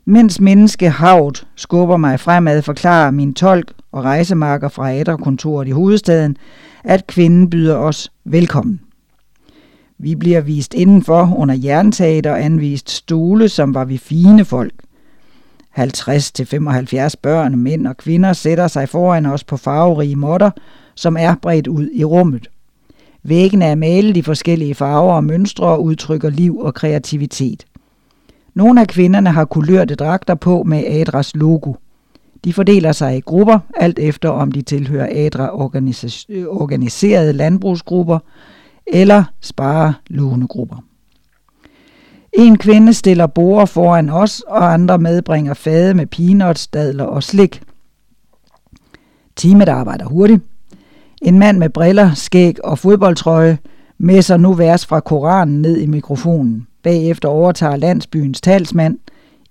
[0.09, 6.37] Mens menneskehavet skubber mig fremad, forklarer min tolk og rejsemarker fra Adra-kontoret i hovedstaden,
[6.85, 8.81] at kvinden byder os velkommen.
[9.99, 14.73] Vi bliver vist indenfor under jerntaget og anvist stole, som var vi fine folk.
[15.79, 15.83] 50-75
[17.23, 20.51] børn, mænd og kvinder sætter sig foran os på farverige måtter,
[20.95, 22.49] som er bredt ud i rummet.
[23.23, 27.67] Væggene er malet i forskellige farver og mønstre og udtrykker liv og kreativitet.
[28.57, 31.73] Nogle af kvinderne har kulørte dragter på med Adras logo.
[32.45, 35.45] De fordeler sig i grupper, alt efter om de tilhører Adra
[36.29, 38.19] øh, organiserede landbrugsgrupper
[38.87, 40.77] eller spare lånegrupper.
[42.33, 47.63] En kvinde stiller borer foran os, og andre medbringer fade med peanuts, dadler og slik.
[49.37, 50.43] Teamet arbejder hurtigt.
[51.23, 53.59] En mand med briller, skæg og fodboldtrøje
[53.99, 56.67] messer nu vers fra Koranen ned i mikrofonen.
[56.87, 58.99] Bagefter overtager landsbyens talsmand,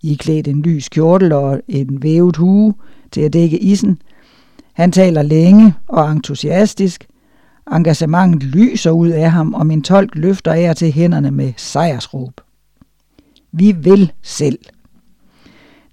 [0.02, 2.74] i klædt en lys kjortel og en vævet hue
[3.12, 3.98] til at dække isen.
[4.74, 7.07] Han taler længe og entusiastisk.
[7.72, 12.41] Engagementet lyser ud af ham, og min tolk løfter af til hænderne med sejrsråb.
[13.52, 14.60] Vi vil selv.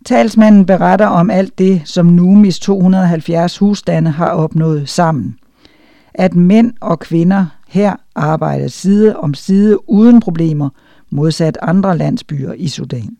[0.07, 5.39] Talsmanden beretter om alt det, som Numis 270 husstande har opnået sammen.
[6.15, 10.69] At mænd og kvinder her arbejder side om side uden problemer,
[11.13, 13.17] modsat andre landsbyer i Sudan.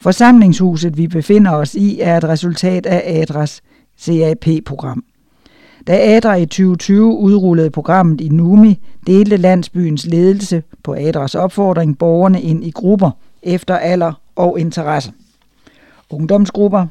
[0.00, 3.62] Forsamlingshuset, vi befinder os i, er et resultat af ADRAs
[4.00, 5.04] CAP-program.
[5.86, 12.42] Da ADRA i 2020 udrullede programmet i Numi, delte landsbyens ledelse på ADRAs opfordring borgerne
[12.42, 13.10] ind i grupper
[13.42, 15.12] efter alder og interesse.
[16.10, 16.86] Ungdomsgrupper,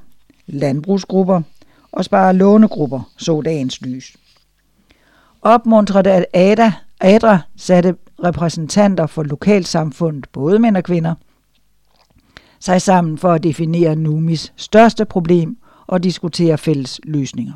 [0.47, 1.41] landbrugsgrupper
[1.91, 4.15] og spare lånegrupper så dagens lys.
[5.41, 11.15] Opmuntret af ADA, ADRA satte repræsentanter for lokalsamfundet, både mænd og kvinder,
[12.59, 17.53] sig sammen for at definere Numis største problem og diskutere fælles løsninger.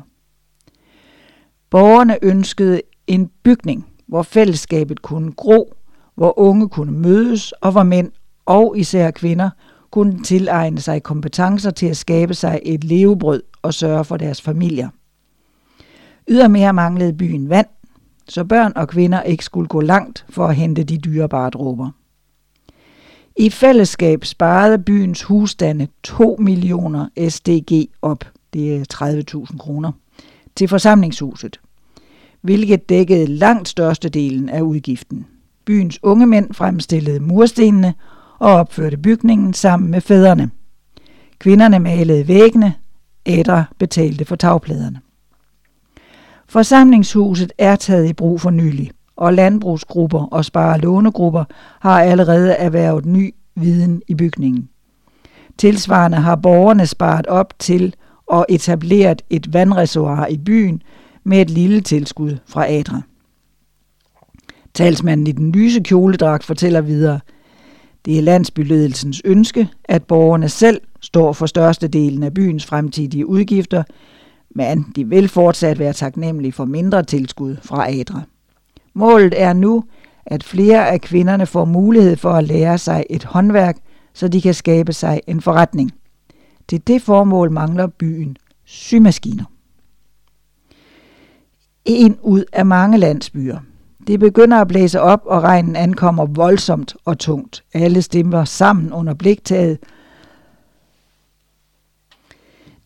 [1.70, 5.74] Borgerne ønskede en bygning, hvor fællesskabet kunne gro,
[6.14, 8.12] hvor unge kunne mødes og hvor mænd
[8.46, 9.50] og især kvinder
[9.90, 14.88] kunne tilegne sig kompetencer til at skabe sig et levebrød og sørge for deres familier.
[16.28, 17.66] Ydermere manglede byen vand,
[18.28, 21.90] så børn og kvinder ikke skulle gå langt for at hente de dyrebare dråber.
[23.36, 28.84] I fællesskab sparede byens husstande 2 millioner SDG op, det er
[29.50, 29.92] 30.000 kroner,
[30.56, 31.60] til forsamlingshuset,
[32.40, 35.26] hvilket dækkede langt størstedelen af udgiften.
[35.64, 37.94] Byens unge mænd fremstillede murstenene
[38.38, 40.50] og opførte bygningen sammen med fædrene.
[41.38, 42.74] Kvinderne malede væggene,
[43.26, 45.00] ædre betalte for tagpladerne.
[46.48, 51.44] Forsamlingshuset er taget i brug for nylig, og landbrugsgrupper og sparelånegrupper
[51.80, 54.68] har allerede erhvervet ny viden i bygningen.
[55.58, 57.94] Tilsvarende har borgerne sparet op til
[58.26, 60.82] og etableret et vandreservoir i byen
[61.24, 63.00] med et lille tilskud fra Adra.
[64.74, 67.20] Talsmanden i den lyse kjoledragt fortæller videre,
[68.04, 73.82] det er landsbyledelsens ønske, at borgerne selv står for størstedelen af byens fremtidige udgifter,
[74.58, 78.22] men de vil fortsat være taknemmelige for mindre tilskud fra Adra.
[78.94, 79.84] Målet er nu,
[80.26, 83.76] at flere af kvinderne får mulighed for at lære sig et håndværk,
[84.14, 85.92] så de kan skabe sig en forretning.
[86.68, 89.44] Til det formål mangler byen symaskiner.
[91.84, 93.58] En ud af mange landsbyer.
[94.06, 97.64] Det begynder at blæse op, og regnen ankommer voldsomt og tungt.
[97.74, 99.78] Alle stemmer sammen under bliktaget.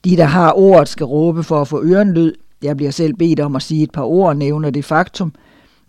[0.05, 2.33] De, der har ordet, skal råbe for at få ørenlyd.
[2.63, 5.33] Jeg bliver selv bedt om at sige et par ord og nævner det faktum,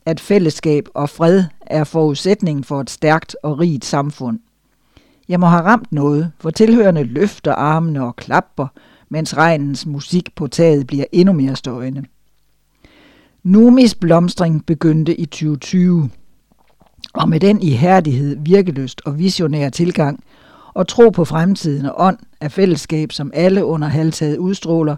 [0.06, 4.40] at fællesskab og fred er forudsætningen for et stærkt og rigt samfund.
[5.30, 8.68] Jeg må have ramt noget, for tilhørende løfter armene og klapper,
[9.10, 12.04] mens regnens musik på taget bliver endnu mere støjende.
[13.44, 16.10] Numis blomstring begyndte i 2020,
[17.14, 20.24] og med den ihærdighed, virkeløst og visionær tilgang
[20.74, 24.96] og tro på fremtiden og ånd af fællesskab, som alle under halvtaget udstråler,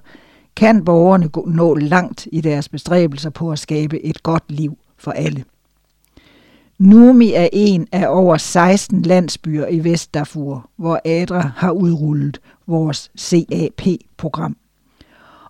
[0.56, 5.44] kan borgerne nå langt i deres bestræbelser på at skabe et godt liv for alle.
[6.78, 14.58] Numi er en af over 16 landsbyer i Vestdarfur, hvor ADRA har udrullet vores CAP-program,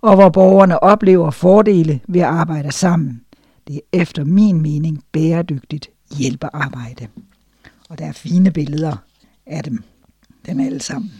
[0.01, 3.21] og hvor borgerne oplever fordele ved at arbejde sammen.
[3.67, 7.07] Det er efter min mening bæredygtigt hjælpearbejde.
[7.89, 8.95] Og der er fine billeder
[9.45, 9.83] af dem,
[10.45, 11.11] dem alle sammen.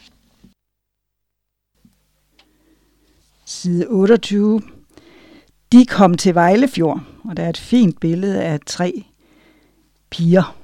[3.46, 4.62] Side 28.
[5.72, 9.04] De kom til Vejlefjord, og der er et fint billede af tre
[10.10, 10.56] piger,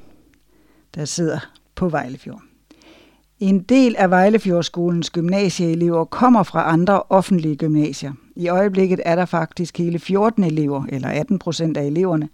[0.95, 1.39] der sidder
[1.75, 2.41] på Vejlefjord.
[3.39, 8.13] En del af Vejlefjordskolens gymnasieelever kommer fra andre offentlige gymnasier.
[8.35, 12.29] I øjeblikket er der faktisk hele 14 elever, eller 18 procent af eleverne,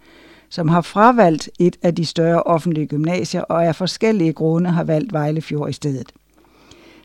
[0.48, 5.12] som har fravalgt et af de større offentlige gymnasier og af forskellige grunde har valgt
[5.12, 6.12] Vejlefjord i stedet.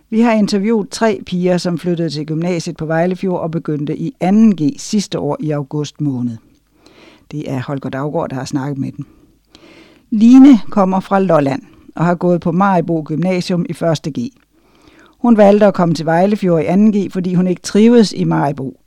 [0.10, 4.76] Vi har interviewet tre piger, som flyttede til gymnasiet på Vejlefjord og begyndte i 2G
[4.78, 6.38] sidste år i august måned.
[7.32, 9.06] Det er Holger Daggaard, der har snakket med dem.
[10.10, 11.62] Line kommer fra Lolland
[11.96, 14.14] og har gået på Maribo Gymnasium i 1.
[14.20, 14.30] G.
[15.22, 17.00] Hun valgte at komme til Vejlefjord i 2.
[17.00, 18.80] G, fordi hun ikke trivedes i Maribo.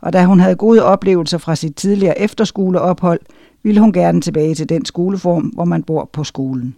[0.00, 3.20] Og da hun havde gode oplevelser fra sit tidligere efterskoleophold,
[3.64, 6.76] ville hun gerne tilbage til den skoleform, hvor man bor på skolen.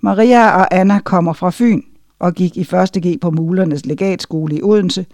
[0.00, 1.82] Maria og Anna kommer fra Fyn
[2.18, 5.06] og gik i 1.G på Mulernes legatskole i Odense.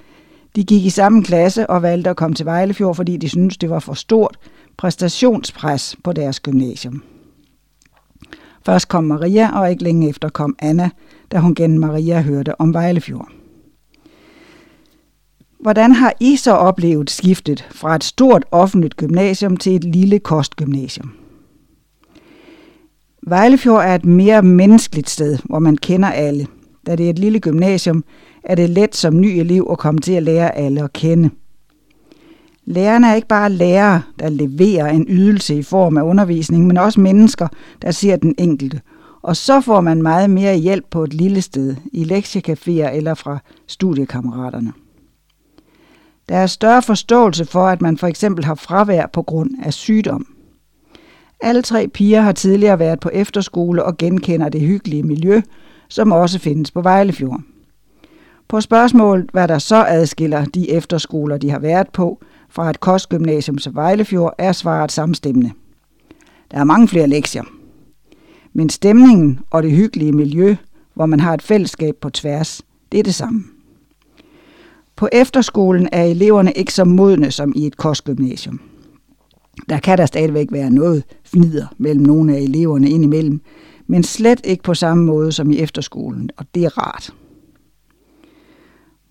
[0.57, 3.71] De gik i samme klasse og valgte at komme til Vejlefjord, fordi de syntes, det
[3.71, 4.37] var for stort
[4.77, 7.03] præstationspres på deres gymnasium.
[8.67, 10.91] Først kom Maria, og ikke længe efter kom Anna,
[11.33, 13.29] da hun gennem Maria hørte om Vejlefjord.
[15.65, 21.13] Hvordan har I så oplevet skiftet fra et stort offentligt gymnasium til et lille kostgymnasium?
[23.27, 26.47] Vejlefjord er et mere menneskeligt sted, hvor man kender alle.
[26.87, 28.05] Da det er et lille gymnasium,
[28.43, 31.31] er det let som ny elev at komme til at lære alle at kende–
[32.67, 37.01] Lærerne er ikke bare lærere, der leverer en ydelse i form af undervisning, men også
[37.01, 37.49] mennesker,
[37.83, 38.81] der ser den enkelte.
[39.23, 43.39] Og så får man meget mere hjælp på et lille sted, i lektiecaféer eller fra
[43.67, 44.73] studiekammeraterne.
[46.29, 50.27] Der er større forståelse for, at man for eksempel har fravær på grund af sygdom.
[51.41, 55.41] Alle tre piger har tidligere været på efterskole og genkender det hyggelige miljø,
[55.89, 57.41] som også findes på Vejlefjord.
[58.49, 63.59] På spørgsmålet, hvad der så adskiller de efterskoler, de har været på, fra et kostgymnasium
[63.59, 65.51] som Vejlefjord er svaret samstemmende.
[66.51, 67.43] Der er mange flere lektier.
[68.53, 70.57] Men stemningen og det hyggelige miljø,
[70.95, 73.45] hvor man har et fællesskab på tværs, det er det samme.
[74.97, 78.61] På efterskolen er eleverne ikke så modne som i et kostgymnasium.
[79.69, 83.41] Der kan der stadigvæk være noget fnider mellem nogle af eleverne indimellem,
[83.87, 87.15] men slet ikke på samme måde som i efterskolen, og det er rart.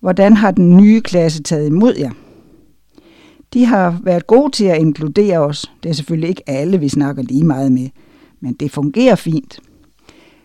[0.00, 2.10] Hvordan har den nye klasse taget imod jer?
[3.54, 5.72] De har været gode til at inkludere os.
[5.82, 7.88] Det er selvfølgelig ikke alle, vi snakker lige meget med,
[8.40, 9.60] men det fungerer fint.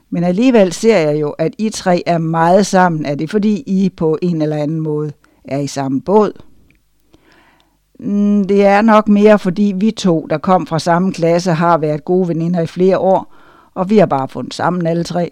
[0.09, 3.05] Men alligevel ser jeg jo, at I tre er meget sammen.
[3.05, 5.11] Er det fordi I på en eller anden måde
[5.51, 6.31] er i samme båd?
[7.99, 12.05] Mm, det er nok mere fordi vi to, der kom fra samme klasse, har været
[12.05, 13.33] gode veninder i flere år,
[13.73, 15.31] og vi har bare fundet sammen alle tre.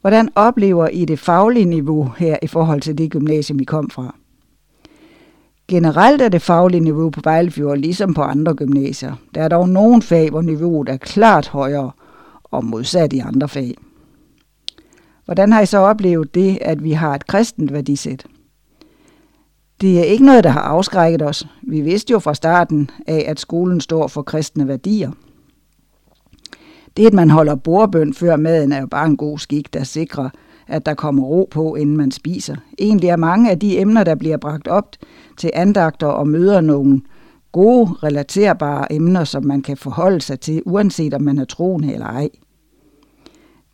[0.00, 4.14] Hvordan oplever I det faglige niveau her i forhold til det gymnasium, I kom fra?
[5.68, 9.14] Generelt er det faglige niveau på Vejlefjord ligesom på andre gymnasier.
[9.34, 11.90] Der er dog nogle fag, hvor niveauet er klart højere
[12.44, 13.74] og modsat i andre fag.
[15.26, 18.26] Hvordan har I så oplevet det, at vi har et kristent værdisæt?
[19.80, 21.46] Det er ikke noget, der har afskrækket os.
[21.62, 25.10] Vi vidste jo fra starten af, at skolen står for kristne værdier.
[26.96, 30.28] Det, at man holder bordbøn før maden, er jo bare en god skik, der sikrer,
[30.66, 32.56] at der kommer ro på, inden man spiser.
[32.78, 34.96] Egentlig er mange af de emner, der bliver bragt op
[35.36, 37.00] til andagter og møder nogle
[37.52, 42.06] gode, relaterbare emner, som man kan forholde sig til, uanset om man er troende eller
[42.06, 42.28] ej.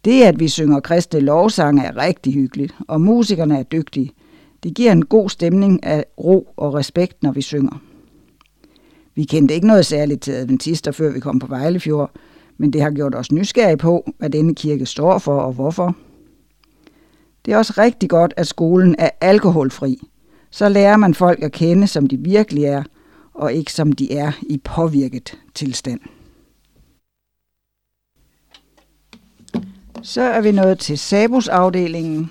[0.04, 4.12] Det, at vi synger kristne lovsange, er rigtig hyggeligt, og musikerne er dygtige.
[4.62, 7.82] Det giver en god stemning af ro og respekt, når vi synger.
[9.14, 12.10] Vi kendte ikke noget særligt til adventister, før vi kom på Vejlefjord,
[12.58, 15.96] men det har gjort os nysgerrige på, hvad denne kirke står for og hvorfor.
[17.44, 19.98] Det er også rigtig godt, at skolen er alkoholfri.
[20.50, 22.82] Så lærer man folk at kende, som de virkelig er,
[23.34, 26.00] og ikke som de er i påvirket tilstand.
[30.04, 32.30] Så er vi nået til Sabus afdelingen,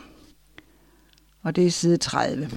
[1.43, 2.49] og det er side 30.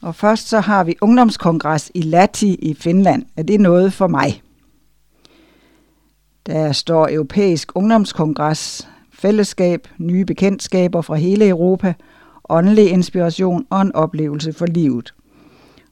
[0.00, 3.26] Og først så har vi ungdomskongres i Lati i Finland.
[3.36, 4.42] Er det noget for mig?
[6.46, 11.94] Der står Europæisk Ungdomskongres, fællesskab, nye bekendtskaber fra hele Europa,
[12.48, 15.14] åndelig inspiration og en oplevelse for livet.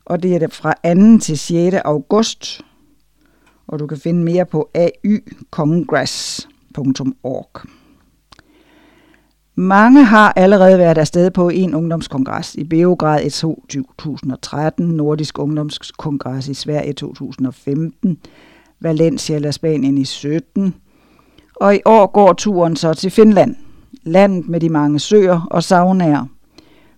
[0.05, 1.19] Og det er fra 2.
[1.19, 1.77] til 6.
[1.85, 2.61] august,
[3.67, 4.71] og du kan finde mere på
[6.79, 7.69] aucongress.org.
[9.55, 16.55] Mange har allerede været afsted på en ungdomskongres i Beograd i 2013, Nordisk Ungdomskongres i
[16.55, 18.19] Sverige i 2015,
[18.81, 20.75] Valencia eller Spanien i 17,
[21.57, 23.57] og i år går turen så til Finland,
[24.03, 26.27] landet med de mange søer og saunaer.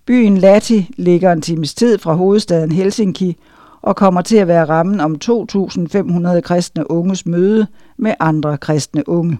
[0.06, 3.36] Byen Lati ligger en times tid fra hovedstaden Helsinki
[3.82, 9.38] og kommer til at være rammen om 2.500 kristne unges møde med andre kristne unge.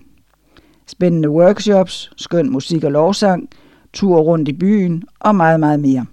[0.86, 3.48] Spændende workshops, skøn musik og lovsang,
[3.92, 6.06] tur rundt i byen og meget, meget mere.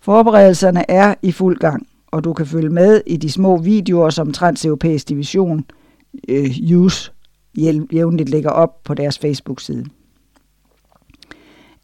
[0.00, 4.32] Forberedelserne er i fuld gang, og du kan følge med i de små videoer, som
[4.32, 5.64] Transeuropæisk Division
[6.28, 7.12] øh, Use
[7.92, 9.84] jævnligt lægger op på deres Facebook-side.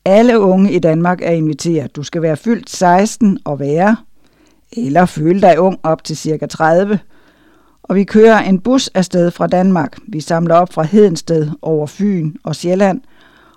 [0.04, 1.96] Alle unge i Danmark er inviteret.
[1.96, 3.96] Du skal være fyldt 16 og være,
[4.72, 6.98] eller føle dig ung op til cirka 30,
[7.84, 9.98] og vi kører en bus afsted fra Danmark.
[10.08, 13.00] Vi samler op fra Hedensted over Fyn og Sjælland,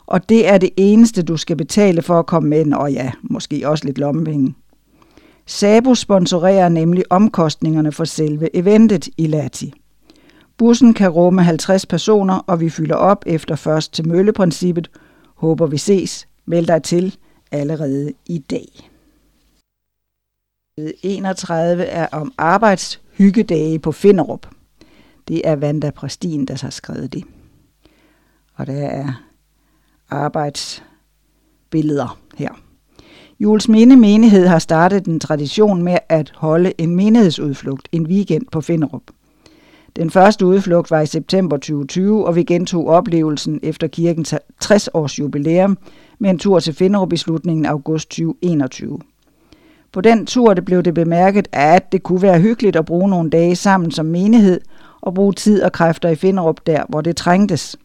[0.05, 3.69] og det er det eneste, du skal betale for at komme med, og ja, måske
[3.69, 4.55] også lidt lommepenge.
[5.45, 9.73] Sabo sponsorerer nemlig omkostningerne for selve eventet i Lati.
[10.57, 14.89] Bussen kan rumme 50 personer, og vi fylder op efter først til mølleprincippet.
[15.35, 16.27] Håber vi ses.
[16.45, 17.17] Meld dig til
[17.51, 18.89] allerede i dag.
[21.03, 22.33] 31 er om
[23.17, 24.47] hyggedage på Finderup.
[25.27, 27.23] Det er Vanda Præstin, der har skrevet det.
[28.55, 29.23] Og der er
[30.09, 32.49] arbejdsbilleder her.
[33.39, 38.61] Jules Minde Menighed har startet en tradition med at holde en menighedsudflugt en weekend på
[38.61, 39.03] Finderup.
[39.95, 45.19] Den første udflugt var i september 2020, og vi gentog oplevelsen efter kirkens 60 års
[45.19, 45.77] jubilæum
[46.19, 48.99] med en tur til Finderup i slutningen af august 2021.
[49.97, 53.29] På den tur det blev det bemærket, at det kunne være hyggeligt at bruge nogle
[53.29, 54.61] dage sammen som menighed
[55.01, 57.77] og bruge tid og kræfter i Finderup der, hvor det trængtes.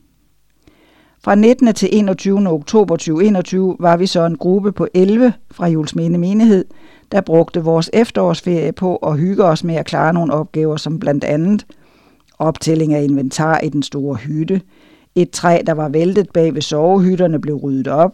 [1.25, 1.75] Fra 19.
[1.75, 2.49] til 21.
[2.49, 6.65] oktober 2021 var vi så en gruppe på 11 fra Julesminde Menighed,
[7.13, 11.25] der brugte vores efterårsferie på at hygge os med at klare nogle opgaver, som blandt
[11.25, 11.67] andet
[12.39, 14.61] optælling af inventar i den store hytte,
[15.15, 18.13] et træ, der var væltet bag ved sovehytterne, blev ryddet op,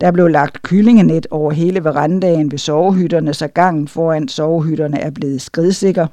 [0.00, 5.42] der blev lagt kyllingenet over hele verandaen ved sovehytterne, så gangen foran sovehytterne er blevet
[5.42, 6.06] skridsikker.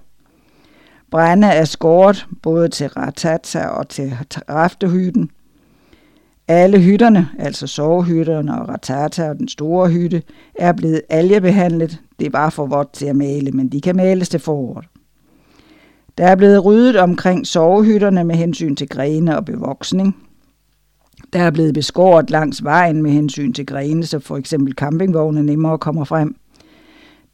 [1.11, 4.13] Brænde er skåret både til ratata og til
[4.49, 5.29] raftehytten.
[6.47, 10.23] Alle hytterne, altså sovehytterne og ratata og den store hytte,
[10.55, 11.99] er blevet algebehandlet.
[12.19, 14.85] Det var for vådt til at male, men de kan males til foråret.
[16.17, 20.15] Der er blevet ryddet omkring sovehytterne med hensyn til grene og bevoksning.
[21.33, 25.77] Der er blevet beskåret langs vejen med hensyn til grene, så for eksempel campingvogne nemmere
[25.77, 26.35] kommer frem.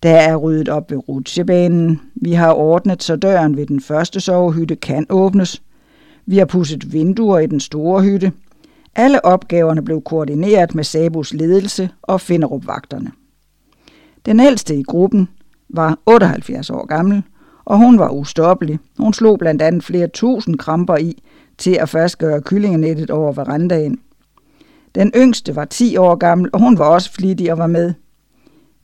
[0.04, 2.02] Der er ryddet op ved rutsjebanen.
[2.16, 5.62] Vi har ordnet, så døren ved den første sovehytte kan åbnes.
[6.26, 8.32] Vi har pudset vinduer i den store hytte.
[8.96, 13.12] Alle opgaverne blev koordineret med Sabus ledelse og Finderup-vagterne.
[14.26, 15.30] Den ældste i gruppen
[15.70, 17.24] var 78 år gammel,
[17.66, 18.80] og hun var ustoppelig.
[18.98, 21.24] Hun slog blandt andet flere tusind kramper i
[21.60, 24.00] til at fastgøre kyllingenettet over verandaen.
[24.96, 27.94] Den yngste var 10 år gammel, og hun var også flittig og var med.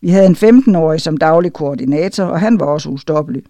[0.02, 3.44] Vi havde en 15-årig som daglig koordinator, og han var også ustoppelig.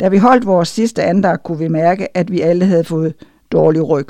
[0.00, 3.14] Da vi holdt vores sidste andagt, kunne vi mærke, at vi alle havde fået
[3.52, 4.08] dårlig ryg.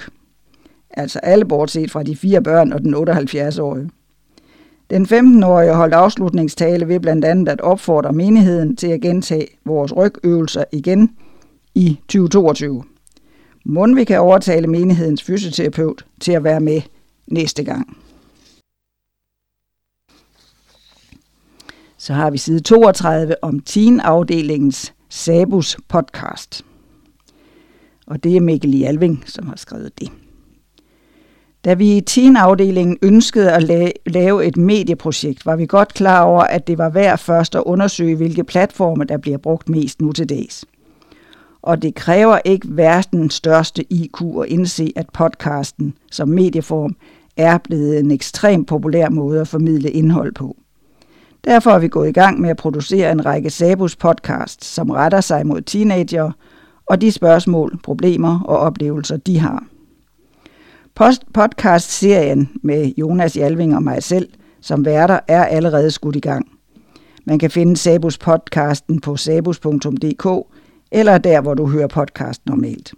[0.91, 3.91] Altså alle bortset fra de fire børn og den 78-årige.
[4.91, 10.65] Den 15-årige holdt afslutningstale ved blandt andet at opfordre menigheden til at gentage vores rygøvelser
[10.73, 11.11] igen
[11.75, 12.85] i 2022.
[13.71, 16.81] Må vi kan overtale menighedens fysioterapeut til at være med
[17.27, 17.97] næste gang.
[21.99, 26.65] Så har vi side 32 om teenafdelingens Sabus podcast.
[28.07, 30.09] Og det er Mikkel Jalving, som har skrevet det.
[31.65, 33.63] Da vi i teenafdelingen ønskede at
[34.07, 38.17] lave et medieprojekt, var vi godt klar over, at det var værd først at undersøge,
[38.17, 40.65] hvilke platforme, der bliver brugt mest nu til dags.
[41.63, 46.97] Og det kræver ikke verdens største IQ at indse, at podcasten som medieform
[47.37, 50.57] er blevet en ekstremt populær måde at formidle indhold på.
[51.45, 55.21] Derfor er vi gået i gang med at producere en række Sabus podcasts, som retter
[55.21, 56.33] sig mod teenager
[56.87, 59.65] og de spørgsmål, problemer og oplevelser, de har.
[61.35, 64.29] Podcast-serien med Jonas Jalving og mig selv
[64.61, 66.47] som værter er allerede skudt i gang.
[67.25, 70.27] Man kan finde Sabus podcasten på sabus.dk
[70.91, 72.93] eller der, hvor du hører podcast normalt.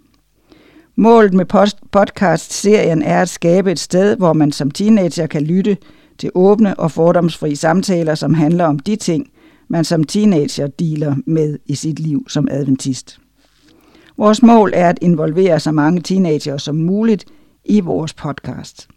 [0.95, 1.45] Målet med
[1.91, 5.77] podcast-serien er at skabe et sted, hvor man som teenager kan lytte
[6.17, 9.27] til åbne og fordomsfri samtaler, som handler om de ting,
[9.67, 13.19] man som teenager dealer med i sit liv som adventist.
[14.17, 17.25] Vores mål er at involvere så mange teenager som muligt
[17.65, 18.87] i vores podcast.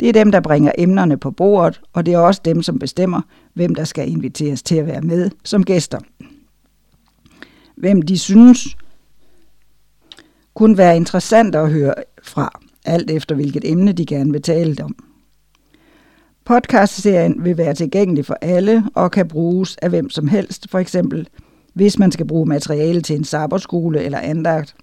[0.00, 3.20] Det er dem, der bringer emnerne på bordet, og det er også dem, som bestemmer,
[3.54, 5.98] hvem der skal inviteres til at være med som gæster.
[7.76, 8.76] Hvem de synes
[10.54, 14.96] kunne være interessant at høre fra, alt efter hvilket emne de gerne vil tale om.
[16.44, 21.28] Podcastserien vil være tilgængelig for alle og kan bruges af hvem som helst, for eksempel
[21.74, 24.74] hvis man skal bruge materiale til en sabberskole eller andagt.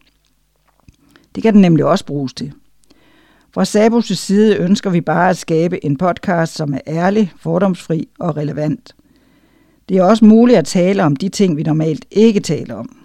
[1.35, 2.53] Det kan den nemlig også bruges til.
[3.53, 8.37] Fra Sabos side ønsker vi bare at skabe en podcast, som er ærlig, fordomsfri og
[8.37, 8.95] relevant.
[9.89, 12.97] Det er også muligt at tale om de ting, vi normalt ikke taler om,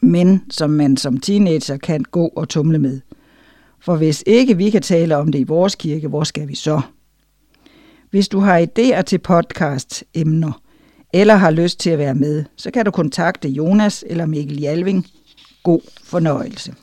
[0.00, 3.00] men som man som teenager kan gå og tumle med.
[3.80, 6.80] For hvis ikke vi kan tale om det i vores kirke, hvor skal vi så?
[8.10, 10.60] Hvis du har idéer til podcast-emner,
[11.12, 15.06] eller har lyst til at være med, så kan du kontakte Jonas eller Mikkel Jalving.
[15.62, 16.74] God fornøjelse.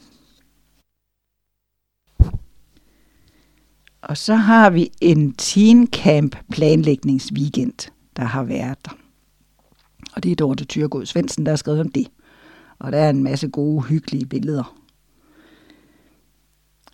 [4.01, 8.91] Og så har vi en teen camp planlægningsweekend, der har været der.
[10.15, 12.07] Og det er Dorte Tyrgod Svendsen, der har skrevet om det.
[12.79, 14.75] Og der er en masse gode, hyggelige billeder.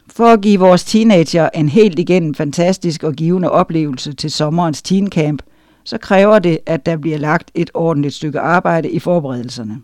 [0.10, 5.42] For at give vores teenager en helt igennem fantastisk og givende oplevelse til sommerens teencamp,
[5.84, 9.82] så kræver det, at der bliver lagt et ordentligt stykke arbejde i forberedelserne.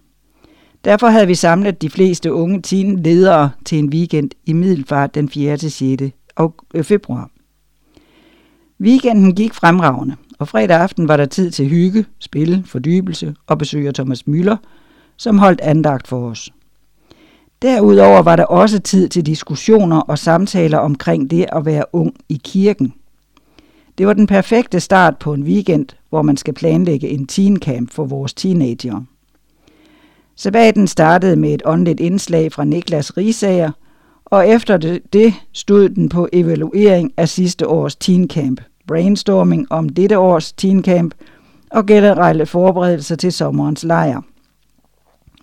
[0.85, 5.57] Derfor havde vi samlet de fleste unge teenledere til en weekend i Middelfart den 4.
[5.57, 6.03] til 6.
[6.73, 7.29] Øh, februar.
[8.81, 13.87] Weekenden gik fremragende, og fredag aften var der tid til hygge, spil, fordybelse og besøg
[13.87, 14.57] af Thomas Møller,
[15.17, 16.49] som holdt andagt for os.
[17.61, 22.41] Derudover var der også tid til diskussioner og samtaler omkring det at være ung i
[22.43, 22.93] kirken.
[23.97, 28.05] Det var den perfekte start på en weekend, hvor man skal planlægge en teencamp for
[28.05, 29.01] vores teenager.
[30.35, 33.71] Sabbaten startede med et åndeligt indslag fra Niklas Risager,
[34.25, 34.77] og efter
[35.13, 41.13] det stod den på evaluering af sidste års teencamp, brainstorming om dette års teencamp
[41.71, 44.21] og generelle forberedelser til sommerens lejr.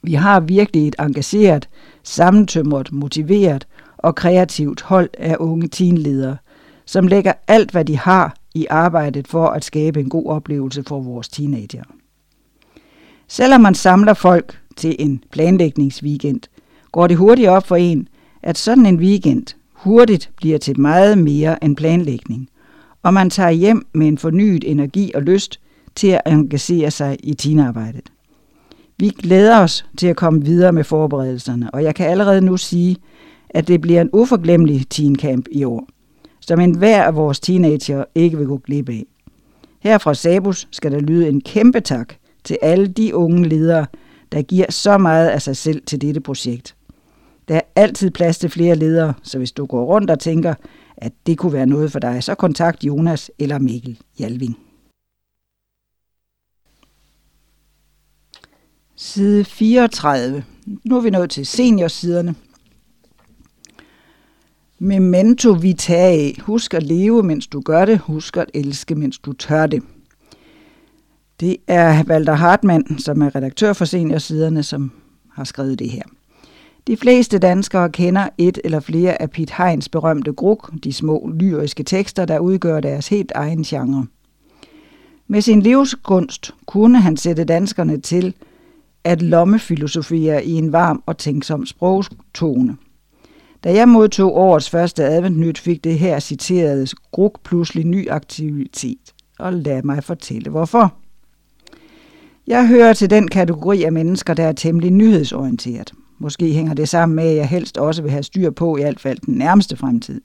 [0.03, 1.69] Vi har virkelig et engageret,
[2.03, 3.67] sammentømret, motiveret
[3.99, 6.37] og kreativt hold af unge teenledere,
[6.85, 11.01] som lægger alt, hvad de har i arbejdet for at skabe en god oplevelse for
[11.01, 11.85] vores teenager.
[13.29, 16.41] Selvom man samler folk til en planlægningsweekend,
[16.93, 18.09] går det hurtigt op for en,
[18.43, 22.49] at sådan en weekend hurtigt bliver til meget mere end planlægning,
[23.03, 25.61] og man tager hjem med en fornyet energi og lyst
[25.95, 28.13] til at engagere sig i teenarbejdet.
[28.99, 32.97] Vi glæder os til at komme videre med forberedelserne, og jeg kan allerede nu sige,
[33.51, 35.89] at det bliver en uforglemmelig teencamp i år,
[36.41, 39.07] som enhver af vores teenager ikke vil gå glip af.
[39.81, 42.15] Her fra Sabus skal der lyde en kæmpe tak
[42.45, 43.87] til alle de unge ledere,
[44.33, 46.75] der giver så meget af sig selv til dette projekt.
[47.49, 50.55] Der er altid plads til flere ledere, så hvis du går rundt og tænker,
[51.01, 54.59] at det kunne være noget for dig, så kontakt Jonas eller Mikkel Jalving.
[58.97, 60.45] Side 34.
[60.85, 62.35] Nu er vi nået til seniorsiderne.
[64.79, 66.35] Memento vitae.
[66.41, 67.99] Husk at leve, mens du gør det.
[67.99, 69.83] Husk at elske, mens du tør det.
[71.41, 74.93] Det er Walter Hartmann, som er redaktør for seniorsiderne, som
[75.33, 76.03] har skrevet det her.
[76.87, 81.83] De fleste danskere kender et eller flere af Piet Heins berømte gruk, de små lyriske
[81.83, 84.07] tekster, der udgør deres helt egen genre.
[85.29, 88.35] Med sin livskunst kunne han sætte danskerne til
[89.05, 92.77] at lommefilosofere i en varm og tænksom sprogtone.
[93.65, 99.15] Da jeg modtog årets første adventnyt, fik det her citerede gruk pludselig ny aktivitet.
[99.39, 100.95] Og lad mig fortælle hvorfor.
[102.47, 105.93] Jeg hører til den kategori af mennesker, der er temmelig nyhedsorienteret.
[106.23, 109.01] Måske hænger det sammen med, at jeg helst også vil have styr på i alt
[109.01, 110.21] fald den nærmeste fremtid.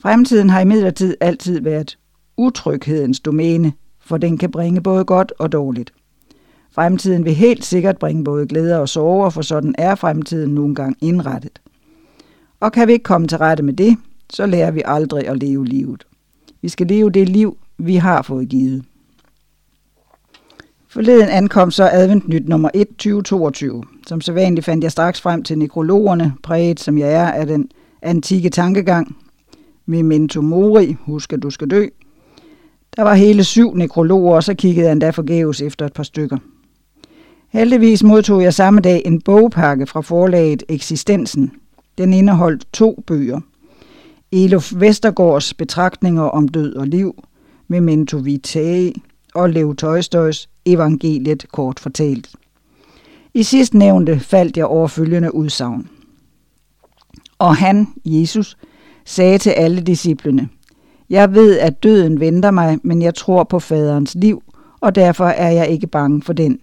[0.00, 1.98] Fremtiden har imidlertid altid været
[2.36, 5.92] utryghedens domæne, for den kan bringe både godt og dårligt.
[6.72, 10.96] Fremtiden vil helt sikkert bringe både glæder og sorger, for sådan er fremtiden nogle gange
[11.00, 11.60] indrettet.
[12.60, 13.96] Og kan vi ikke komme til rette med det,
[14.30, 16.04] så lærer vi aldrig at leve livet.
[16.62, 18.84] Vi skal leve det liv, vi har fået givet.
[20.96, 23.82] Forleden ankom så adventnyt nummer 1 2022.
[24.06, 27.68] Som så vanligt fandt jeg straks frem til nekrologerne, præget som jeg er af den
[28.02, 29.16] antikke tankegang.
[29.86, 31.86] Memento mori, husk at du skal dø.
[32.96, 36.36] Der var hele syv nekrologer, og så kiggede jeg endda forgæves efter et par stykker.
[37.48, 41.52] Heldigvis modtog jeg samme dag en bogpakke fra forlaget Eksistensen.
[41.98, 43.40] Den indeholdt to bøger.
[44.32, 47.24] Elof Vestergaards betragtninger om død og liv,
[47.68, 48.92] Memento Vitae
[49.34, 52.30] og Lev Tolstoys Evangeliet kort fortalt.
[53.34, 55.88] I sidst nævnte faldt jeg over følgende udsagn.
[57.38, 58.56] Og han, Jesus,
[59.04, 60.48] sagde til alle disciplene,
[61.10, 64.42] Jeg ved, at døden venter mig, men jeg tror på faderens liv,
[64.80, 66.58] og derfor er jeg ikke bange for den.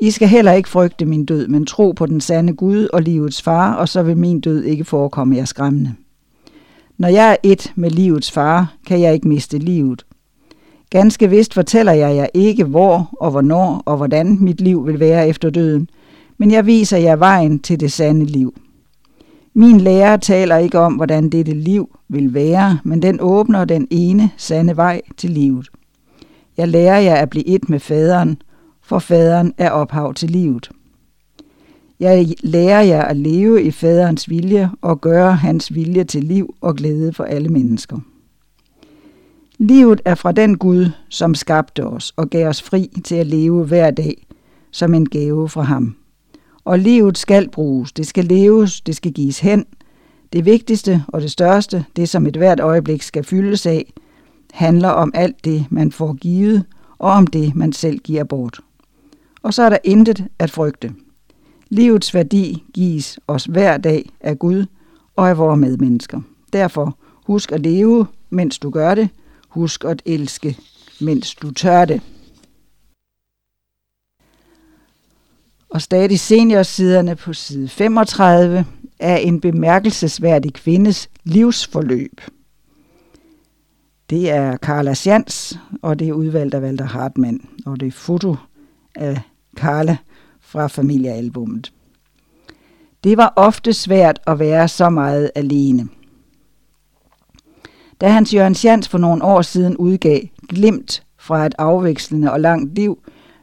[0.00, 3.42] I skal heller ikke frygte min død, men tro på den sande Gud og livets
[3.42, 5.94] far, og så vil min død ikke forekomme jer skræmmende.
[6.98, 10.06] Når jeg er et med livets far, kan jeg ikke miste livet.
[10.92, 15.28] Ganske vist fortæller jeg jer ikke, hvor og hvornår og hvordan mit liv vil være
[15.28, 15.88] efter døden,
[16.38, 18.54] men jeg viser jer vejen til det sande liv.
[19.54, 24.30] Min lærer taler ikke om, hvordan dette liv vil være, men den åbner den ene
[24.36, 25.68] sande vej til livet.
[26.56, 28.42] Jeg lærer jer at blive et med faderen,
[28.82, 30.70] for faderen er ophav til livet.
[32.00, 36.76] Jeg lærer jer at leve i faderens vilje og gøre hans vilje til liv og
[36.76, 37.98] glæde for alle mennesker.
[39.62, 43.64] Livet er fra den Gud, som skabte os og gav os fri til at leve
[43.64, 44.26] hver dag
[44.70, 45.96] som en gave fra ham.
[46.64, 49.66] Og livet skal bruges, det skal leves, det skal gives hen.
[50.32, 53.92] Det vigtigste og det største, det som et hvert øjeblik skal fyldes af,
[54.52, 56.64] handler om alt det, man får givet,
[56.98, 58.60] og om det, man selv giver bort.
[59.42, 60.92] Og så er der intet at frygte.
[61.68, 64.66] Livets værdi gives os hver dag af Gud
[65.16, 66.20] og af vores medmennesker.
[66.52, 69.08] Derfor husk at leve, mens du gør det,
[69.52, 70.56] Husk at elske,
[71.00, 72.00] mens du tør det.
[75.70, 78.66] Og stadig seniorsiderne på side 35
[78.98, 82.20] er en bemærkelsesværdig kvindes livsforløb.
[84.10, 88.36] Det er Carla Jans, og det er udvalgt af Walter Hartmann, og det er foto
[88.94, 89.20] af
[89.56, 89.96] Carla
[90.40, 91.72] fra familiealbummet.
[93.04, 95.88] Det var ofte svært at være så meget alene–
[98.02, 102.74] da Hans Jørgen Sjans for nogle år siden udgav Glimt fra et afvekslende og langt
[102.74, 102.98] liv,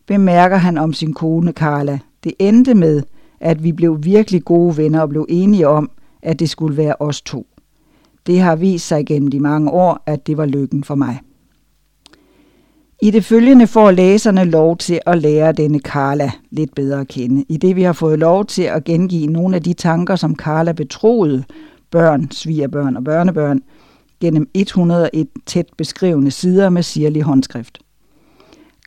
[0.08, 2.00] bemærker han om sin kone Carla.
[2.24, 3.04] Det endte med,
[3.40, 5.92] at vi blev virkelig gode venner og blev enige om,
[6.24, 7.48] at det skulle være os to.
[8.28, 11.20] Det har vist sig gennem de mange år, at det var lykken for mig.
[13.02, 17.46] I det følgende får læserne lov til at lære denne Carla lidt bedre at kende,
[17.50, 20.72] i det vi har fået lov til at gengive nogle af de tanker, som Carla
[20.72, 21.44] betroede
[21.92, 23.62] børn, svigerbørn og børnebørn,
[24.20, 27.80] gennem 101 tæt beskrivende sider med sirlig håndskrift.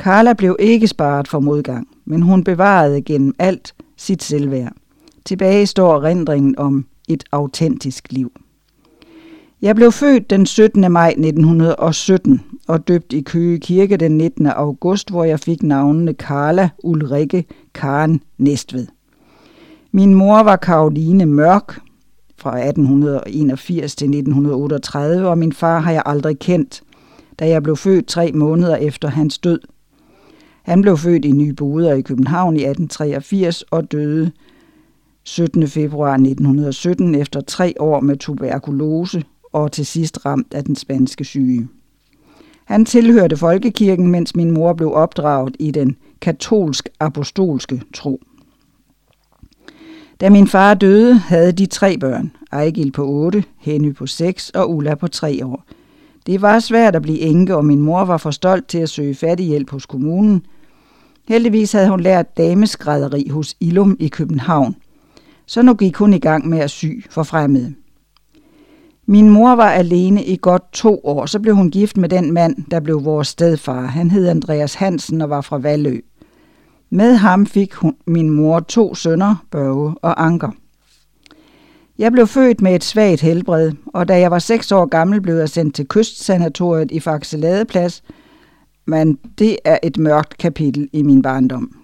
[0.00, 4.72] Carla blev ikke sparet for modgang, men hun bevarede gennem alt sit selvværd.
[5.24, 8.32] Tilbage står erindringen om et autentisk liv.
[9.62, 10.92] Jeg blev født den 17.
[10.92, 14.46] maj 1917 og døbt i Køge Kirke den 19.
[14.46, 17.44] august, hvor jeg fik navnene Carla Ulrikke
[17.74, 18.86] Karen Næstved.
[19.92, 21.80] Min mor var Karoline Mørk,
[22.42, 26.82] fra 1881 til 1938, og min far har jeg aldrig kendt,
[27.38, 29.60] da jeg blev født tre måneder efter hans død.
[30.62, 34.30] Han blev født i Nye Boder i København i 1883 og døde
[35.24, 35.68] 17.
[35.68, 41.68] februar 1917 efter tre år med tuberkulose og til sidst ramt af den spanske syge.
[42.64, 48.20] Han tilhørte folkekirken, mens min mor blev opdraget i den katolsk-apostolske tro.
[50.22, 52.32] Da min far døde, havde de tre børn.
[52.52, 55.64] Ejgil på 8, Henny på 6 og Ulla på 3 år.
[56.26, 59.14] Det var svært at blive enke, og min mor var for stolt til at søge
[59.14, 60.46] fattighjælp hos kommunen.
[61.28, 64.76] Heldigvis havde hun lært dameskrædderi hos Ilum i København.
[65.46, 67.74] Så nu gik hun i gang med at sy for fremmede.
[69.06, 72.56] Min mor var alene i godt to år, så blev hun gift med den mand,
[72.70, 73.86] der blev vores stedfar.
[73.86, 76.00] Han hed Andreas Hansen og var fra Valø.
[76.94, 80.50] Med ham fik hun, min mor to sønner, Børge og Anker.
[81.98, 85.34] Jeg blev født med et svagt helbred, og da jeg var seks år gammel, blev
[85.34, 88.02] jeg sendt til kystsanatoriet i Faxeladeplads,
[88.86, 91.76] men det er et mørkt kapitel i min barndom.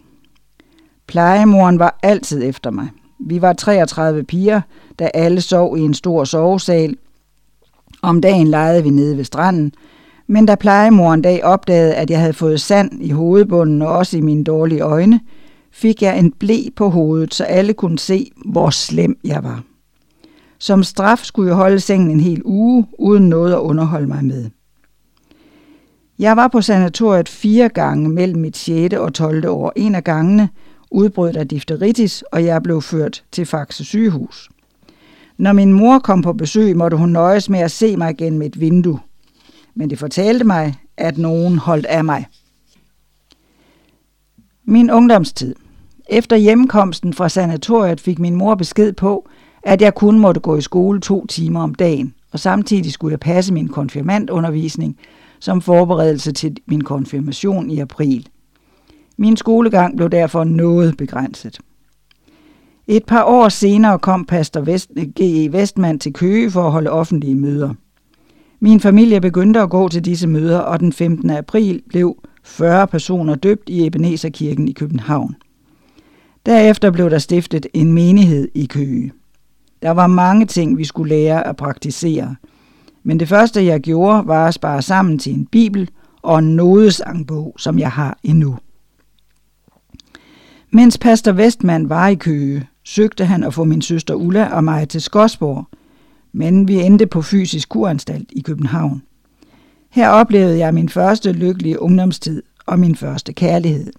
[1.06, 2.88] Plejemoren var altid efter mig.
[3.20, 4.60] Vi var 33 piger,
[4.98, 6.96] da alle sov i en stor sovesal.
[8.02, 9.72] Om dagen legede vi nede ved stranden,
[10.28, 14.16] men da plejemor en dag opdagede, at jeg havde fået sand i hovedbunden og også
[14.16, 15.20] i mine dårlige øjne,
[15.70, 19.62] fik jeg en blæ på hovedet, så alle kunne se, hvor slem jeg var.
[20.58, 24.50] Som straf skulle jeg holde sengen en hel uge, uden noget at underholde mig med.
[26.18, 28.94] Jeg var på sanatoriet fire gange mellem mit 6.
[28.94, 29.48] og 12.
[29.48, 29.72] år.
[29.76, 30.48] En af gangene
[30.90, 34.48] udbrød der difteritis, og jeg blev ført til Faxe sygehus.
[35.38, 38.60] Når min mor kom på besøg, måtte hun nøjes med at se mig gennem et
[38.60, 38.98] vindue
[39.78, 42.26] men det fortalte mig, at nogen holdt af mig.
[44.64, 45.54] Min ungdomstid.
[46.08, 49.28] Efter hjemkomsten fra sanatoriet fik min mor besked på,
[49.62, 53.20] at jeg kun måtte gå i skole to timer om dagen, og samtidig skulle jeg
[53.20, 54.96] passe min konfirmandundervisning
[55.40, 58.28] som forberedelse til min konfirmation i april.
[59.16, 61.58] Min skolegang blev derfor noget begrænset.
[62.86, 64.90] Et par år senere kom pastor Vest,
[65.20, 65.52] G.E.
[65.52, 67.74] Vestmand til Køge for at holde offentlige møder.
[68.60, 71.30] Min familie begyndte at gå til disse møder, og den 15.
[71.30, 75.36] april blev 40 personer døbt i Ebeneserkirken i København.
[76.46, 79.12] Derefter blev der stiftet en menighed i Køge.
[79.82, 82.36] Der var mange ting, vi skulle lære at praktisere.
[83.02, 85.90] Men det første, jeg gjorde, var at spare sammen til en bibel
[86.22, 88.58] og en nodesangbog, som jeg har endnu.
[90.70, 94.88] Mens pastor Vestmand var i Køge, søgte han at få min søster Ulla og mig
[94.88, 95.66] til Skosborg–
[96.32, 99.02] men vi endte på fysisk kuranstalt i København.
[99.90, 103.92] Her oplevede jeg min første lykkelige ungdomstid og min første kærlighed.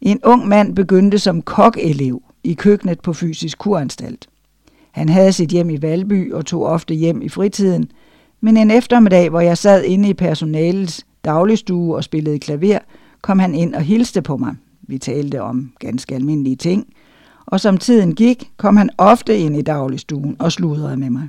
[0.00, 4.28] En ung mand begyndte som kokelev i køkkenet på fysisk kuranstalt.
[4.90, 7.90] Han havde sit hjem i Valby og tog ofte hjem i fritiden,
[8.40, 12.78] men en eftermiddag, hvor jeg sad inde i personalets dagligstue og spillede klaver,
[13.22, 14.54] kom han ind og hilste på mig.
[14.82, 16.86] Vi talte om ganske almindelige ting,
[17.50, 21.28] og som tiden gik, kom han ofte ind i dagligstuen og sludrede med mig.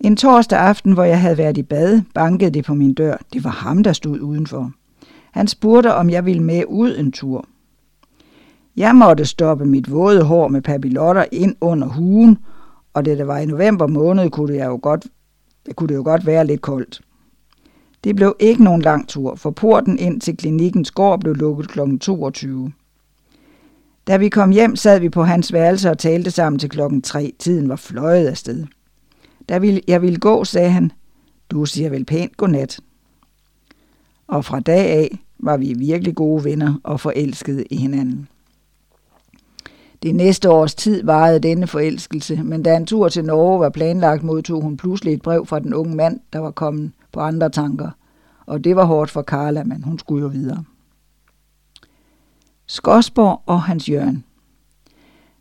[0.00, 3.16] En torsdag aften, hvor jeg havde været i bad, bankede det på min dør.
[3.32, 4.72] Det var ham, der stod udenfor.
[5.32, 7.44] Han spurgte, om jeg ville med ud en tur.
[8.76, 12.38] Jeg måtte stoppe mit våde hår med papillotter ind under hugen,
[12.94, 15.06] og det der var i november måned, kunne det, jo godt,
[15.66, 17.00] det kunne det jo godt være lidt koldt.
[18.04, 21.80] Det blev ikke nogen lang tur, for porten ind til klinikkens gård blev lukket kl.
[22.00, 22.72] 22.
[24.06, 27.32] Da vi kom hjem, sad vi på hans værelse og talte sammen til klokken tre.
[27.38, 28.66] Tiden var fløjet afsted.
[29.48, 30.92] Da jeg ville gå, sagde han,
[31.50, 32.80] du siger vel pænt godnat.
[34.26, 38.28] Og fra dag af var vi virkelig gode venner og forelskede i hinanden.
[40.02, 44.22] Det næste års tid varede denne forelskelse, men da en tur til Norge var planlagt,
[44.22, 47.90] modtog hun pludselig et brev fra den unge mand, der var kommet på andre tanker.
[48.46, 50.64] Og det var hårdt for Carla, men hun skulle jo videre.
[52.66, 54.24] Skosborg og Hans Jørgen.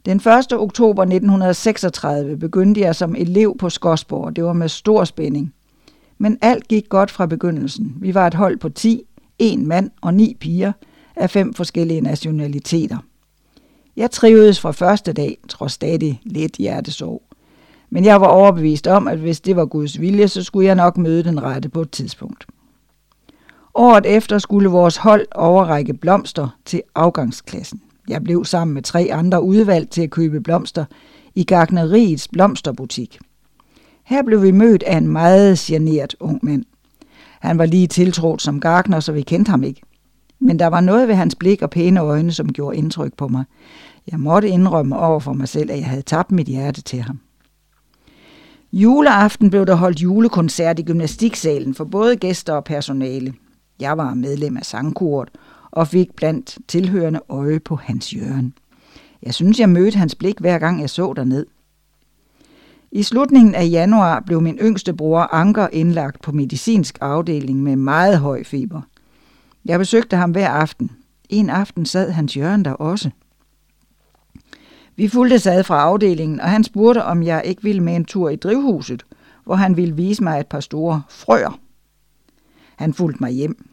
[0.06, 0.54] Den 1.
[0.54, 5.54] oktober 1936 begyndte jeg som elev på Skosborg, og det var med stor spænding.
[6.18, 7.98] Men alt gik godt fra begyndelsen.
[8.00, 9.02] Vi var et hold på 10,
[9.40, 10.72] en mand og ni piger
[11.16, 12.98] af fem forskellige nationaliteter.
[13.96, 17.22] Jeg trivedes fra første dag, trods stadig lidt hjertesorg.
[17.90, 20.98] Men jeg var overbevist om, at hvis det var Guds vilje, så skulle jeg nok
[20.98, 22.46] møde den rette på et tidspunkt.
[23.76, 27.82] Året efter skulle vores hold overrække blomster til afgangsklassen.
[28.08, 30.86] Jeg blev sammen med tre andre udvalgt til at købe blomster
[31.36, 33.20] i Gartneriets blomsterbutik.
[34.04, 36.66] Her blev vi mødt af en meget generet ung mand.
[37.40, 39.82] Han var lige tiltrådt som gartner, så vi kendte ham ikke.
[40.40, 43.44] Men der var noget ved hans blik og pæne øjne, som gjorde indtryk på mig.
[44.12, 47.20] Jeg måtte indrømme over for mig selv, at jeg havde tabt mit hjerte til ham.
[48.74, 53.34] Juleaften blev der holdt julekoncert i gymnastiksalen for både gæster og personale.
[53.80, 55.30] Jeg var medlem af sangkort
[55.72, 58.54] og fik blandt tilhørende øje på Hans Jørgen.
[59.24, 61.46] Jeg synes, jeg mødte hans blik hver gang jeg så derned.
[62.92, 68.20] I slutningen af januar blev min yngste bror Anker indlagt på medicinsk afdeling med meget
[68.20, 68.82] høj feber.
[69.66, 70.92] Jeg besøgte ham hver aften.
[71.30, 73.10] En aften sad hans Jørgen der også.
[74.96, 78.30] Vi fulgte sad fra afdelingen, og han spurgte, om jeg ikke ville med en tur
[78.30, 79.06] i drivhuset,
[79.44, 81.60] hvor han ville vise mig et par store frøer.
[82.76, 83.66] Han fulgte mig hjem.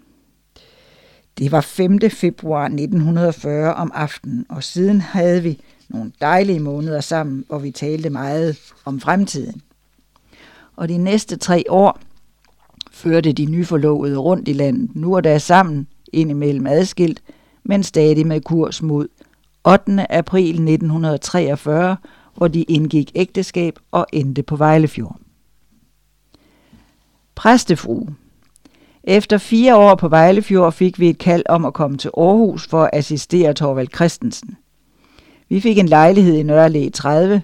[1.38, 2.00] Det var 5.
[2.10, 8.10] februar 1940 om aftenen, og siden havde vi nogle dejlige måneder sammen, hvor vi talte
[8.10, 9.62] meget om fremtiden.
[10.76, 12.00] Og de næste tre år
[12.90, 17.22] førte de nyforlovede rundt i landet, nu og da sammen, indimellem adskilt,
[17.64, 19.08] men stadig med kurs mod
[19.64, 20.12] 8.
[20.12, 21.96] april 1943,
[22.36, 25.20] hvor de indgik ægteskab og endte på Vejlefjord.
[27.34, 28.14] Præstefrue
[29.10, 32.82] efter fire år på Vejlefjord fik vi et kald om at komme til Aarhus for
[32.82, 34.56] at assistere Torvald Christensen.
[35.48, 37.42] Vi fik en lejlighed i Nørre 30.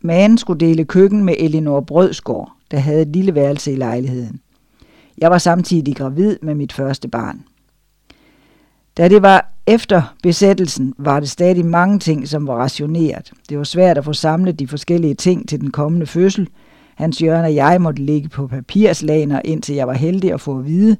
[0.00, 4.40] Manden skulle dele køkken med Elinor Brødsgaard, der havde et lille værelse i lejligheden.
[5.18, 7.44] Jeg var samtidig gravid med mit første barn.
[8.96, 13.32] Da det var efter besættelsen, var det stadig mange ting, som var rationeret.
[13.48, 16.48] Det var svært at få samlet de forskellige ting til den kommende fødsel.
[16.96, 20.66] Hans Jørgen og jeg måtte ligge på papirslaner, indtil jeg var heldig at få at
[20.66, 20.96] vide,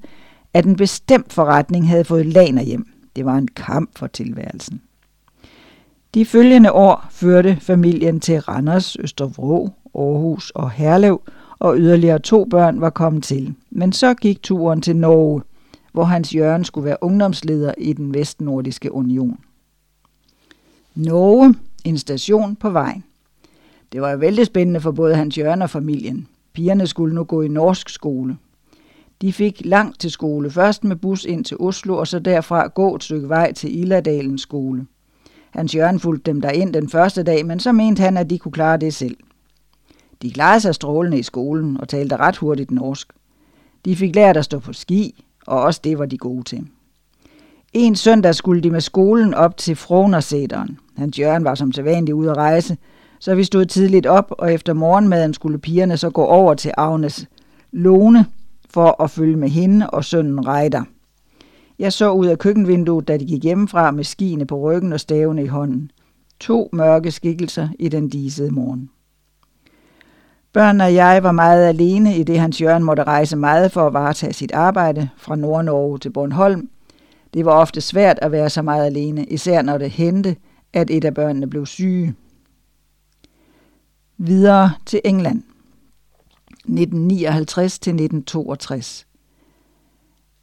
[0.55, 2.86] at en bestemt forretning havde fået laner hjem.
[3.16, 4.81] Det var en kamp for tilværelsen.
[6.14, 11.20] De følgende år førte familien til Randers, Østervrå, Aarhus og Herlev,
[11.59, 13.55] og yderligere to børn var kommet til.
[13.70, 15.43] Men så gik turen til Norge,
[15.93, 19.39] hvor Hans Jørgen skulle være ungdomsleder i den vestnordiske union.
[20.94, 21.55] Norge,
[21.85, 23.05] en station på vejen.
[23.92, 26.28] Det var jo vældig spændende for både Hans Jørgen og familien.
[26.52, 28.36] Pigerne skulle nu gå i norsk skole.
[29.20, 32.94] De fik langt til skole, først med bus ind til Oslo, og så derfra gå
[32.96, 34.86] et stykke vej til Illadalens skole.
[35.50, 38.52] Hans Jørgen fulgte dem derind den første dag, men så mente han, at de kunne
[38.52, 39.16] klare det selv.
[40.22, 43.12] De klarede sig strålende i skolen og talte ret hurtigt norsk.
[43.84, 46.66] De fik lært at stå på ski, og også det var de gode til.
[47.72, 50.78] En søndag skulle de med skolen op til Fronersæderen.
[50.96, 52.76] Hans Jørgen var som sædvanligt ude at rejse,
[53.18, 57.26] så vi stod tidligt op, og efter morgenmaden skulle pigerne så gå over til Agnes
[57.72, 58.26] Lone
[58.70, 60.82] for at følge med hende og sønnen Reider.
[61.78, 65.43] Jeg så ud af køkkenvinduet, da de gik hjemmefra med skiene på ryggen og stavene
[65.44, 65.90] i hånden.
[66.40, 68.90] To mørke skikkelser i den disede morgen.
[70.52, 73.93] Børn og jeg var meget alene, i det hans Jørgen måtte rejse meget for at
[73.93, 76.68] varetage sit arbejde fra Nordnorge til Bornholm.
[77.34, 80.36] Det var ofte svært at være så meget alene, især når det hente,
[80.72, 82.14] at et af børnene blev syge.
[84.18, 85.43] Videre til England.
[86.48, 89.06] 1959 til 1962.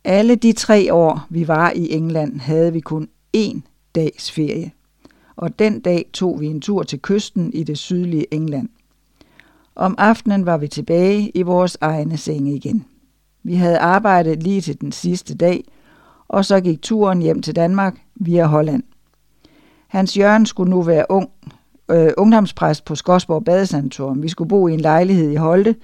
[0.04, 3.60] Alle de tre år, vi var i England, havde vi kun én
[3.95, 4.72] dags ferie.
[5.36, 8.70] Og den dag tog vi en tur til kysten i det sydlige England.
[9.76, 12.86] Om aftenen var vi tilbage i vores egne senge igen.
[13.44, 15.64] Vi havde arbejdet lige til den sidste dag,
[16.28, 18.84] og så gik turen hjem til Danmark via Holland.
[19.88, 21.30] Hans Jørgen skulle nu være ung,
[21.91, 24.23] øh, ungdomspræst på Skodsborg Badesanatorium.
[24.23, 25.76] Vi skulle bo i en lejlighed i Holte,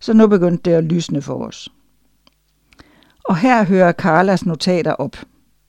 [0.00, 1.68] så nu begyndte det at lysne for os.
[3.24, 5.16] Og her hører Carlas notater op.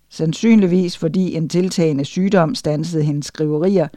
[0.10, 3.88] Sandsynligvis fordi en tiltagende sygdom stansede hendes skriverier,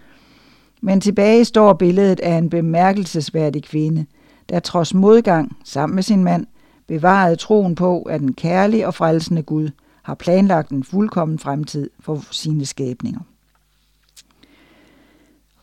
[0.83, 4.07] men tilbage står billedet af en bemærkelsesværdig kvinde,
[4.49, 6.47] der trods modgang sammen med sin mand
[6.87, 9.69] bevarede troen på, at en kærlig og frelsende Gud
[10.03, 13.21] har planlagt en fuldkommen fremtid for sine skabninger.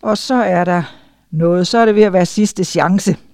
[0.01, 0.83] Og så er der
[1.31, 3.17] noget, så er det ved at være sidste chance–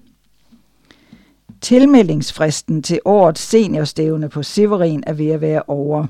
[1.65, 6.07] Tilmeldingsfristen til årets seniorstævne på Severin er ved at være over.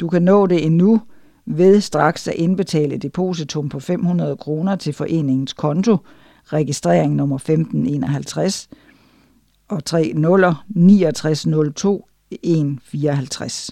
[0.00, 1.00] Du kan nå det endnu
[1.46, 5.96] ved straks at indbetale depositum på 500 kroner til foreningens konto,
[6.44, 8.68] registrering nummer 1551
[9.68, 10.44] og 3 0
[10.76, 12.06] 6902
[12.42, 13.70] 154.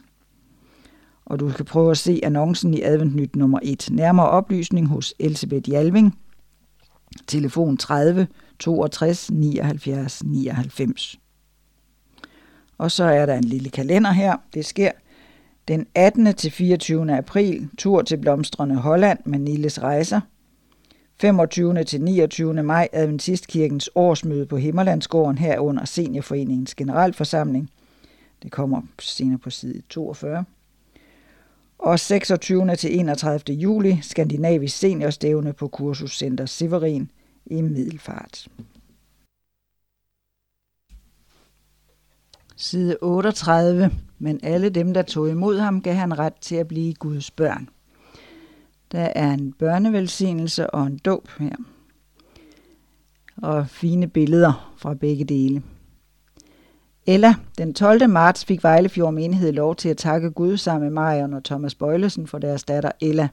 [1.31, 3.89] Og du kan prøve at se annoncen i Adventnyt nummer 1.
[3.90, 6.19] Nærmere oplysning hos Elisabeth Jalving.
[7.27, 8.27] Telefon 30
[8.59, 11.20] 62 79 99.
[12.78, 14.36] Og så er der en lille kalender her.
[14.55, 14.90] Det sker
[15.69, 16.35] den 18.
[16.35, 17.16] til 24.
[17.16, 20.20] april, tur til blomstrende Holland med Niles Rejser.
[21.20, 21.85] 25.
[21.85, 22.62] til 29.
[22.62, 27.70] maj, Adventistkirkens årsmøde på Himmerlandsgården herunder Seniorforeningens generalforsamling.
[28.43, 30.44] Det kommer senere på side 42.
[31.82, 32.77] Og 26.
[32.77, 33.57] til 31.
[33.57, 37.11] juli, Skandinavisk seniorstævne på Kursuscenter Severin
[37.47, 38.48] i Middelfart.
[42.57, 43.90] Side 38.
[44.19, 47.69] Men alle dem, der tog imod ham, gav han ret til at blive Guds børn.
[48.93, 51.57] Der er en børnevelsignelse og en dåb her.
[53.36, 55.62] Og fine billeder fra begge dele.
[57.11, 58.11] Eller den 12.
[58.11, 62.27] marts fik Vejlefjord Menighed lov til at takke Gud sammen med Marion og Thomas Bøjlesen
[62.27, 63.28] for deres datter Ella.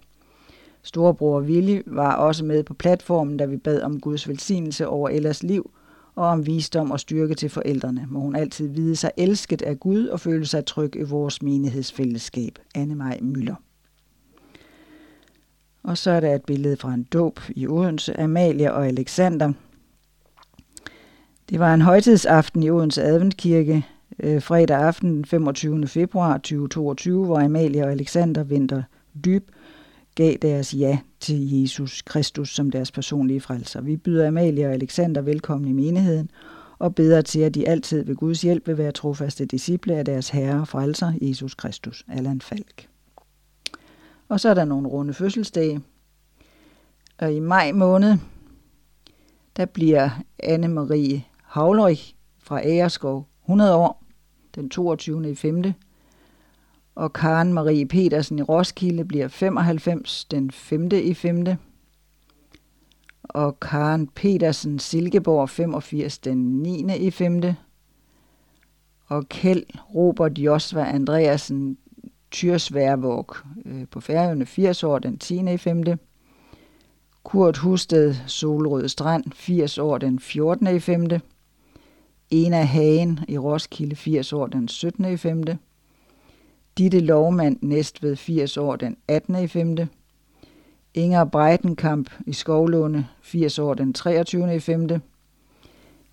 [0.84, 5.44] Storebror Willy var også med på platformen, da vi bad om Guds velsignelse over Ellas
[5.44, 5.72] liv
[6.16, 8.06] og om visdom og styrke til forældrene.
[8.10, 12.60] Må hun altid vide sig elsket af Gud og føle sig tryg i vores menighedsfællesskab.
[12.76, 13.56] Anne Maj Møller.
[15.84, 19.54] Og så er der et billede fra en dåb i Odense, Amalie og Alexander.
[21.50, 23.86] Det var en højtidsaften i Odense Adventkirke,
[24.20, 25.88] øh, fredag aften den 25.
[25.88, 28.84] februar 2022, hvor Amalie og Alexander Vinter
[29.26, 29.52] Dyb
[30.16, 33.82] gav deres ja til Jesus Kristus som deres personlige frelser.
[33.82, 36.30] Vi byder Amalie og Alexander velkommen i menigheden
[36.80, 40.30] og beder til, at de altid ved Guds hjælp vil være trofaste disciple af deres
[40.30, 42.06] herre og frelser, Jesus Kristus.
[42.10, 42.88] Allan Falk.
[44.30, 45.82] Og så er der nogle runde fødselsdage.
[47.18, 48.18] Og i maj måned,
[49.58, 50.10] der bliver
[50.44, 51.96] Anne-Marie Havløj
[52.40, 54.04] fra Agerskov 100 år,
[54.56, 55.32] den 22.
[55.32, 55.64] i 5
[56.98, 60.90] og Karen Marie Petersen i Roskilde bliver 95 den 5.
[60.94, 61.46] i 5.
[63.24, 66.98] Og Karen Petersen Silkeborg 85 den 9.
[66.98, 67.42] i 5.
[69.08, 69.64] Og Kjeld
[69.96, 71.78] Robert Josva Andreasen
[72.32, 75.54] Tyrsværvåg øh, på Færøerne 80 år den 10.
[75.54, 75.84] i 5.
[77.24, 80.76] Kurt Husted Solrød Strand 80 år den 14.
[80.76, 81.08] i 5.
[82.32, 85.06] Ena Hagen i Roskilde 80 år den 17.
[85.06, 85.44] i 5.
[86.78, 89.36] Ditte Lovmand Næstved 80 år den 18.
[89.36, 89.78] i 5.
[90.94, 94.56] Inger Breitenkamp i Skovlunde 80 år den 23.
[94.56, 94.90] i 5.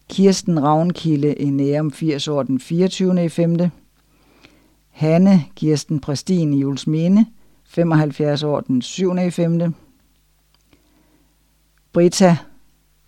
[0.09, 3.25] Kirsten Ravnkilde i Nærum 80 år den 24.
[3.25, 3.59] i 5.
[4.91, 7.27] Hanne Kirsten Præstin i Julesminde
[7.65, 9.17] 75 år den 7.
[9.27, 9.75] i 5.
[11.93, 12.37] Brita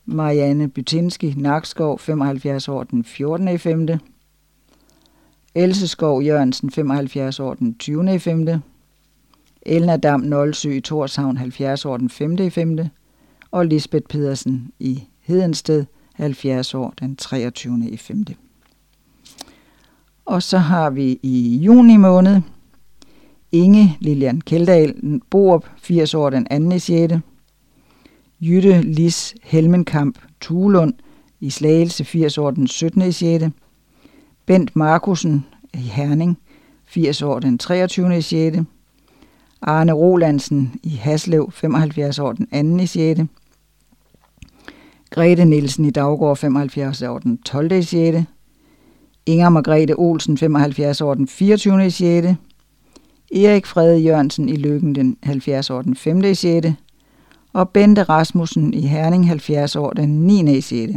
[0.06, 3.48] Marianne Bytinski Nakskov 75 år den 14.
[3.48, 3.88] i 5.
[5.54, 8.14] Else Skov Jørgensen, 75 år, den 20.
[8.14, 8.46] i 5.
[9.62, 12.38] Elna Dam Nolsø i Torshavn, 70 år, den 5.
[12.38, 12.78] i 5.
[13.50, 15.84] Og Lisbeth Pedersen i Hedensted,
[16.14, 17.88] 70 år, den 23.
[17.88, 18.24] i 5.
[20.24, 22.42] Og så har vi i juni måned
[23.52, 26.76] Inge Lilian Keldal Borup, 80 år, den 2.
[26.76, 27.14] i 6.
[28.40, 30.94] Jytte Lis Helmenkamp Tulund
[31.40, 33.02] i Slagelse, 80 år, den 17.
[33.02, 33.44] i 6.
[34.46, 36.38] Bent Markusen i Herning,
[36.86, 38.18] 80 år den 23.
[38.18, 38.58] i 6.
[39.62, 42.82] Arne Rolandsen i Haslev, 75 år den 2.
[42.82, 43.20] i 6.
[45.10, 47.72] Grete Nielsen i Daggård, 75 år den 12.
[47.72, 48.18] i 6.
[49.26, 51.86] Inger Margrethe Olsen, 75 år den 24.
[51.86, 52.28] i 6.
[53.30, 56.24] Erik Frede Jørgensen i Lykken, den 70 år den 5.
[56.24, 56.66] i 6.
[57.56, 60.56] Og Bente Rasmussen i Herning, 70 år den 9.
[60.56, 60.92] i 6.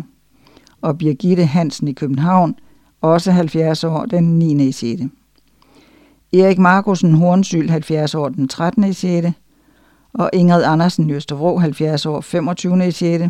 [0.82, 2.56] Og Birgitte Hansen i København,
[3.02, 4.68] også 70 år, den 9.
[4.68, 5.02] i 6.
[6.34, 8.84] Erik Markusen Hornsyl, 70 år, den 13.
[8.84, 9.28] i 6.
[10.14, 12.88] Og Ingrid Andersen i Østervrå, 70 år, 25.
[12.88, 13.24] i 6.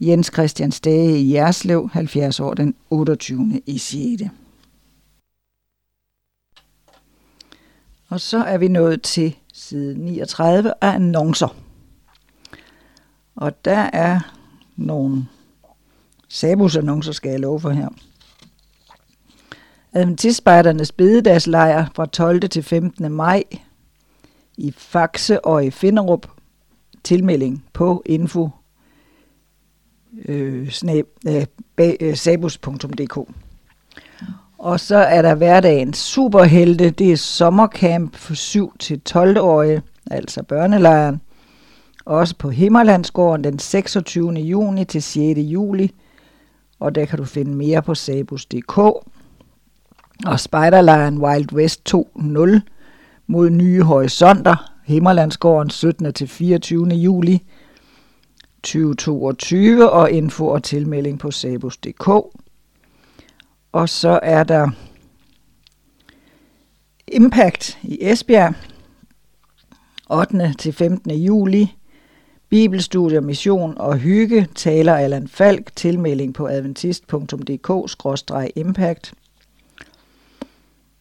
[0.00, 3.62] Jens Christian Stage i Jerslev, 70 år, den 28.
[3.66, 4.22] i 6.
[8.08, 11.67] Og så er vi nået til side 39 af annoncer.
[13.38, 14.20] Og der er
[14.76, 15.26] nogle
[16.28, 17.88] sabusannoncer, skal jeg love for her.
[19.92, 22.48] Adventistspejdernes bededagslejr fra 12.
[22.48, 23.12] til 15.
[23.12, 23.42] maj
[24.56, 26.26] i Faxe og i Finderup.
[27.04, 28.50] Tilmelding på info
[30.24, 31.46] øh, snab, øh,
[32.00, 33.18] øh, sabus.dk.
[34.58, 36.90] Og så er der hverdagens superhelte.
[36.90, 41.20] Det er sommercamp for 7 til 12-årige, altså børnelejren.
[42.08, 44.32] Også på Himmerlandsgården den 26.
[44.32, 45.38] juni til 6.
[45.38, 45.94] juli.
[46.80, 48.78] Og der kan du finde mere på sabus.dk
[50.26, 52.60] og Spejderlejren Wild West 2.0
[53.26, 56.12] mod nye horisonter, Himmerlandsgården 17.
[56.12, 56.88] til 24.
[56.88, 57.42] juli
[58.62, 62.08] 2022, og info og tilmelding på sabus.dk.
[63.72, 64.70] Og så er der
[67.08, 68.54] Impact i Esbjerg
[70.10, 70.54] 8.
[70.58, 71.10] til 15.
[71.10, 71.77] juli.
[72.50, 75.76] Bibelstudier, mission og hygge taler Allan Falk.
[75.76, 79.12] Tilmelding på adventist.dk-impact.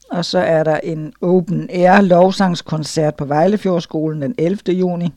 [0.10, 4.74] Og så er der en open air lovsangskoncert på Vejlefjordskolen den 11.
[4.74, 5.10] juni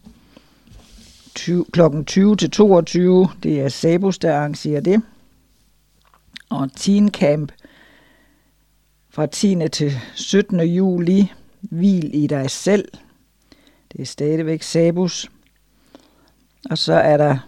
[1.35, 1.81] 20, kl.
[2.07, 3.29] 20 til 22.
[3.43, 5.03] Det er Sabus, der arrangerer det.
[6.49, 7.53] Og Teen Camp
[9.11, 9.57] fra 10.
[9.73, 10.61] til 17.
[10.61, 11.33] juli.
[11.61, 12.89] Hvil i dig selv
[13.93, 15.31] Det er stadigvæk Sabus.
[16.71, 17.39] Og så er der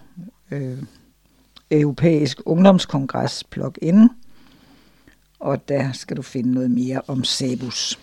[0.51, 0.83] øh,
[1.71, 4.09] Europæisk Ungdomskongres plug-in.
[5.41, 7.99] Og der skal du finde noget mere om Sabus.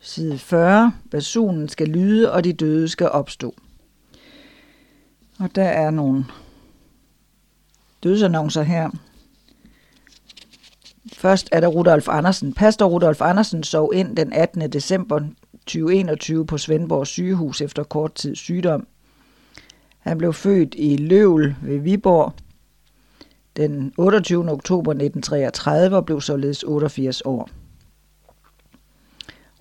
[0.00, 0.92] Side 40.
[1.10, 3.54] Personen skal lyde, og de døde skal opstå.
[5.38, 6.24] Og der er nogle
[8.02, 8.90] dødsannoncer her.
[11.12, 12.52] Først er der Rudolf Andersen.
[12.54, 14.72] Pastor Rudolf Andersen sov ind den 18.
[14.72, 15.20] december
[15.66, 18.86] 2021 på Svendborg sygehus efter kort tid sygdom.
[19.98, 22.32] Han blev født i Løvel ved Viborg
[23.56, 24.52] den 28.
[24.52, 27.48] oktober 1933 og blev således 88 år.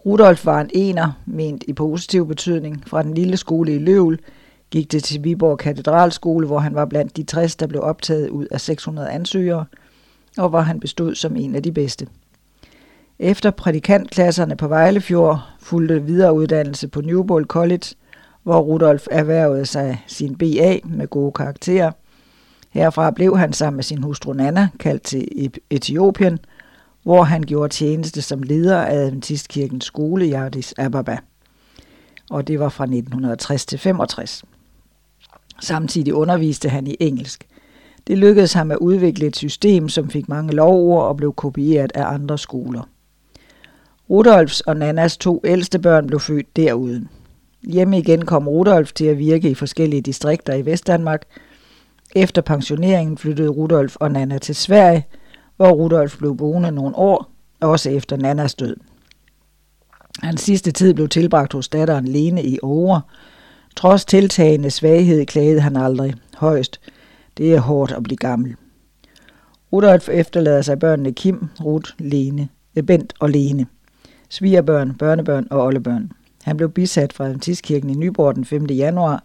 [0.06, 2.84] Rudolf var en ener, ment i positiv betydning.
[2.88, 4.19] Fra den lille skole i Løvel
[4.69, 8.45] gik det til Viborg Katedralskole, hvor han var blandt de 60, der blev optaget ud
[8.45, 9.65] af 600 ansøgere,
[10.38, 12.07] og hvor han bestod som en af de bedste.
[13.19, 17.85] Efter prædikantklasserne på Vejlefjord fulgte videreuddannelse på Newbold College,
[18.43, 21.91] hvor Rudolf erhvervede sig sin BA med gode karakterer.
[22.69, 26.39] Herfra blev han sammen med sin hustru Nana kaldt til Etiopien–
[27.05, 31.17] hvor han gjorde tjeneste som leder af Adventistkirkens skole i Addis Ababa.
[32.29, 34.43] Og det var fra 1960 til 65.
[35.61, 37.47] Samtidig underviste han i engelsk.
[38.07, 42.13] Det lykkedes ham at udvikle et system, som fik mange lovord og blev kopieret af
[42.13, 42.89] andre skoler.
[44.10, 47.07] Rudolfs og Nannas to ældste børn blev født derude.
[47.64, 51.22] Hjemme igen kom Rudolf til at virke i forskellige distrikter i Vestdanmark.
[52.15, 55.06] Efter pensioneringen flyttede Rudolf og Nana til Sverige–
[55.56, 58.76] hvor Rudolf blev boende nogle år, også efter Nannas død.
[60.23, 63.02] Hans sidste tid blev tilbragt hos datteren Lene i Åre.
[63.76, 66.80] Trods tiltagende svaghed klagede han aldrig højst.
[67.38, 68.56] Det er hårdt at blive gammel.
[69.73, 72.48] Rudolf efterlader sig børnene Kim, Ruth, Lene,
[72.88, 73.68] Bent og Lene.
[74.36, 76.12] Svigerbørn, børnebørn og oldebørn.
[76.44, 78.66] Han blev bisat fra Adventistkirken i Nyborg den 5.
[78.66, 79.24] januar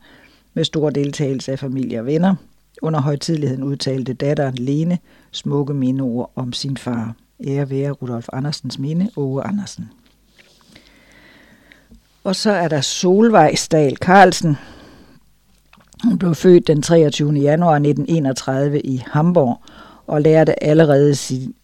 [0.55, 2.35] med stor deltagelse af familie og venner.
[2.83, 4.99] Under højtidligheden udtalte datteren Lene
[5.31, 7.15] smukke mindeord om sin far.
[7.47, 9.91] Ære være Rudolf Andersens minde, Åge Andersen.
[12.25, 14.57] Og så er der Solvej Stahl Carlsen.
[16.05, 17.33] Hun blev født den 23.
[17.33, 19.63] januar 1931 i Hamburg
[20.07, 21.15] og lærte allerede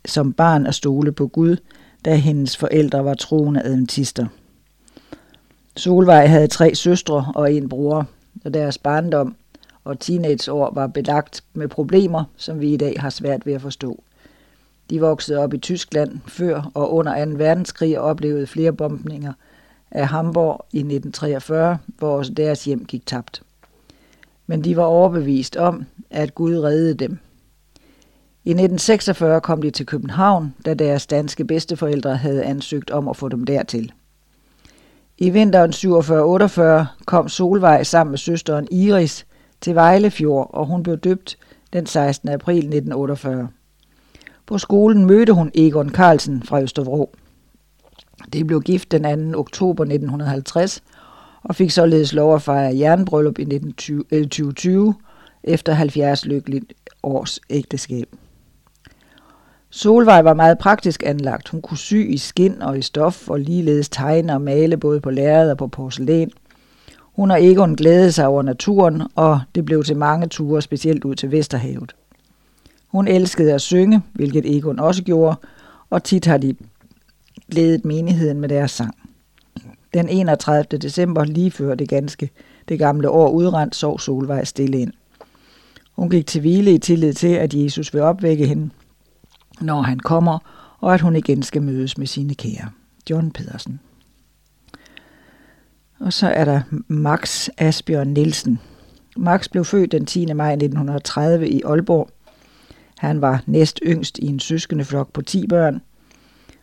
[0.04, 1.56] som barn at stole på Gud,
[2.06, 4.26] da hendes forældre var troende adventister.
[5.76, 8.06] Solvej havde tre søstre og en bror,
[8.44, 9.34] og deres barndom
[9.84, 14.02] og teenageår var belagt med problemer, som vi i dag har svært ved at forstå.
[14.90, 17.30] De voksede op i Tyskland før og under 2.
[17.30, 19.32] verdenskrig og oplevede flere bombninger
[19.90, 23.42] af Hamburg i 1943, hvor også deres hjem gik tabt.
[24.46, 27.18] Men de var overbevist om, at Gud reddede dem.
[28.46, 33.28] I 1946 kom de til København, da deres danske bedsteforældre havde ansøgt om at få
[33.28, 33.92] dem dertil.
[35.18, 39.26] I vinteren 47-48 kom Solvej sammen med søsteren Iris
[39.60, 41.38] til Vejlefjord, og hun blev døbt
[41.72, 42.28] den 16.
[42.28, 43.48] april 1948.
[44.46, 47.10] På skolen mødte hun Egon Carlsen fra Østervrå.
[48.32, 49.38] Det blev gift den 2.
[49.38, 50.82] oktober 1950
[51.42, 54.94] og fik således lov at fejre jernbryllup i 2020
[55.44, 58.08] efter 70 lykkeligt års ægteskab.
[59.76, 61.48] Solvej var meget praktisk anlagt.
[61.48, 65.10] Hun kunne sy i skind og i stof og ligeledes tegne og male både på
[65.10, 66.30] lærred og på porcelæn–
[67.16, 71.14] hun og Egon glædede sig over naturen, og det blev til mange ture, specielt ud
[71.14, 71.94] til Vesterhavet.
[72.86, 75.36] Hun elskede at synge, hvilket Egon også gjorde,
[75.90, 76.54] og tit har de
[77.50, 78.94] glædet menigheden med deres sang.
[79.94, 80.78] Den 31.
[80.78, 82.30] december, lige før det ganske
[82.68, 84.92] det gamle år udrendt, sov Solvej stille ind.
[85.92, 88.70] Hun gik til hvile i tillid til, at Jesus vil opvække hende,
[89.60, 90.38] når han kommer,
[90.78, 92.70] og at hun igen skal mødes med sine kære.
[93.10, 93.80] John Pedersen.
[96.00, 98.60] Og så er der Max Asbjørn Nielsen.
[99.16, 100.32] Max blev født den 10.
[100.32, 102.08] maj 1930 i Aalborg.
[102.98, 105.82] Han var næst yngst i en søskende flok på 10 børn.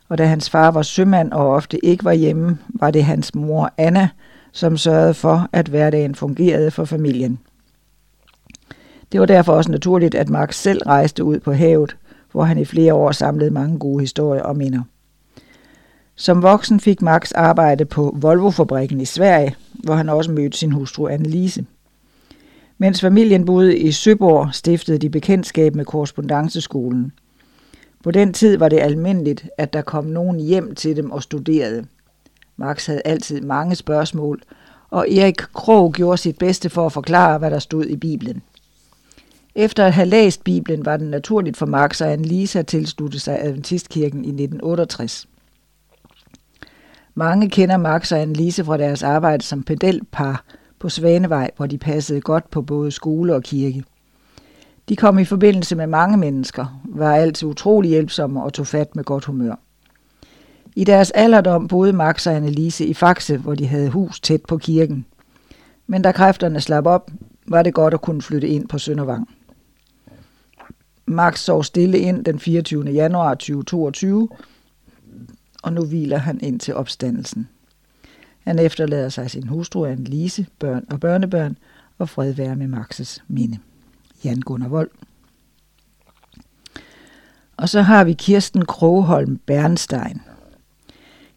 [0.10, 3.74] Og da hans far var sømand og ofte ikke var hjemme, var det hans mor
[3.78, 4.10] Anna,
[4.52, 7.40] som sørgede for, at hverdagen fungerede for familien.
[9.12, 11.96] Det var derfor også naturligt, at Max selv rejste ud på havet,
[12.34, 14.82] hvor han i flere år samlede mange gode historier og minder.
[16.16, 21.08] Som voksen fik Max arbejde på Volvo-fabrikken i Sverige, hvor han også mødte sin hustru
[21.08, 21.66] Annelise.
[22.78, 27.12] Mens familien boede i Søborg, stiftede de bekendtskab med korrespondanceskolen.
[28.04, 31.86] På den tid var det almindeligt, at der kom nogen hjem til dem og studerede.
[32.58, 34.42] Max havde altid mange spørgsmål,
[34.90, 38.42] og Erik Krog gjorde sit bedste for at forklare, hvad der stod i Bibelen.
[39.56, 43.40] Efter at have læst Bibelen, var det naturligt for Max og Annelise at tilslutte sig
[43.42, 45.28] Adventistkirken i 1968.
[47.16, 50.44] Mange kender Max og Annelise fra deres arbejde som pedelpar
[50.80, 53.84] på Svanevej, hvor de passede godt på både skole og kirke.
[54.90, 59.04] De kom i forbindelse med mange mennesker, var altid utrolig hjælpsomme og tog fat med
[59.04, 59.56] godt humør.
[60.76, 64.58] I deres alderdom boede Max og Annelise i Faxe, hvor de havde hus tæt på
[64.58, 65.06] kirken.
[65.88, 67.12] Men da kræfterne slap op,
[67.48, 69.30] var det godt at kunne flytte ind på Søndervang.
[71.06, 72.92] Max sov stille ind den 24.
[72.92, 74.30] januar 2022,
[75.64, 77.48] og nu hviler han ind til opstandelsen.
[78.40, 81.58] Han efterlader sig sin hustru Anne Lise, børn og børnebørn,
[81.98, 83.58] og fred være med Maxes minde.
[84.24, 84.90] Jan Gunnar Vold.
[87.58, 90.22] Og så har vi Kirsten Krogholm Bernstein.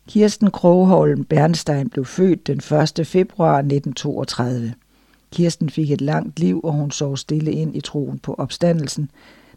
[0.08, 2.58] Kirsten Krogholm Bernstein blev født den
[2.98, 3.06] 1.
[3.06, 4.74] februar 1932.
[5.30, 9.10] Kirsten fik et langt liv, og hun sov stille ind i troen på opstandelsen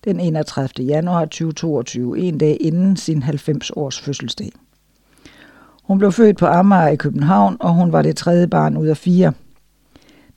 [0.03, 0.85] den 31.
[0.85, 4.51] januar 2022, en dag inden sin 90-års fødselsdag.
[5.83, 8.97] Hun blev født på Amager i København, og hun var det tredje barn ud af
[8.97, 9.33] fire.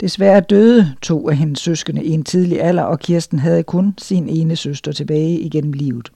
[0.00, 4.28] Desværre døde to af hendes søskende i en tidlig alder, og Kirsten havde kun sin
[4.28, 6.12] ene søster tilbage igennem livet.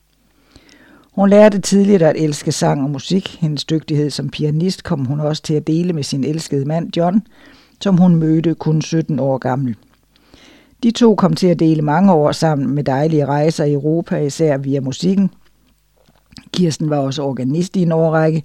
[1.12, 3.36] Hun lærte tidligt at elske sang og musik.
[3.40, 7.22] Hendes dygtighed som pianist kom hun også til at dele med sin elskede mand John,
[7.80, 9.76] som hun mødte kun 17 år gammel.
[10.82, 14.56] De to kom til at dele mange år sammen med dejlige rejser i Europa, især
[14.56, 15.30] via musikken.
[16.52, 18.42] Kirsten var også organist i en årrække.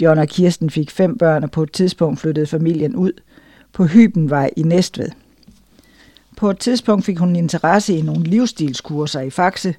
[0.00, 3.12] John og Kirsten fik fem børn, og på et tidspunkt flyttede familien ud
[3.72, 5.08] på Hybenvej i Næstved.
[6.36, 9.74] På et tidspunkt fik hun interesse i nogle livsstilskurser i Faxe,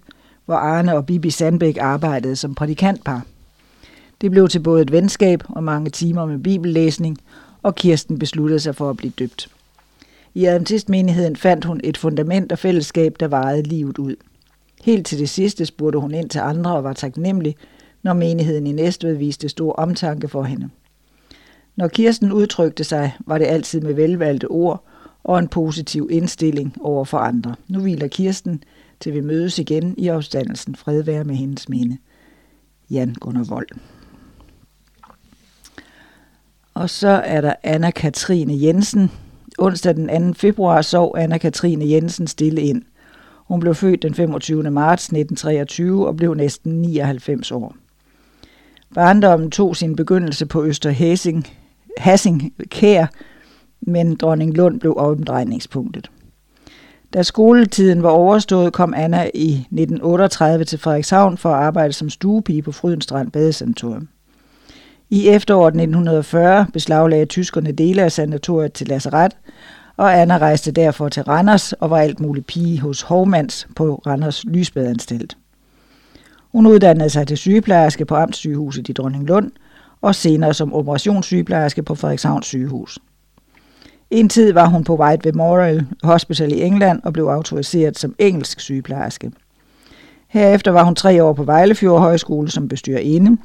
[0.46, 3.26] hvor Arne og Bibi Sandbæk arbejdede som prædikantpar.
[4.22, 7.18] Det blev til både et venskab og mange timer med bibellæsning,
[7.64, 9.53] og Kirsten besluttede sig for at blive døbt.
[10.34, 14.16] I Adventistmenigheden fandt hun et fundament og fællesskab, der varede livet ud.
[14.84, 17.56] Helt til det sidste spurgte hun ind til andre og var taknemmelig,
[18.04, 20.70] når menigheden i Næstved viste stor omtanke for hende.
[21.76, 24.84] Når Kirsten udtrykte sig, var det altid med velvalgte ord
[25.24, 27.56] og en positiv indstilling over for andre.
[27.68, 28.64] Nu hviler Kirsten,
[29.00, 30.76] til vi mødes igen i opstandelsen.
[30.76, 31.98] Fred være med hendes minde.
[32.90, 33.68] Jan Gunnar Vold.
[36.74, 39.12] Og så er der Anna-Katrine Jensen.
[39.60, 40.34] Onsdag den 2.
[40.34, 42.82] februar sov Anna-Katrine Jensen stille ind.
[43.48, 44.72] Hun blev født den 25.
[44.72, 47.76] marts 1923 og blev næsten 99 år.
[48.96, 51.48] Barndommen tog sin begyndelse på Øster Hæsing,
[51.98, 53.06] Hassing Kær,
[53.82, 56.12] men Dronning Lund blev omdrejningspunktet.
[57.14, 62.62] Da skoletiden var overstået, kom Anna i 1938 til Frederikshavn for at arbejde som stuepige
[62.62, 64.08] på Frydenstrand Badesanatorium.
[65.14, 69.34] I efteråret 1940 beslaglagde tyskerne dele af sanatoriet til lazaret,
[69.98, 74.44] og Anna rejste derfor til Randers og var alt muligt pige hos Hovmands på Randers
[74.44, 75.38] Lysbadeanstalt.
[76.52, 79.52] Hun uddannede sig til sygeplejerske på Amtssygehuset i Dronninglund
[80.02, 83.00] og senere som operationssygeplejerske på Frederikshavns sygehus.
[84.12, 88.60] En tid var hun på White Memorial Hospital i England og blev autoriseret som engelsk
[88.60, 89.32] sygeplejerske.
[90.28, 93.38] Herefter var hun tre år på Vejlefjord Højskole som bestyrerinde,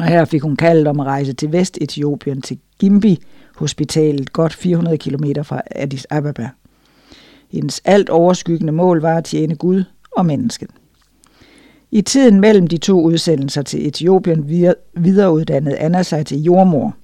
[0.00, 3.22] og her fik hun kaldet om at rejse til Vest-Etiopien til Gimbi
[3.56, 6.48] Hospitalet, godt 400 km fra Addis Ababa.
[7.50, 9.84] Hendes alt overskyggende mål var at tjene Gud
[10.16, 10.70] og mennesket.
[11.90, 14.48] I tiden mellem de to udsendelser til Etiopien
[14.96, 16.96] videreuddannede Anna sig til jordmor.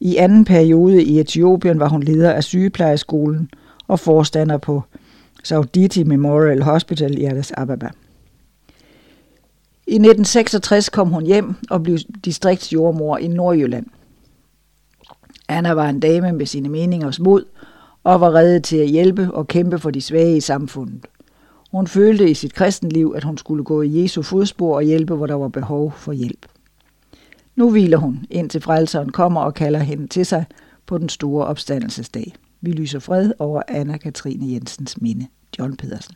[0.00, 3.50] I anden periode i Etiopien var hun leder af sygeplejeskolen
[3.88, 4.82] og forstander på
[5.44, 7.88] Sauditi Memorial Hospital i Addis Ababa.
[9.88, 13.86] I 1966 kom hun hjem og blev distriktsjordmor i Nordjylland.
[15.48, 17.44] Anna var en dame med sine meningers mod
[18.04, 21.06] og var reddet til at hjælpe og kæmpe for de svage i samfundet.
[21.70, 25.26] Hun følte i sit kristenliv, at hun skulle gå i Jesu fodspor og hjælpe, hvor
[25.26, 26.46] der var behov for hjælp.
[27.56, 30.44] Nu hviler hun, indtil frelseren kommer og kalder hende til sig
[30.86, 32.34] på den store opstandelsesdag.
[32.60, 35.26] Vi lyser fred over Anna-Katrine Jensens minde.
[35.58, 36.14] John Pedersen.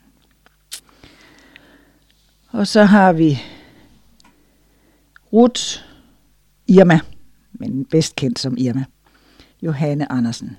[2.51, 3.39] Og så har vi
[5.33, 5.61] Ruth
[6.67, 6.99] Irma,
[7.53, 8.83] men bedst kendt som Irma.
[9.61, 10.57] Johanne Andersen.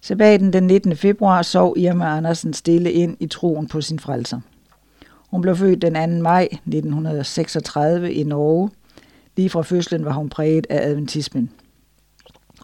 [0.00, 0.96] Sabaten den 19.
[0.96, 4.40] februar sov Irma Andersen stille ind i troen på sin frelser.
[5.30, 6.22] Hun blev født den 2.
[6.22, 8.70] maj 1936 i Norge.
[9.36, 11.50] Lige fra fødslen var hun præget af adventismen.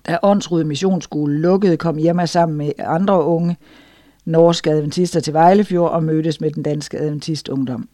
[0.07, 3.57] Da Åndsrud Missionsskole lukkede, kom Irma sammen med andre unge
[4.25, 7.89] norske adventister til Vejlefjord og mødtes med den danske adventistungdom.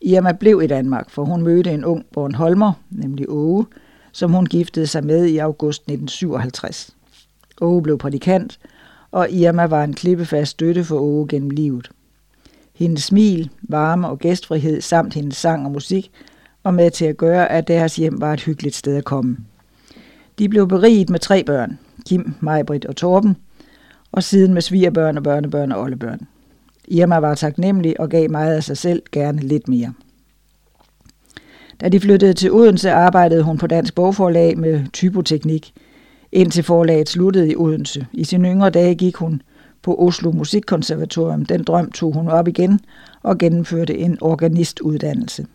[0.00, 3.66] Irma blev i Danmark, for hun mødte en ung Bornholmer, nemlig Åge,
[4.12, 6.96] som hun giftede sig med i august 1957.
[7.60, 8.58] Åge blev prædikant,
[9.10, 11.90] og Irma var en klippefast støtte for Åge gennem livet.
[12.74, 16.10] Hendes smil, varme og gæstfrihed samt hendes sang og musik
[16.64, 19.36] var med til at gøre, at deres hjem var et hyggeligt sted at komme.
[20.38, 23.36] De blev beriget med tre børn, Kim, Majbrit og Torben,
[24.12, 26.26] og siden med svigerbørn og børnebørn og oldebørn.
[26.90, 29.92] Irma var taknemmelig og gav meget af sig selv, gerne lidt mere.
[31.80, 35.72] Da de flyttede til Odense, arbejdede hun på Dansk Bogforlag med typoteknik,
[36.32, 38.06] indtil forlaget sluttede i Odense.
[38.12, 39.42] I sine yngre dage gik hun
[39.82, 41.44] på Oslo Musikkonservatorium.
[41.44, 42.80] Den drøm tog hun op igen
[43.22, 45.46] og gennemførte en organistuddannelse.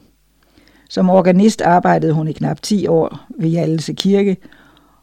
[0.89, 4.37] Som organist arbejdede hun i knap 10 år ved Hjallese Kirke,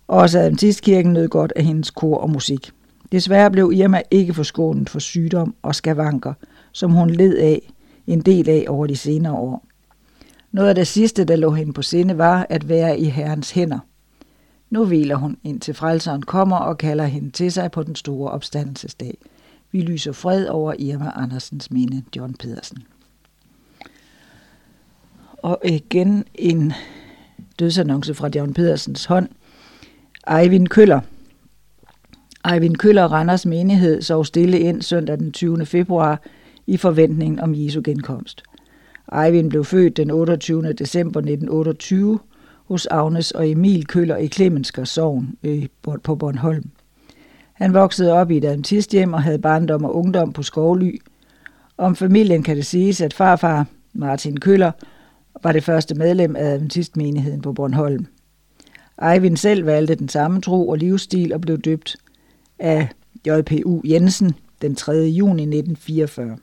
[0.08, 2.70] og også Adventistkirken nød godt af hendes kor og musik.
[3.12, 6.34] Desværre blev Irma ikke forskånet for sygdom og skavanker,
[6.72, 7.72] som hun led af
[8.06, 9.66] en del af over de senere år.
[10.52, 13.78] Noget af det sidste, der lå hende på sinde, var at være i Herrens hænder.
[14.70, 19.18] Nu hviler hun, indtil frelseren kommer og kalder hende til sig på den store opstandelsesdag.
[19.72, 22.78] Vi lyser fred over Irma Andersens minde, John Pedersen.
[25.36, 26.72] Og igen en
[27.58, 29.28] dødsannonce fra John Pedersens hånd.
[30.40, 31.00] Eivind Køller.
[32.54, 35.66] Eivind Køller Randers menighed sov stille ind søndag den 20.
[35.66, 36.22] februar
[36.66, 38.42] i forventningen om Jesu genkomst.
[39.24, 40.72] Eivind blev født den 28.
[40.72, 42.18] december 1928
[42.68, 45.34] hos Agnes og Emil Køller i Klemensker Sogn
[46.02, 46.70] på Bornholm.
[47.52, 51.00] Han voksede op i et adventisthjem og havde barndom og ungdom på Skovly.
[51.78, 54.72] Om familien kan det siges, at farfar, Martin Køller,
[55.42, 58.06] var det første medlem af adventistmenigheden på Bornholm.
[59.12, 61.96] Eivind selv valgte den samme tro og livsstil og blev døbt
[62.60, 62.88] af
[63.26, 63.80] J.P.U.
[63.84, 64.92] Jensen den 3.
[64.92, 66.36] juni 1944.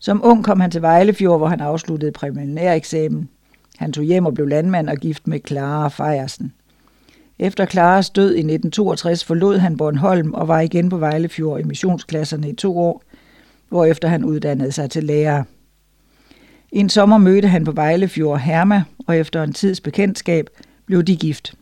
[0.00, 3.28] Som ung kom han til Vejlefjord, hvor han afsluttede præliminæreksamen.
[3.76, 6.52] Han tog hjem og blev landmand og gift med Clara Fejersen.
[7.38, 12.50] Efter Klaras død i 1962 forlod han Bornholm og var igen på Vejlefjord i missionsklasserne
[12.50, 13.02] i to år,
[13.68, 15.44] hvorefter han uddannede sig til lærer.
[16.72, 20.46] En sommer mødte han på Vejlefjord Herma, og efter en tids bekendtskab
[20.86, 21.54] blev de gift.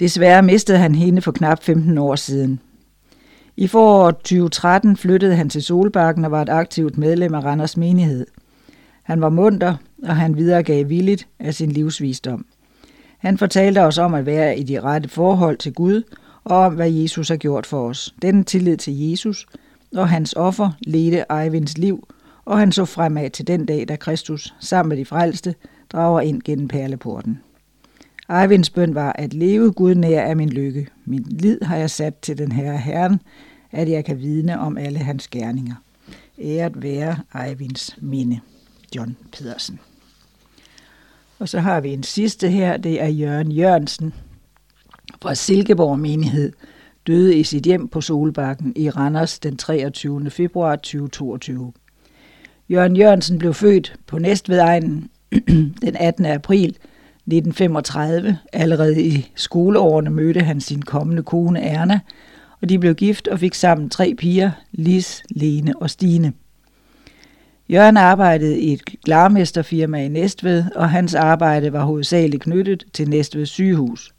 [0.00, 2.60] Desværre mistede han hende for knap 15 år siden.
[3.56, 8.26] I foråret 2013 flyttede han til Solbakken og var et aktivt medlem af Randers menighed.
[9.02, 12.46] Han var munter, og han videregav villigt af sin livsvisdom.
[13.18, 16.02] Han fortalte os om at være i de rette forhold til Gud,
[16.44, 18.14] og om hvad Jesus har gjort for os.
[18.22, 19.46] Den tillid til Jesus
[19.96, 22.08] og hans offer ledte Eivinds liv,
[22.44, 25.54] og han så fremad til den dag, da Kristus sammen med de frelste
[25.92, 27.40] drager ind gennem perleporten.
[28.30, 30.86] Eivinds bøn var at leve Gud nær af min lykke.
[31.04, 33.20] Min lid har jeg sat til den herre Herren,
[33.70, 35.74] at jeg kan vidne om alle hans gerninger.
[36.38, 37.16] Æret være
[37.46, 38.40] Eivinds minde.
[38.96, 39.80] John Pedersen.
[41.38, 44.14] Og så har vi en sidste her, det er Jørgen Jørgensen
[45.22, 46.52] fra Silkeborg menighed,
[47.06, 50.30] døde i sit hjem på Solbakken i Randers den 23.
[50.30, 51.72] februar 2022.
[52.70, 55.10] Jørgen Jørgensen blev født på Næstvedegnen
[55.82, 56.26] den 18.
[56.26, 56.76] april
[57.26, 58.38] 1935.
[58.52, 62.00] Allerede i skoleårene mødte han sin kommende kone Erna,
[62.62, 66.32] og de blev gift og fik sammen tre piger, Lis, Lene og Stine.
[67.68, 73.46] Jørgen arbejdede i et glarmesterfirma i Næstved, og hans arbejde var hovedsageligt knyttet til Næstved
[73.46, 74.14] sygehus.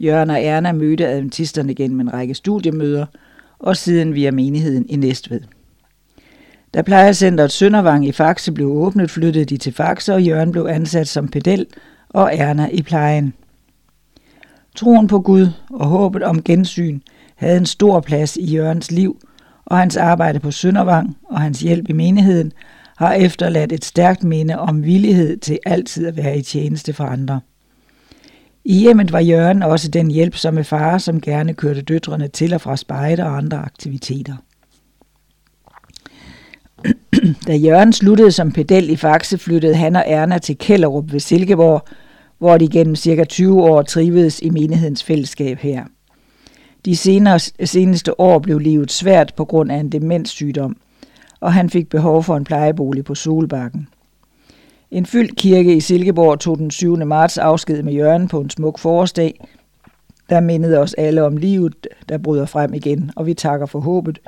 [0.00, 3.06] Jørgen og Erna mødte adventisterne gennem en række studiemøder,
[3.58, 5.40] og siden via menigheden i Næstved.
[6.74, 11.08] Da plejecenteret Søndervang i Faxe blev åbnet, flyttede de til Faxe, og Jørgen blev ansat
[11.08, 11.66] som pedel
[12.10, 13.34] og Erna i plejen.
[14.76, 17.00] Troen på Gud og håbet om gensyn
[17.36, 19.20] havde en stor plads i Jørgens liv,
[19.64, 22.52] og hans arbejde på Søndervang og hans hjælp i menigheden
[22.96, 27.40] har efterladt et stærkt minde om villighed til altid at være i tjeneste for andre.
[28.64, 32.76] I hjemmet var Jørgen også den hjælpsomme far, som gerne kørte døtrene til og fra
[32.76, 34.36] spejder og andre aktiviteter.
[37.46, 41.88] Da Jørgen sluttede som pedel i Faxe, flyttede han og Erna til Kællerup ved Silkeborg,
[42.38, 45.84] hvor de gennem cirka 20 år trivedes i menighedens fællesskab her.
[46.84, 50.76] De senere, seneste år blev livet svært på grund af en demenssygdom,
[51.40, 53.88] og han fik behov for en plejebolig på Solbakken.
[54.90, 56.96] En fyldt kirke i Silkeborg tog den 7.
[56.96, 59.46] marts afsked med Jørgen på en smuk forårsdag,
[60.30, 64.18] der mindede os alle om livet, der bryder frem igen, og vi takker for håbet.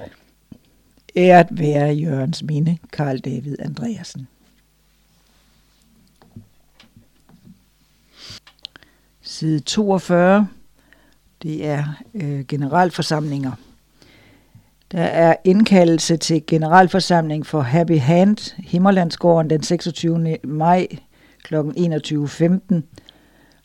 [1.16, 4.28] Æret være Jørgens minde, Karl David Andreasen.
[9.22, 10.48] Side 42.
[11.42, 11.84] Det er
[12.14, 13.52] øh, generalforsamlinger.
[14.92, 20.38] Der er indkaldelse til generalforsamling for Happy Hand, Himmerlandsgården, den 26.
[20.44, 20.86] maj
[21.42, 21.54] kl.
[21.54, 22.82] 21.15.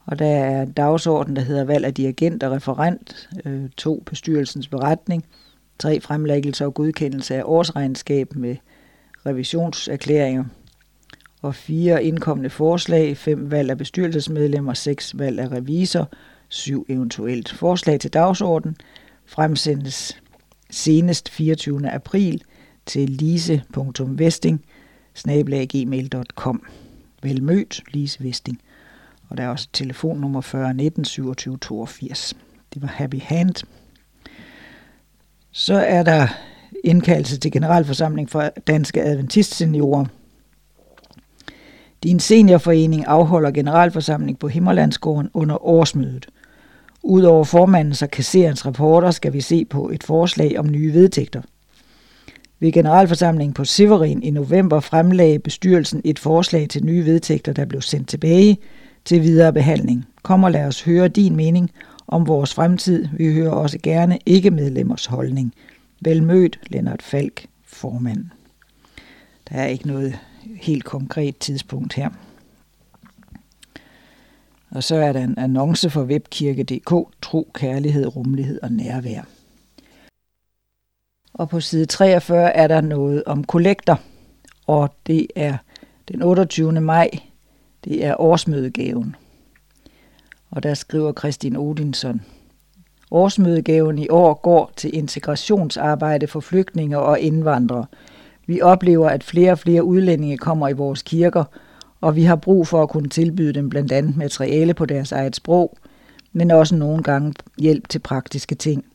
[0.05, 4.67] Og der er en dagsorden, der hedder valg af dirigent og referent, øh, to bestyrelsens
[4.67, 5.25] beretning,
[5.79, 8.55] tre fremlæggelser og godkendelse af årsregnskab med
[9.25, 10.43] revisionserklæringer,
[11.41, 16.09] og fire indkommende forslag, fem valg af bestyrelsesmedlemmer, seks valg af revisor,
[16.49, 18.75] syv eventuelt forslag til dagsorden,
[19.25, 20.21] fremsendes
[20.69, 21.89] senest 24.
[21.89, 22.43] april
[22.85, 24.65] til lise.vesting
[25.13, 26.63] snabelaggmail.com.
[27.23, 28.61] Vel mødt, Lise Vesting.
[29.29, 32.33] Og der er også telefonnummer 40 19 27 82.
[32.73, 33.55] Det var Happy Hand.
[35.59, 36.27] Så er der
[36.83, 40.05] indkaldelse til generalforsamling for Danske Adventistseniorer.
[42.03, 46.27] Din seniorforening afholder generalforsamling på Himmerlandsgården under årsmødet.
[47.03, 51.41] Udover formandens og kasserens rapporter skal vi se på et forslag om nye vedtægter.
[52.59, 57.81] Ved generalforsamlingen på Severin i november fremlagde bestyrelsen et forslag til nye vedtægter, der blev
[57.81, 58.57] sendt tilbage
[59.05, 60.05] til videre behandling.
[60.23, 61.71] Kom og lad os høre din mening
[62.07, 63.07] om vores fremtid.
[63.13, 65.53] Vi hører også gerne ikke-medlemmers holdning.
[66.01, 68.25] Velmødt, Lennart Falk, formand.
[69.49, 70.19] Der er ikke noget
[70.61, 72.09] helt konkret tidspunkt her.
[74.69, 79.21] Og så er der en annonce for webkirke.dk, tro, kærlighed, rummelighed og nærvær.
[81.33, 83.95] Og på side 43 er der noget om kollekter,
[84.67, 85.57] og det er
[86.07, 86.81] den 28.
[86.81, 87.09] maj,
[87.83, 89.15] det er årsmødegaven.
[90.51, 92.21] Og der skriver Kristin Odinson.
[93.11, 97.85] Årsmødegaven i år går til integrationsarbejde for flygtninge og indvandrere.
[98.47, 101.43] Vi oplever, at flere og flere udlændinge kommer i vores kirker,
[102.01, 105.35] og vi har brug for at kunne tilbyde dem blandt andet materiale på deres eget
[105.35, 105.77] sprog,
[106.33, 108.85] men også nogle gange hjælp til praktiske ting.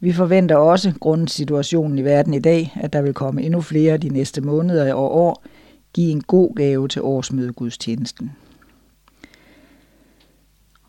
[0.00, 3.96] Vi forventer også, grundet situationen i verden i dag, at der vil komme endnu flere
[3.96, 5.44] de næste måneder og år,
[5.92, 8.30] give en god gave til årsmødegudstjenesten.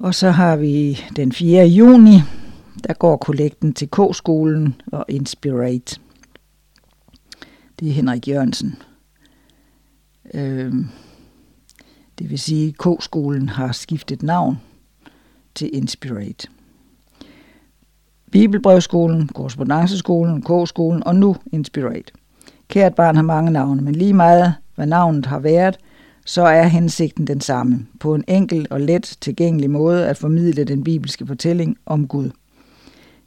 [0.03, 1.65] Og så har vi den 4.
[1.65, 2.19] juni,
[2.87, 5.99] der går kollekten til K-skolen og Inspirate.
[7.79, 8.75] Det er Henrik Jørgensen.
[10.33, 10.87] Øhm,
[12.19, 14.57] det vil sige, at K-skolen har skiftet navn
[15.55, 16.47] til Inspirate.
[18.31, 22.11] Bibelbrevskolen, korrespondenceskolen, K-skolen og nu Inspirate.
[22.67, 25.77] Kært barn har mange navne, men lige meget hvad navnet har været,
[26.25, 30.83] så er hensigten den samme, på en enkel og let tilgængelig måde at formidle den
[30.83, 32.29] bibelske fortælling om Gud.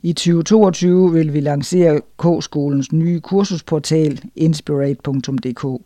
[0.03, 5.83] I 2022 vil vi lancere K-skolens nye kursusportal inspirate.dk.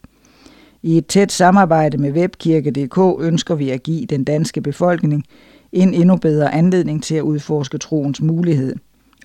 [0.83, 5.25] I et tæt samarbejde med webkirke.dk ønsker vi at give den danske befolkning
[5.73, 8.77] en endnu bedre anledning til at udforske troens mulighed,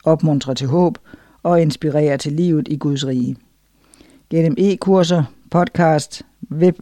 [0.04, 0.98] opmuntre til håb
[1.44, 3.36] og inspirere til livet i Guds rige.
[4.30, 6.80] Gennem e-kurser, podcast, web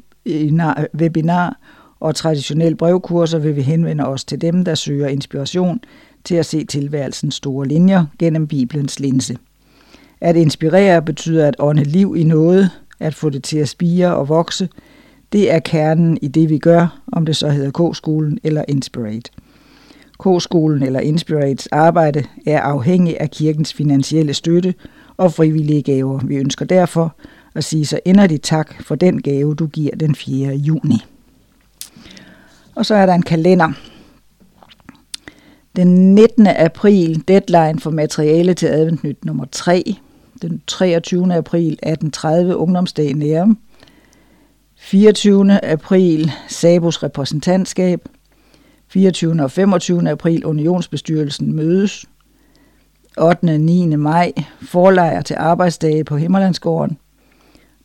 [0.97, 1.57] webinar
[1.99, 5.79] og traditionelle brevkurser vil vi henvende os til dem, der søger inspiration
[6.23, 9.37] til at se tilværelsens store linjer gennem Bibelens linse.
[10.21, 12.69] At inspirere betyder at ånde liv i noget,
[12.99, 14.69] at få det til at spire og vokse.
[15.31, 19.31] Det er kernen i det, vi gør, om det så hedder K-skolen eller Inspirate.
[20.19, 24.73] K-skolen eller Inspirates arbejde er afhængig af kirkens finansielle støtte
[25.17, 26.19] og frivillige gaver.
[26.25, 27.15] Vi ønsker derfor
[27.55, 30.55] og sige så inderligt tak for den gave, du giver den 4.
[30.55, 31.05] juni.
[32.75, 33.71] Og så er der en kalender.
[35.75, 36.47] Den 19.
[36.47, 39.95] april, deadline for materiale til adventnyt nummer 3.
[40.41, 41.35] Den 23.
[41.35, 43.57] april, 18.30, ungdomsdag i Nærum.
[44.75, 45.65] 24.
[45.65, 48.09] april, Sabos repræsentantskab.
[48.87, 49.43] 24.
[49.43, 50.09] og 25.
[50.09, 52.05] april, unionsbestyrelsen mødes.
[53.17, 53.49] 8.
[53.49, 53.95] og 9.
[53.95, 56.97] maj, forlejr til arbejdsdage på Himmerlandsgården.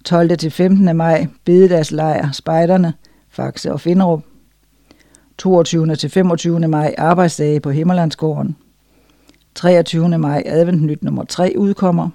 [0.09, 0.37] 12.
[0.37, 0.97] til 15.
[0.97, 2.93] maj, bededagslejr, spejderne,
[3.31, 4.23] Faxe og Finderup.
[5.39, 5.97] 22.
[5.97, 6.69] til 25.
[6.69, 8.57] maj, arbejdsdage på Himmerlandsgården.
[9.55, 10.19] 23.
[10.19, 12.09] maj, adventnyt nummer 3 udkommer.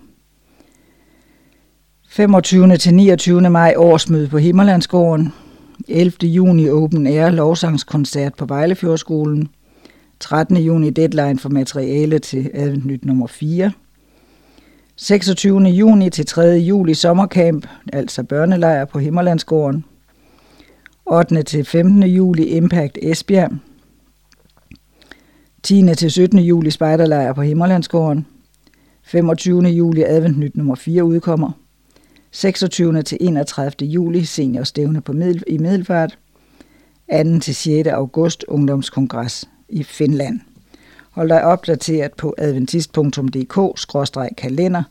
[2.10, 2.78] 25.
[2.78, 3.50] til 29.
[3.50, 5.34] maj, årsmøde på Himmerlandsgården.
[5.88, 6.28] 11.
[6.28, 9.50] juni, Open Air, lovsangskoncert på Vejlefjordskolen.
[10.20, 10.58] 13.
[10.58, 13.72] juni, deadline for materiale til adventnyt nummer 4.
[14.96, 15.60] 26.
[15.70, 16.42] juni til 3.
[16.44, 19.86] juli sommercamp, altså børnelejr på Himmerlandsgården.
[21.06, 21.44] 8.
[21.44, 22.04] til 15.
[22.04, 23.52] juli Impact Esbjerg.
[25.64, 25.96] 10.
[25.98, 26.40] til 17.
[26.40, 28.28] juli spejderlejr på Himmerlandsgården.
[29.04, 29.62] 25.
[29.62, 31.52] juli adventnyt nummer 4 udkommer.
[32.32, 33.02] 26.
[33.02, 33.88] til 31.
[33.88, 36.18] juli seniorstævne på Middel, i Middelfart.
[37.24, 37.40] 2.
[37.40, 37.88] til 6.
[37.88, 40.40] august ungdomskongres i Finland.
[41.14, 44.84] Hold dig opdateret på adventist.dk-kalender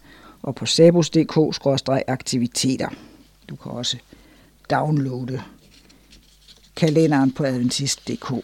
[0.43, 2.89] og på sabus.dk-aktiviteter.
[3.49, 3.97] Du kan også
[4.71, 5.43] downloade
[6.77, 8.35] kalenderen på adventist.dk.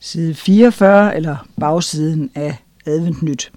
[0.00, 3.52] Side 44, eller bagsiden af Adventnyt.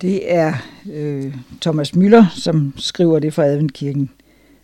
[0.00, 0.54] Det er
[0.92, 4.10] øh, Thomas Møller, som skriver det for Adventkirken,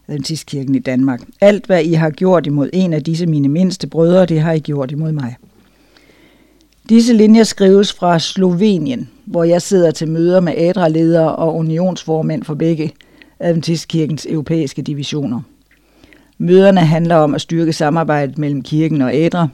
[0.09, 1.23] Adventistkirken i Danmark.
[1.41, 4.59] Alt, hvad I har gjort imod en af disse mine mindste brødre, det har I
[4.59, 5.37] gjort imod mig.
[6.89, 12.55] Disse linjer skrives fra Slovenien, hvor jeg sidder til møder med ædreledere og unionsformænd for
[12.55, 12.93] begge
[13.41, 15.41] Adventistkirkens europæiske divisioner.
[16.39, 19.49] Møderne handler om at styrke samarbejdet mellem kirken og ædre.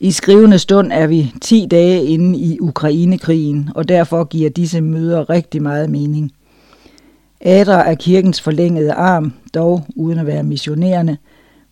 [0.00, 5.30] I skrivende stund er vi 10 dage inde i Ukrainekrigen, og derfor giver disse møder
[5.30, 6.32] rigtig meget mening.
[7.40, 11.16] ADRA er kirkens forlængede arm, dog uden at være missionerende,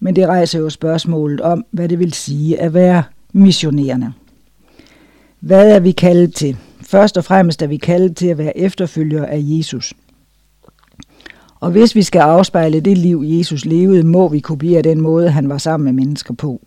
[0.01, 4.13] men det rejser jo spørgsmålet om, hvad det vil sige at være missionerende.
[5.41, 6.57] Hvad er vi kaldet til?
[6.81, 9.95] Først og fremmest er vi kaldet til at være efterfølgere af Jesus.
[11.61, 15.49] Og hvis vi skal afspejle det liv, Jesus levede, må vi kopiere den måde, han
[15.49, 16.61] var sammen med mennesker på.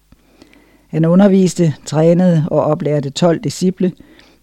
[0.87, 3.91] Han underviste, trænede og oplærte 12 disciple,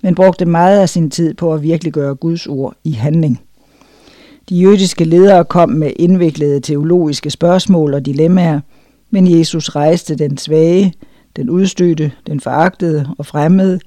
[0.03, 3.41] men brugte meget af sin tid på at virkelig gøre Guds ord i handling.
[4.49, 8.61] De jødiske ledere kom med indviklede teologiske spørgsmål og dilemmaer,
[9.11, 10.95] men Jesus rejste den svage,
[11.37, 13.81] den udstødte, den foragtede og fremmede,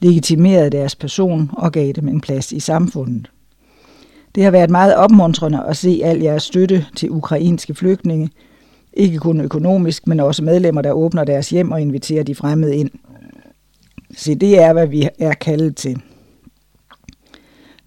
[0.00, 3.30] legitimerede deres person og gav dem en plads i samfundet.
[4.34, 8.30] Det har været meget opmuntrende at se al jeres støtte til ukrainske flygtninge,
[8.92, 12.90] ikke kun økonomisk, men også medlemmer, der åbner deres hjem og inviterer de fremmede ind.
[14.16, 16.02] Se, det er, hvad vi er kaldet til.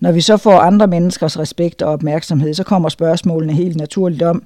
[0.06, 4.44] Når vi så får andre menneskers respekt og opmærksomhed, så kommer spørgsmålene helt naturligt om,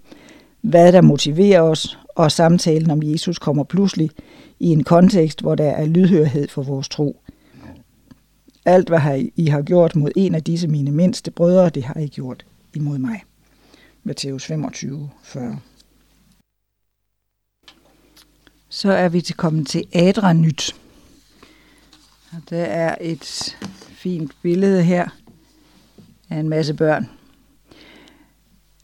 [0.62, 4.10] hvad der motiverer os, og samtalen om Jesus kommer pludselig
[4.60, 7.22] i en kontekst, hvor der er lydhørhed for vores tro.
[8.66, 12.08] Alt, hvad I har gjort mod en af disse mine mindste brødre, det har I
[12.08, 13.24] gjort imod mig.
[14.04, 15.60] Matthæus 25, 40.
[18.70, 20.76] Så er vi til kommet til Adra Nyt.
[22.32, 23.58] Og der er et
[23.90, 25.10] fint billede her
[26.30, 27.09] af en masse børn.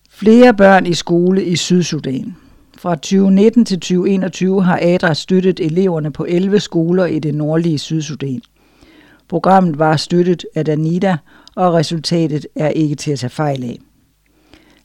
[0.10, 2.36] Flere børn i skole i Sydsudan.
[2.78, 8.42] Fra 2019 til 2021 har ADRA støttet eleverne på 11 skoler i det nordlige Sydsudan.
[9.28, 11.18] Programmet var støttet af Danida,
[11.56, 13.80] og resultatet er ikke til at tage fejl af.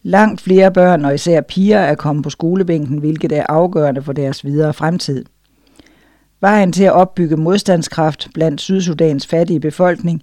[0.02, 4.44] Langt flere børn og især piger er kommet på skolebænken, hvilket er afgørende for deres
[4.44, 5.24] videre fremtid.
[6.40, 10.22] Vejen til at opbygge modstandskraft blandt Sydsudans fattige befolkning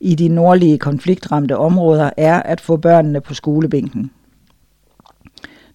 [0.00, 4.10] i de nordlige konfliktramte områder er at få børnene på skolebænken.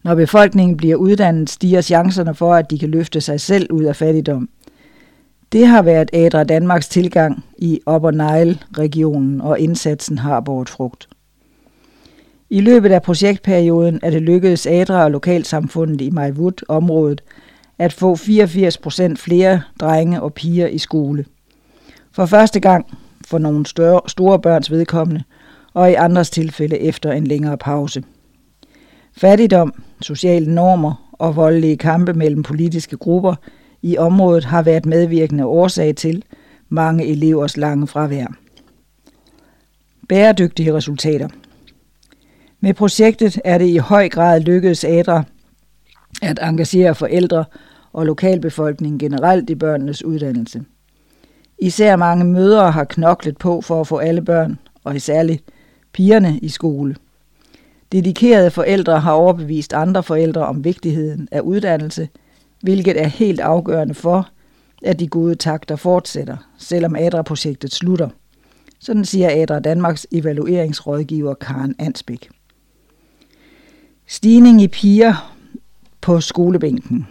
[0.03, 3.95] Når befolkningen bliver uddannet, stiger chancerne for, at de kan løfte sig selv ud af
[3.95, 4.49] fattigdom.
[5.51, 11.09] Det har været Adra Danmarks tilgang i Upper Nile-regionen, og indsatsen har båret frugt.
[12.49, 17.23] I løbet af projektperioden er det lykkedes Adra og lokalsamfundet i Maywood-området
[17.79, 21.25] at få 84 procent flere drenge og piger i skole.
[22.11, 22.85] For første gang
[23.33, 25.23] for nogle større, store børns vedkommende,
[25.73, 28.03] og i andres tilfælde efter en længere pause.
[29.17, 33.35] Fattigdom, sociale normer og voldelige kampe mellem politiske grupper
[33.81, 36.23] i området har været medvirkende årsag til
[36.69, 38.27] mange elevers lange fravær.
[40.09, 41.29] Bæredygtige resultater–
[42.63, 45.23] med projektet er det i høj grad lykkedes ADRA
[46.21, 47.45] at engagere forældre
[47.93, 50.63] og lokalbefolkningen generelt i børnenes uddannelse.
[51.63, 55.43] Især mange mødre har knoklet på for at få alle børn, og særligt
[55.93, 56.95] pigerne, i skole.
[57.91, 62.09] Dedikerede forældre har overbevist andre forældre om vigtigheden af uddannelse,
[62.61, 64.29] hvilket er helt afgørende for,
[64.83, 68.09] at de gode takter fortsætter, selvom ADRA-projektet slutter.
[68.79, 72.29] Sådan siger ADRA Danmarks evalueringsrådgiver Karen Ansbæk.
[74.07, 75.33] Stigning i piger
[76.01, 77.07] på skolebænken.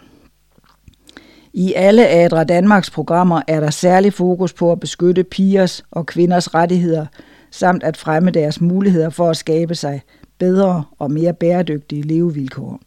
[1.55, 6.53] I alle Adra Danmarks programmer er der særlig fokus på at beskytte pigers og kvinders
[6.53, 7.05] rettigheder,
[7.51, 10.01] samt at fremme deres muligheder for at skabe sig
[10.37, 12.79] bedre og mere bæredygtige levevilkår.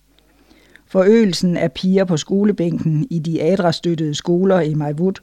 [0.87, 5.21] Forøgelsen af piger på skolebænken i de ADRA-støttede skoler i Majvud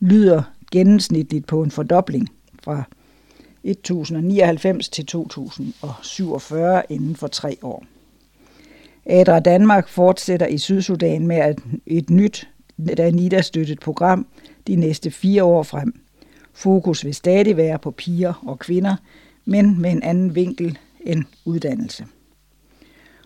[0.00, 0.42] lyder
[0.72, 2.28] gennemsnitligt på en fordobling
[2.64, 2.82] fra
[3.64, 7.84] 1099 til 2047 inden for tre år.
[9.06, 11.54] Adra Danmark fortsætter i Sydsudan med
[11.86, 12.48] et nyt
[12.96, 14.26] Danida-støttet program
[14.66, 15.94] de næste fire år frem.
[16.52, 18.96] Fokus vil stadig være på piger og kvinder,
[19.44, 22.06] men med en anden vinkel end uddannelse.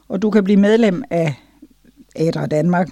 [0.09, 1.35] Og du kan blive medlem af
[2.17, 2.89] Adra Danmark.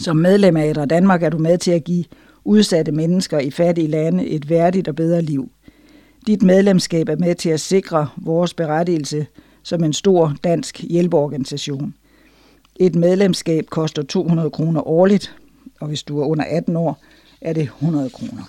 [0.00, 2.04] Som medlem af Adra Danmark er du med til at give
[2.44, 5.50] udsatte mennesker i fattige lande et værdigt og bedre liv.
[6.26, 9.26] Dit medlemskab er med til at sikre vores berettigelse
[9.62, 11.94] som en stor dansk hjælpeorganisation.
[12.78, 15.36] Et medlemskab koster 200 kroner årligt,
[15.80, 17.02] og hvis du er under 18 år,
[17.40, 18.42] er det 100 kroner.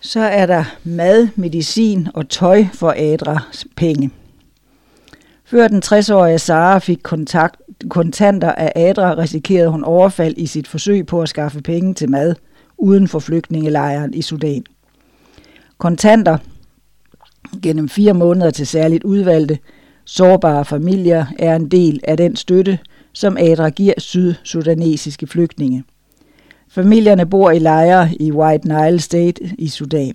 [0.00, 4.10] Så er der mad, medicin og tøj for Adras penge.
[5.44, 7.56] Før den 60-årige Sara fik kontakt,
[7.90, 12.34] kontanter af Adra, risikerede hun overfald i sit forsøg på at skaffe penge til mad
[12.78, 14.64] uden for flygtningelejren i Sudan.
[15.78, 16.38] Kontanter
[17.62, 19.58] gennem fire måneder til særligt udvalgte,
[20.08, 22.78] sårbare familier er en del af den støtte,
[23.12, 25.84] som Adra giver sydsudanesiske flygtninge.
[26.68, 30.12] Familierne bor i lejre i White Nile State i Sudan.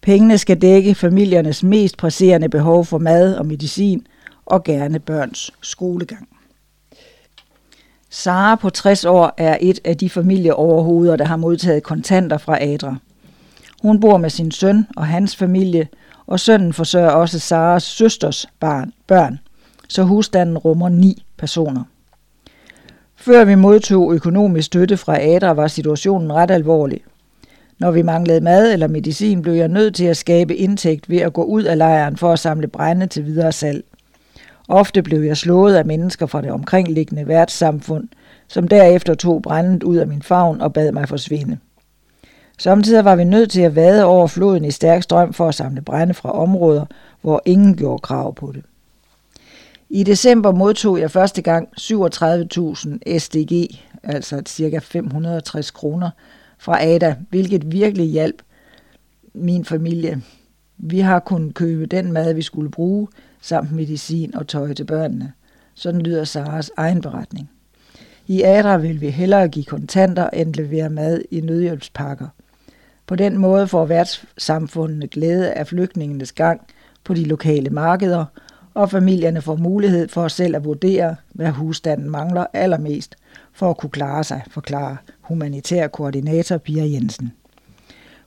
[0.00, 4.06] Pengene skal dække familiernes mest presserende behov for mad og medicin
[4.46, 6.28] og gerne børns skolegang.
[8.10, 12.96] Sara på 60 år er et af de familieoverhoveder, der har modtaget kontanter fra Adra.
[13.82, 15.88] Hun bor med sin søn og hans familie,
[16.28, 19.38] og sønnen forsørger også Saras søsters barn, børn,
[19.88, 21.82] så husstanden rummer ni personer.
[23.16, 27.00] Før vi modtog økonomisk støtte fra Adra, var situationen ret alvorlig.
[27.78, 31.32] Når vi manglede mad eller medicin, blev jeg nødt til at skabe indtægt ved at
[31.32, 33.84] gå ud af lejren for at samle brænde til videre salg.
[34.68, 38.08] Ofte blev jeg slået af mennesker fra det omkringliggende værtssamfund,
[38.48, 41.58] som derefter tog brændet ud af min favn og bad mig forsvinde.
[42.58, 45.80] Samtidig var vi nødt til at vade over floden i stærk strøm for at samle
[45.80, 46.86] brænde fra områder,
[47.22, 48.62] hvor ingen gjorde krav på det.
[49.90, 54.78] I december modtog jeg første gang 37.000 SDG, altså ca.
[54.78, 56.10] 560 kroner,
[56.58, 58.42] fra Ada, hvilket virkelig hjalp
[59.34, 60.22] min familie.
[60.78, 63.08] Vi har kunnet købe den mad, vi skulle bruge,
[63.40, 65.32] samt medicin og tøj til børnene.
[65.74, 67.50] Sådan lyder Saras egen beretning.
[68.26, 72.28] I Adra vil vi hellere give kontanter end levere mad i nødhjælpspakker.
[73.08, 76.60] På den måde får værtssamfundene glæde af flygtningenes gang
[77.04, 78.24] på de lokale markeder,
[78.74, 83.16] og familierne får mulighed for selv at vurdere, hvad husstanden mangler allermest
[83.52, 87.32] for at kunne klare sig, forklarer humanitær koordinator Pia Jensen.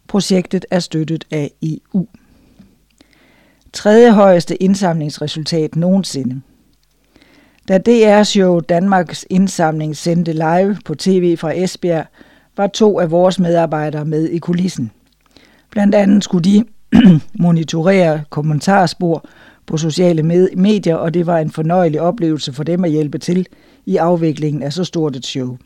[0.07, 2.07] Projektet er støttet af EU.
[3.73, 6.41] Tredje højeste indsamlingsresultat nogensinde.
[7.67, 12.05] Da DR-show Danmarks indsamling sendte live på tv fra Esbjerg,
[12.61, 14.91] var to af vores medarbejdere med i kulissen.
[15.71, 16.63] Blandt andet skulle de
[17.43, 19.25] monitorere kommentarspor
[19.65, 20.23] på sociale
[20.55, 23.47] medier, og det var en fornøjelig oplevelse for dem at hjælpe til
[23.85, 25.57] i afviklingen af så stort et show.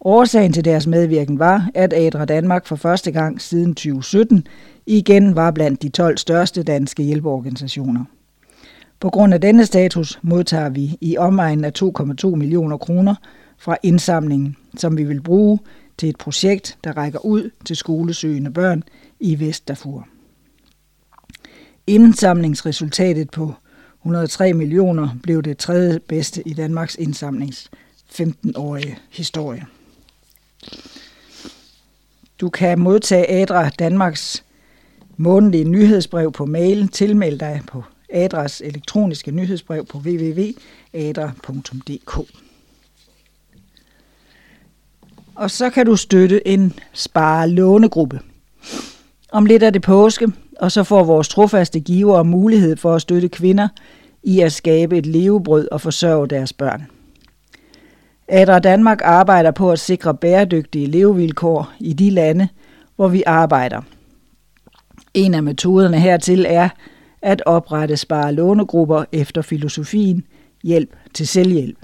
[0.00, 4.46] Årsagen til deres medvirken var, at Adra Danmark for første gang siden 2017
[4.86, 8.04] igen var blandt de 12 største danske hjælpeorganisationer.
[9.00, 13.14] På grund af denne status modtager vi i omegnen af 2,2 millioner kroner
[13.58, 15.58] fra indsamlingen, som vi vil bruge
[15.98, 18.82] til et projekt, der rækker ud til skolesøgende børn
[19.20, 20.08] i Vestdafur.
[21.86, 23.54] Indsamlingsresultatet på
[24.00, 27.70] 103 millioner blev det tredje bedste i Danmarks indsamlings
[28.12, 29.66] 15-årige historie.
[32.40, 34.44] Du kan modtage Adra Danmarks
[35.16, 36.88] månedlige nyhedsbrev på mail.
[36.88, 40.52] Tilmeld dig på Adras elektroniske nyhedsbrev på www.adra.dk.
[45.34, 48.20] Og så kan du støtte en spare-lånegruppe.
[49.32, 53.28] Om lidt er det påske, og så får vores trofaste giver mulighed for at støtte
[53.28, 53.68] kvinder
[54.22, 56.86] i at skabe et levebrød og forsørge deres børn.
[58.28, 62.48] Adra Danmark arbejder på at sikre bæredygtige levevilkår i de lande,
[62.96, 63.80] hvor vi arbejder.
[65.14, 66.68] En af metoderne hertil er
[67.22, 70.24] at oprette spare lånegrupper efter filosofien
[70.62, 71.78] hjælp til selvhjælp.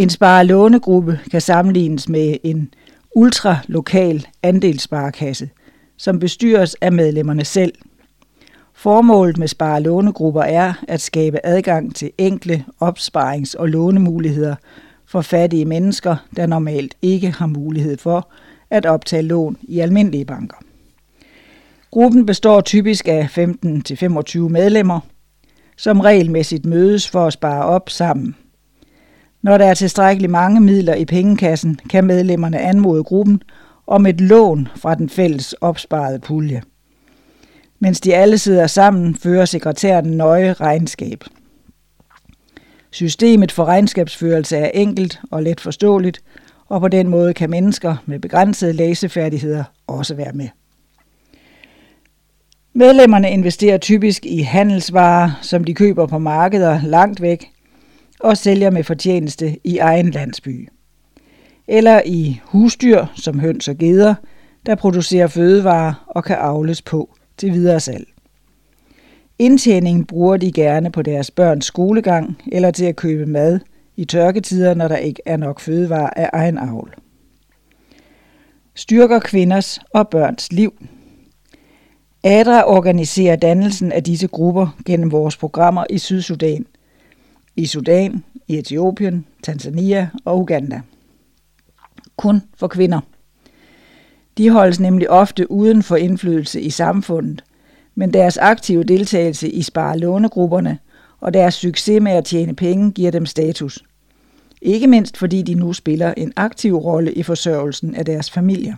[0.00, 2.74] En spare-lånegruppe kan sammenlignes med en
[3.16, 5.50] ultralokal andelssparekasse,
[5.96, 7.72] som bestyres af medlemmerne selv.
[8.74, 14.54] Formålet med spare-lånegrupper er at skabe adgang til enkle opsparings- og lånemuligheder
[15.06, 18.30] for fattige mennesker, der normalt ikke har mulighed for
[18.70, 20.56] at optage lån i almindelige banker.
[21.90, 25.00] Gruppen består typisk af 15-25 medlemmer,
[25.76, 28.36] som regelmæssigt mødes for at spare op sammen–
[29.42, 33.42] når der er tilstrækkeligt mange midler i pengekassen, kan medlemmerne anmode gruppen
[33.86, 36.62] om et lån fra den fælles opsparede pulje.
[37.78, 41.24] Mens de alle sidder sammen, fører sekretæren nøje regnskab.
[42.90, 46.22] Systemet for regnskabsførelse er enkelt og let forståeligt,
[46.68, 50.48] og på den måde kan mennesker med begrænsede læsefærdigheder også være med.
[52.72, 57.50] Medlemmerne investerer typisk i handelsvarer, som de køber på markeder langt væk,
[58.20, 60.68] og sælger med fortjeneste i egen landsby.
[61.68, 64.14] Eller i husdyr som høns og geder,
[64.66, 68.08] der producerer fødevarer og kan avles på til videre salg.
[69.38, 73.60] Indtjeningen bruger de gerne på deres børns skolegang eller til at købe mad
[73.96, 76.94] i tørketider, når der ikke er nok fødevarer af egen avl.
[78.74, 80.72] styrker kvinders og børns liv.
[82.24, 86.66] ADRA organiserer dannelsen af disse grupper gennem vores programmer i Sydsudan,
[87.56, 90.80] i Sudan, i Etiopien, Tanzania og Uganda.
[92.16, 93.00] Kun for kvinder.
[94.38, 97.44] De holdes nemlig ofte uden for indflydelse i samfundet,
[97.94, 100.78] men deres aktive deltagelse i sparelånegrupperne
[101.20, 103.84] og deres succes med at tjene penge giver dem status.
[104.62, 108.74] Ikke mindst fordi de nu spiller en aktiv rolle i forsørgelsen af deres familier.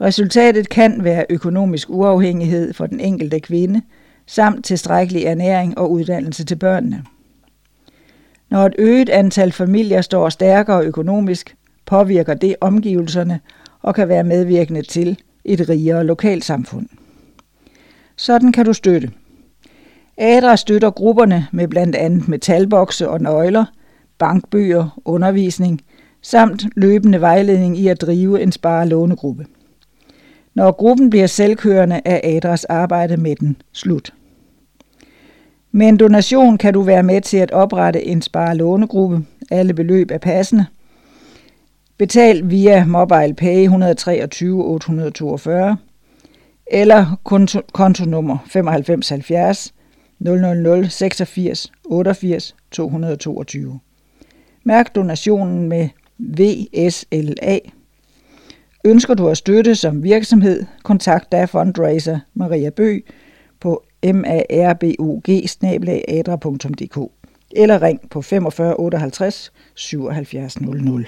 [0.00, 3.82] Resultatet kan være økonomisk uafhængighed for den enkelte kvinde,
[4.26, 7.04] samt tilstrækkelig ernæring og uddannelse til børnene.
[8.54, 13.40] Når et øget antal familier står stærkere økonomisk, påvirker det omgivelserne
[13.82, 16.86] og kan være medvirkende til et rigere lokalsamfund.
[18.16, 19.10] Sådan kan du støtte.
[20.16, 23.64] ADRA støtter grupperne med blandt andet metalbokse og nøgler,
[24.18, 25.80] bankbøger, undervisning
[26.22, 29.46] samt løbende vejledning i at drive en sparelånegruppe.
[30.54, 34.12] Når gruppen bliver selvkørende, er ADRAs arbejde med den slut.
[35.76, 39.24] Med en donation kan du være med til at oprette en sparelånegruppe.
[39.50, 40.66] Alle beløb er passende.
[41.98, 45.76] Betal via MobilePay 123 842
[46.66, 49.74] eller konto, kontonummer 9570
[50.18, 53.80] 000 86 88 222.
[54.64, 55.88] Mærk donationen med
[56.18, 57.58] VSLA.
[58.84, 63.04] Ønsker du at støtte som virksomhed, kontakt dig fundraiser Maria Bøg
[66.36, 67.12] på marbog
[67.56, 71.06] eller ring på 45 58 77 00.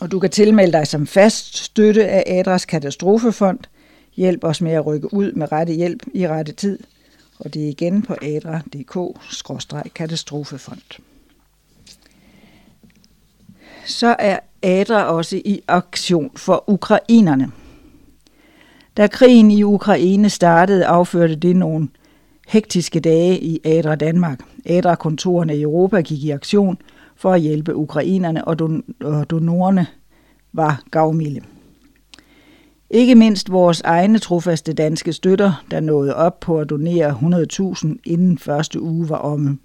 [0.00, 3.58] Og du kan tilmelde dig som fast støtte af Adras Katastrofefond.
[4.16, 6.78] Hjælp os med at rykke ud med rette hjælp i rette tid.
[7.38, 11.00] Og det er igen på adra.dk-katastrofefond.
[13.86, 17.52] Så er Adra også i aktion for ukrainerne.
[18.96, 21.88] Da krigen i Ukraine startede, afførte det nogle
[22.48, 24.40] hektiske dage i Adra Danmark.
[24.66, 26.78] Adra-kontorerne i Europa gik i aktion
[27.16, 29.86] for at hjælpe ukrainerne, og, don- og donorerne
[30.52, 31.40] var gavmilde.
[32.90, 38.38] Ikke mindst vores egne trofaste danske støtter, der nåede op på at donere 100.000 inden
[38.38, 39.58] første uge var omme.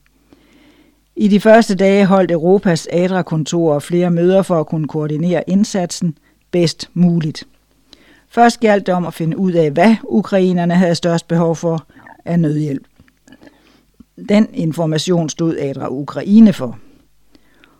[1.15, 6.17] I de første dage holdt Europas ADRA-kontorer flere møder for at kunne koordinere indsatsen
[6.51, 7.47] bedst muligt.
[8.35, 11.85] Først galt det om at finde ud af, hvad ukrainerne havde størst behov for
[12.25, 12.87] af nødhjælp.
[14.29, 16.79] Den information stod ADRA Ukraine for.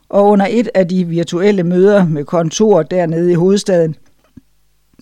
[0.10, 3.96] Og under et af de virtuelle møder med kontor dernede i hovedstaden,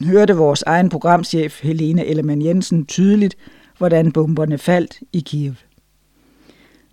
[0.03, 3.37] hørte vores egen programchef Helene Ellemann Jensen tydeligt,
[3.77, 5.53] hvordan bomberne faldt i Kiev.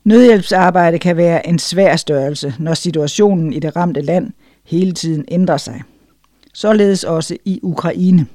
[0.05, 4.31] Nødhjælpsarbejde kan være en svær størrelse, når situationen i det ramte land
[4.65, 5.83] hele tiden ændrer sig.
[6.55, 8.27] Således også i Ukraine.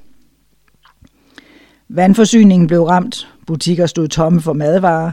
[1.88, 5.12] Vandforsyningen blev ramt, butikker stod tomme for madvarer,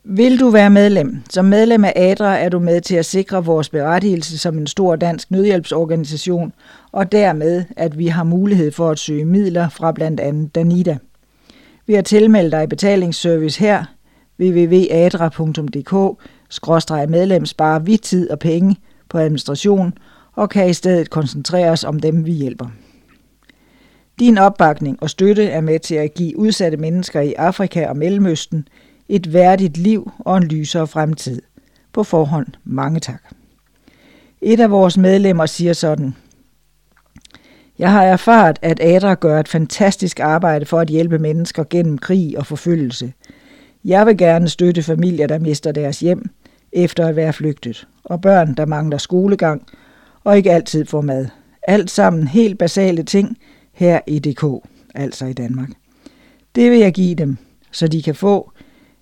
[0.04, 1.18] Vil du være medlem?
[1.30, 4.96] Som medlem af ADRA er du med til at sikre vores berettigelse som en stor
[4.96, 6.54] dansk nødhjælpsorganisation,
[6.92, 10.98] og dermed, at vi har mulighed for at søge midler fra blandt andet Danida.
[11.88, 13.86] Ved at tilmelde dig betalingsservice her,
[14.40, 18.76] www.adra.dk skråstreg medlem sparer vi tid og penge
[19.10, 19.94] på administration
[20.34, 22.66] og kan i stedet koncentrere os om dem, vi hjælper.
[24.20, 28.68] Din opbakning og støtte er med til at give udsatte mennesker i Afrika og Mellemøsten–
[29.12, 31.42] et værdigt liv og en lysere fremtid.
[31.94, 33.22] På forhånd mange tak.
[34.42, 36.16] Et af vores medlemmer siger sådan,
[37.80, 42.38] jeg har erfaret, at Adra gør et fantastisk arbejde for at hjælpe mennesker gennem krig
[42.38, 43.14] og forfølgelse.
[43.86, 46.30] Jeg vil gerne støtte familier, der mister deres hjem
[46.74, 49.68] efter at være flygtet, og børn, der mangler skolegang
[50.24, 51.28] og ikke altid får mad.
[51.68, 53.38] Alt sammen helt basale ting
[53.74, 54.44] her i DK,
[54.96, 55.70] altså i Danmark.
[56.56, 57.38] Det vil jeg give dem,
[57.72, 58.52] så de kan få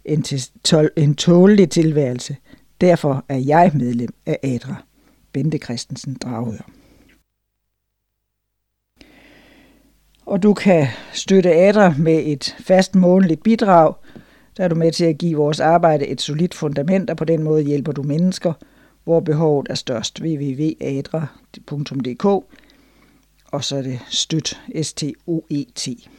[0.06, 2.36] en, til, en tålelig tilværelse.
[2.82, 4.76] Derfor er jeg medlem af ADRA.
[5.34, 6.70] Bente Christensen Dragør.
[10.26, 13.94] Og du kan støtte ADRA med et fast månedligt bidrag,
[14.60, 17.44] der er du med til at give vores arbejde et solidt fundament, og på den
[17.44, 18.54] måde hjælper du mennesker,
[19.04, 20.22] hvor behovet er størst.
[20.22, 22.26] www.adra.dk
[23.52, 26.10] og så er det støt, S-T-O-E-T.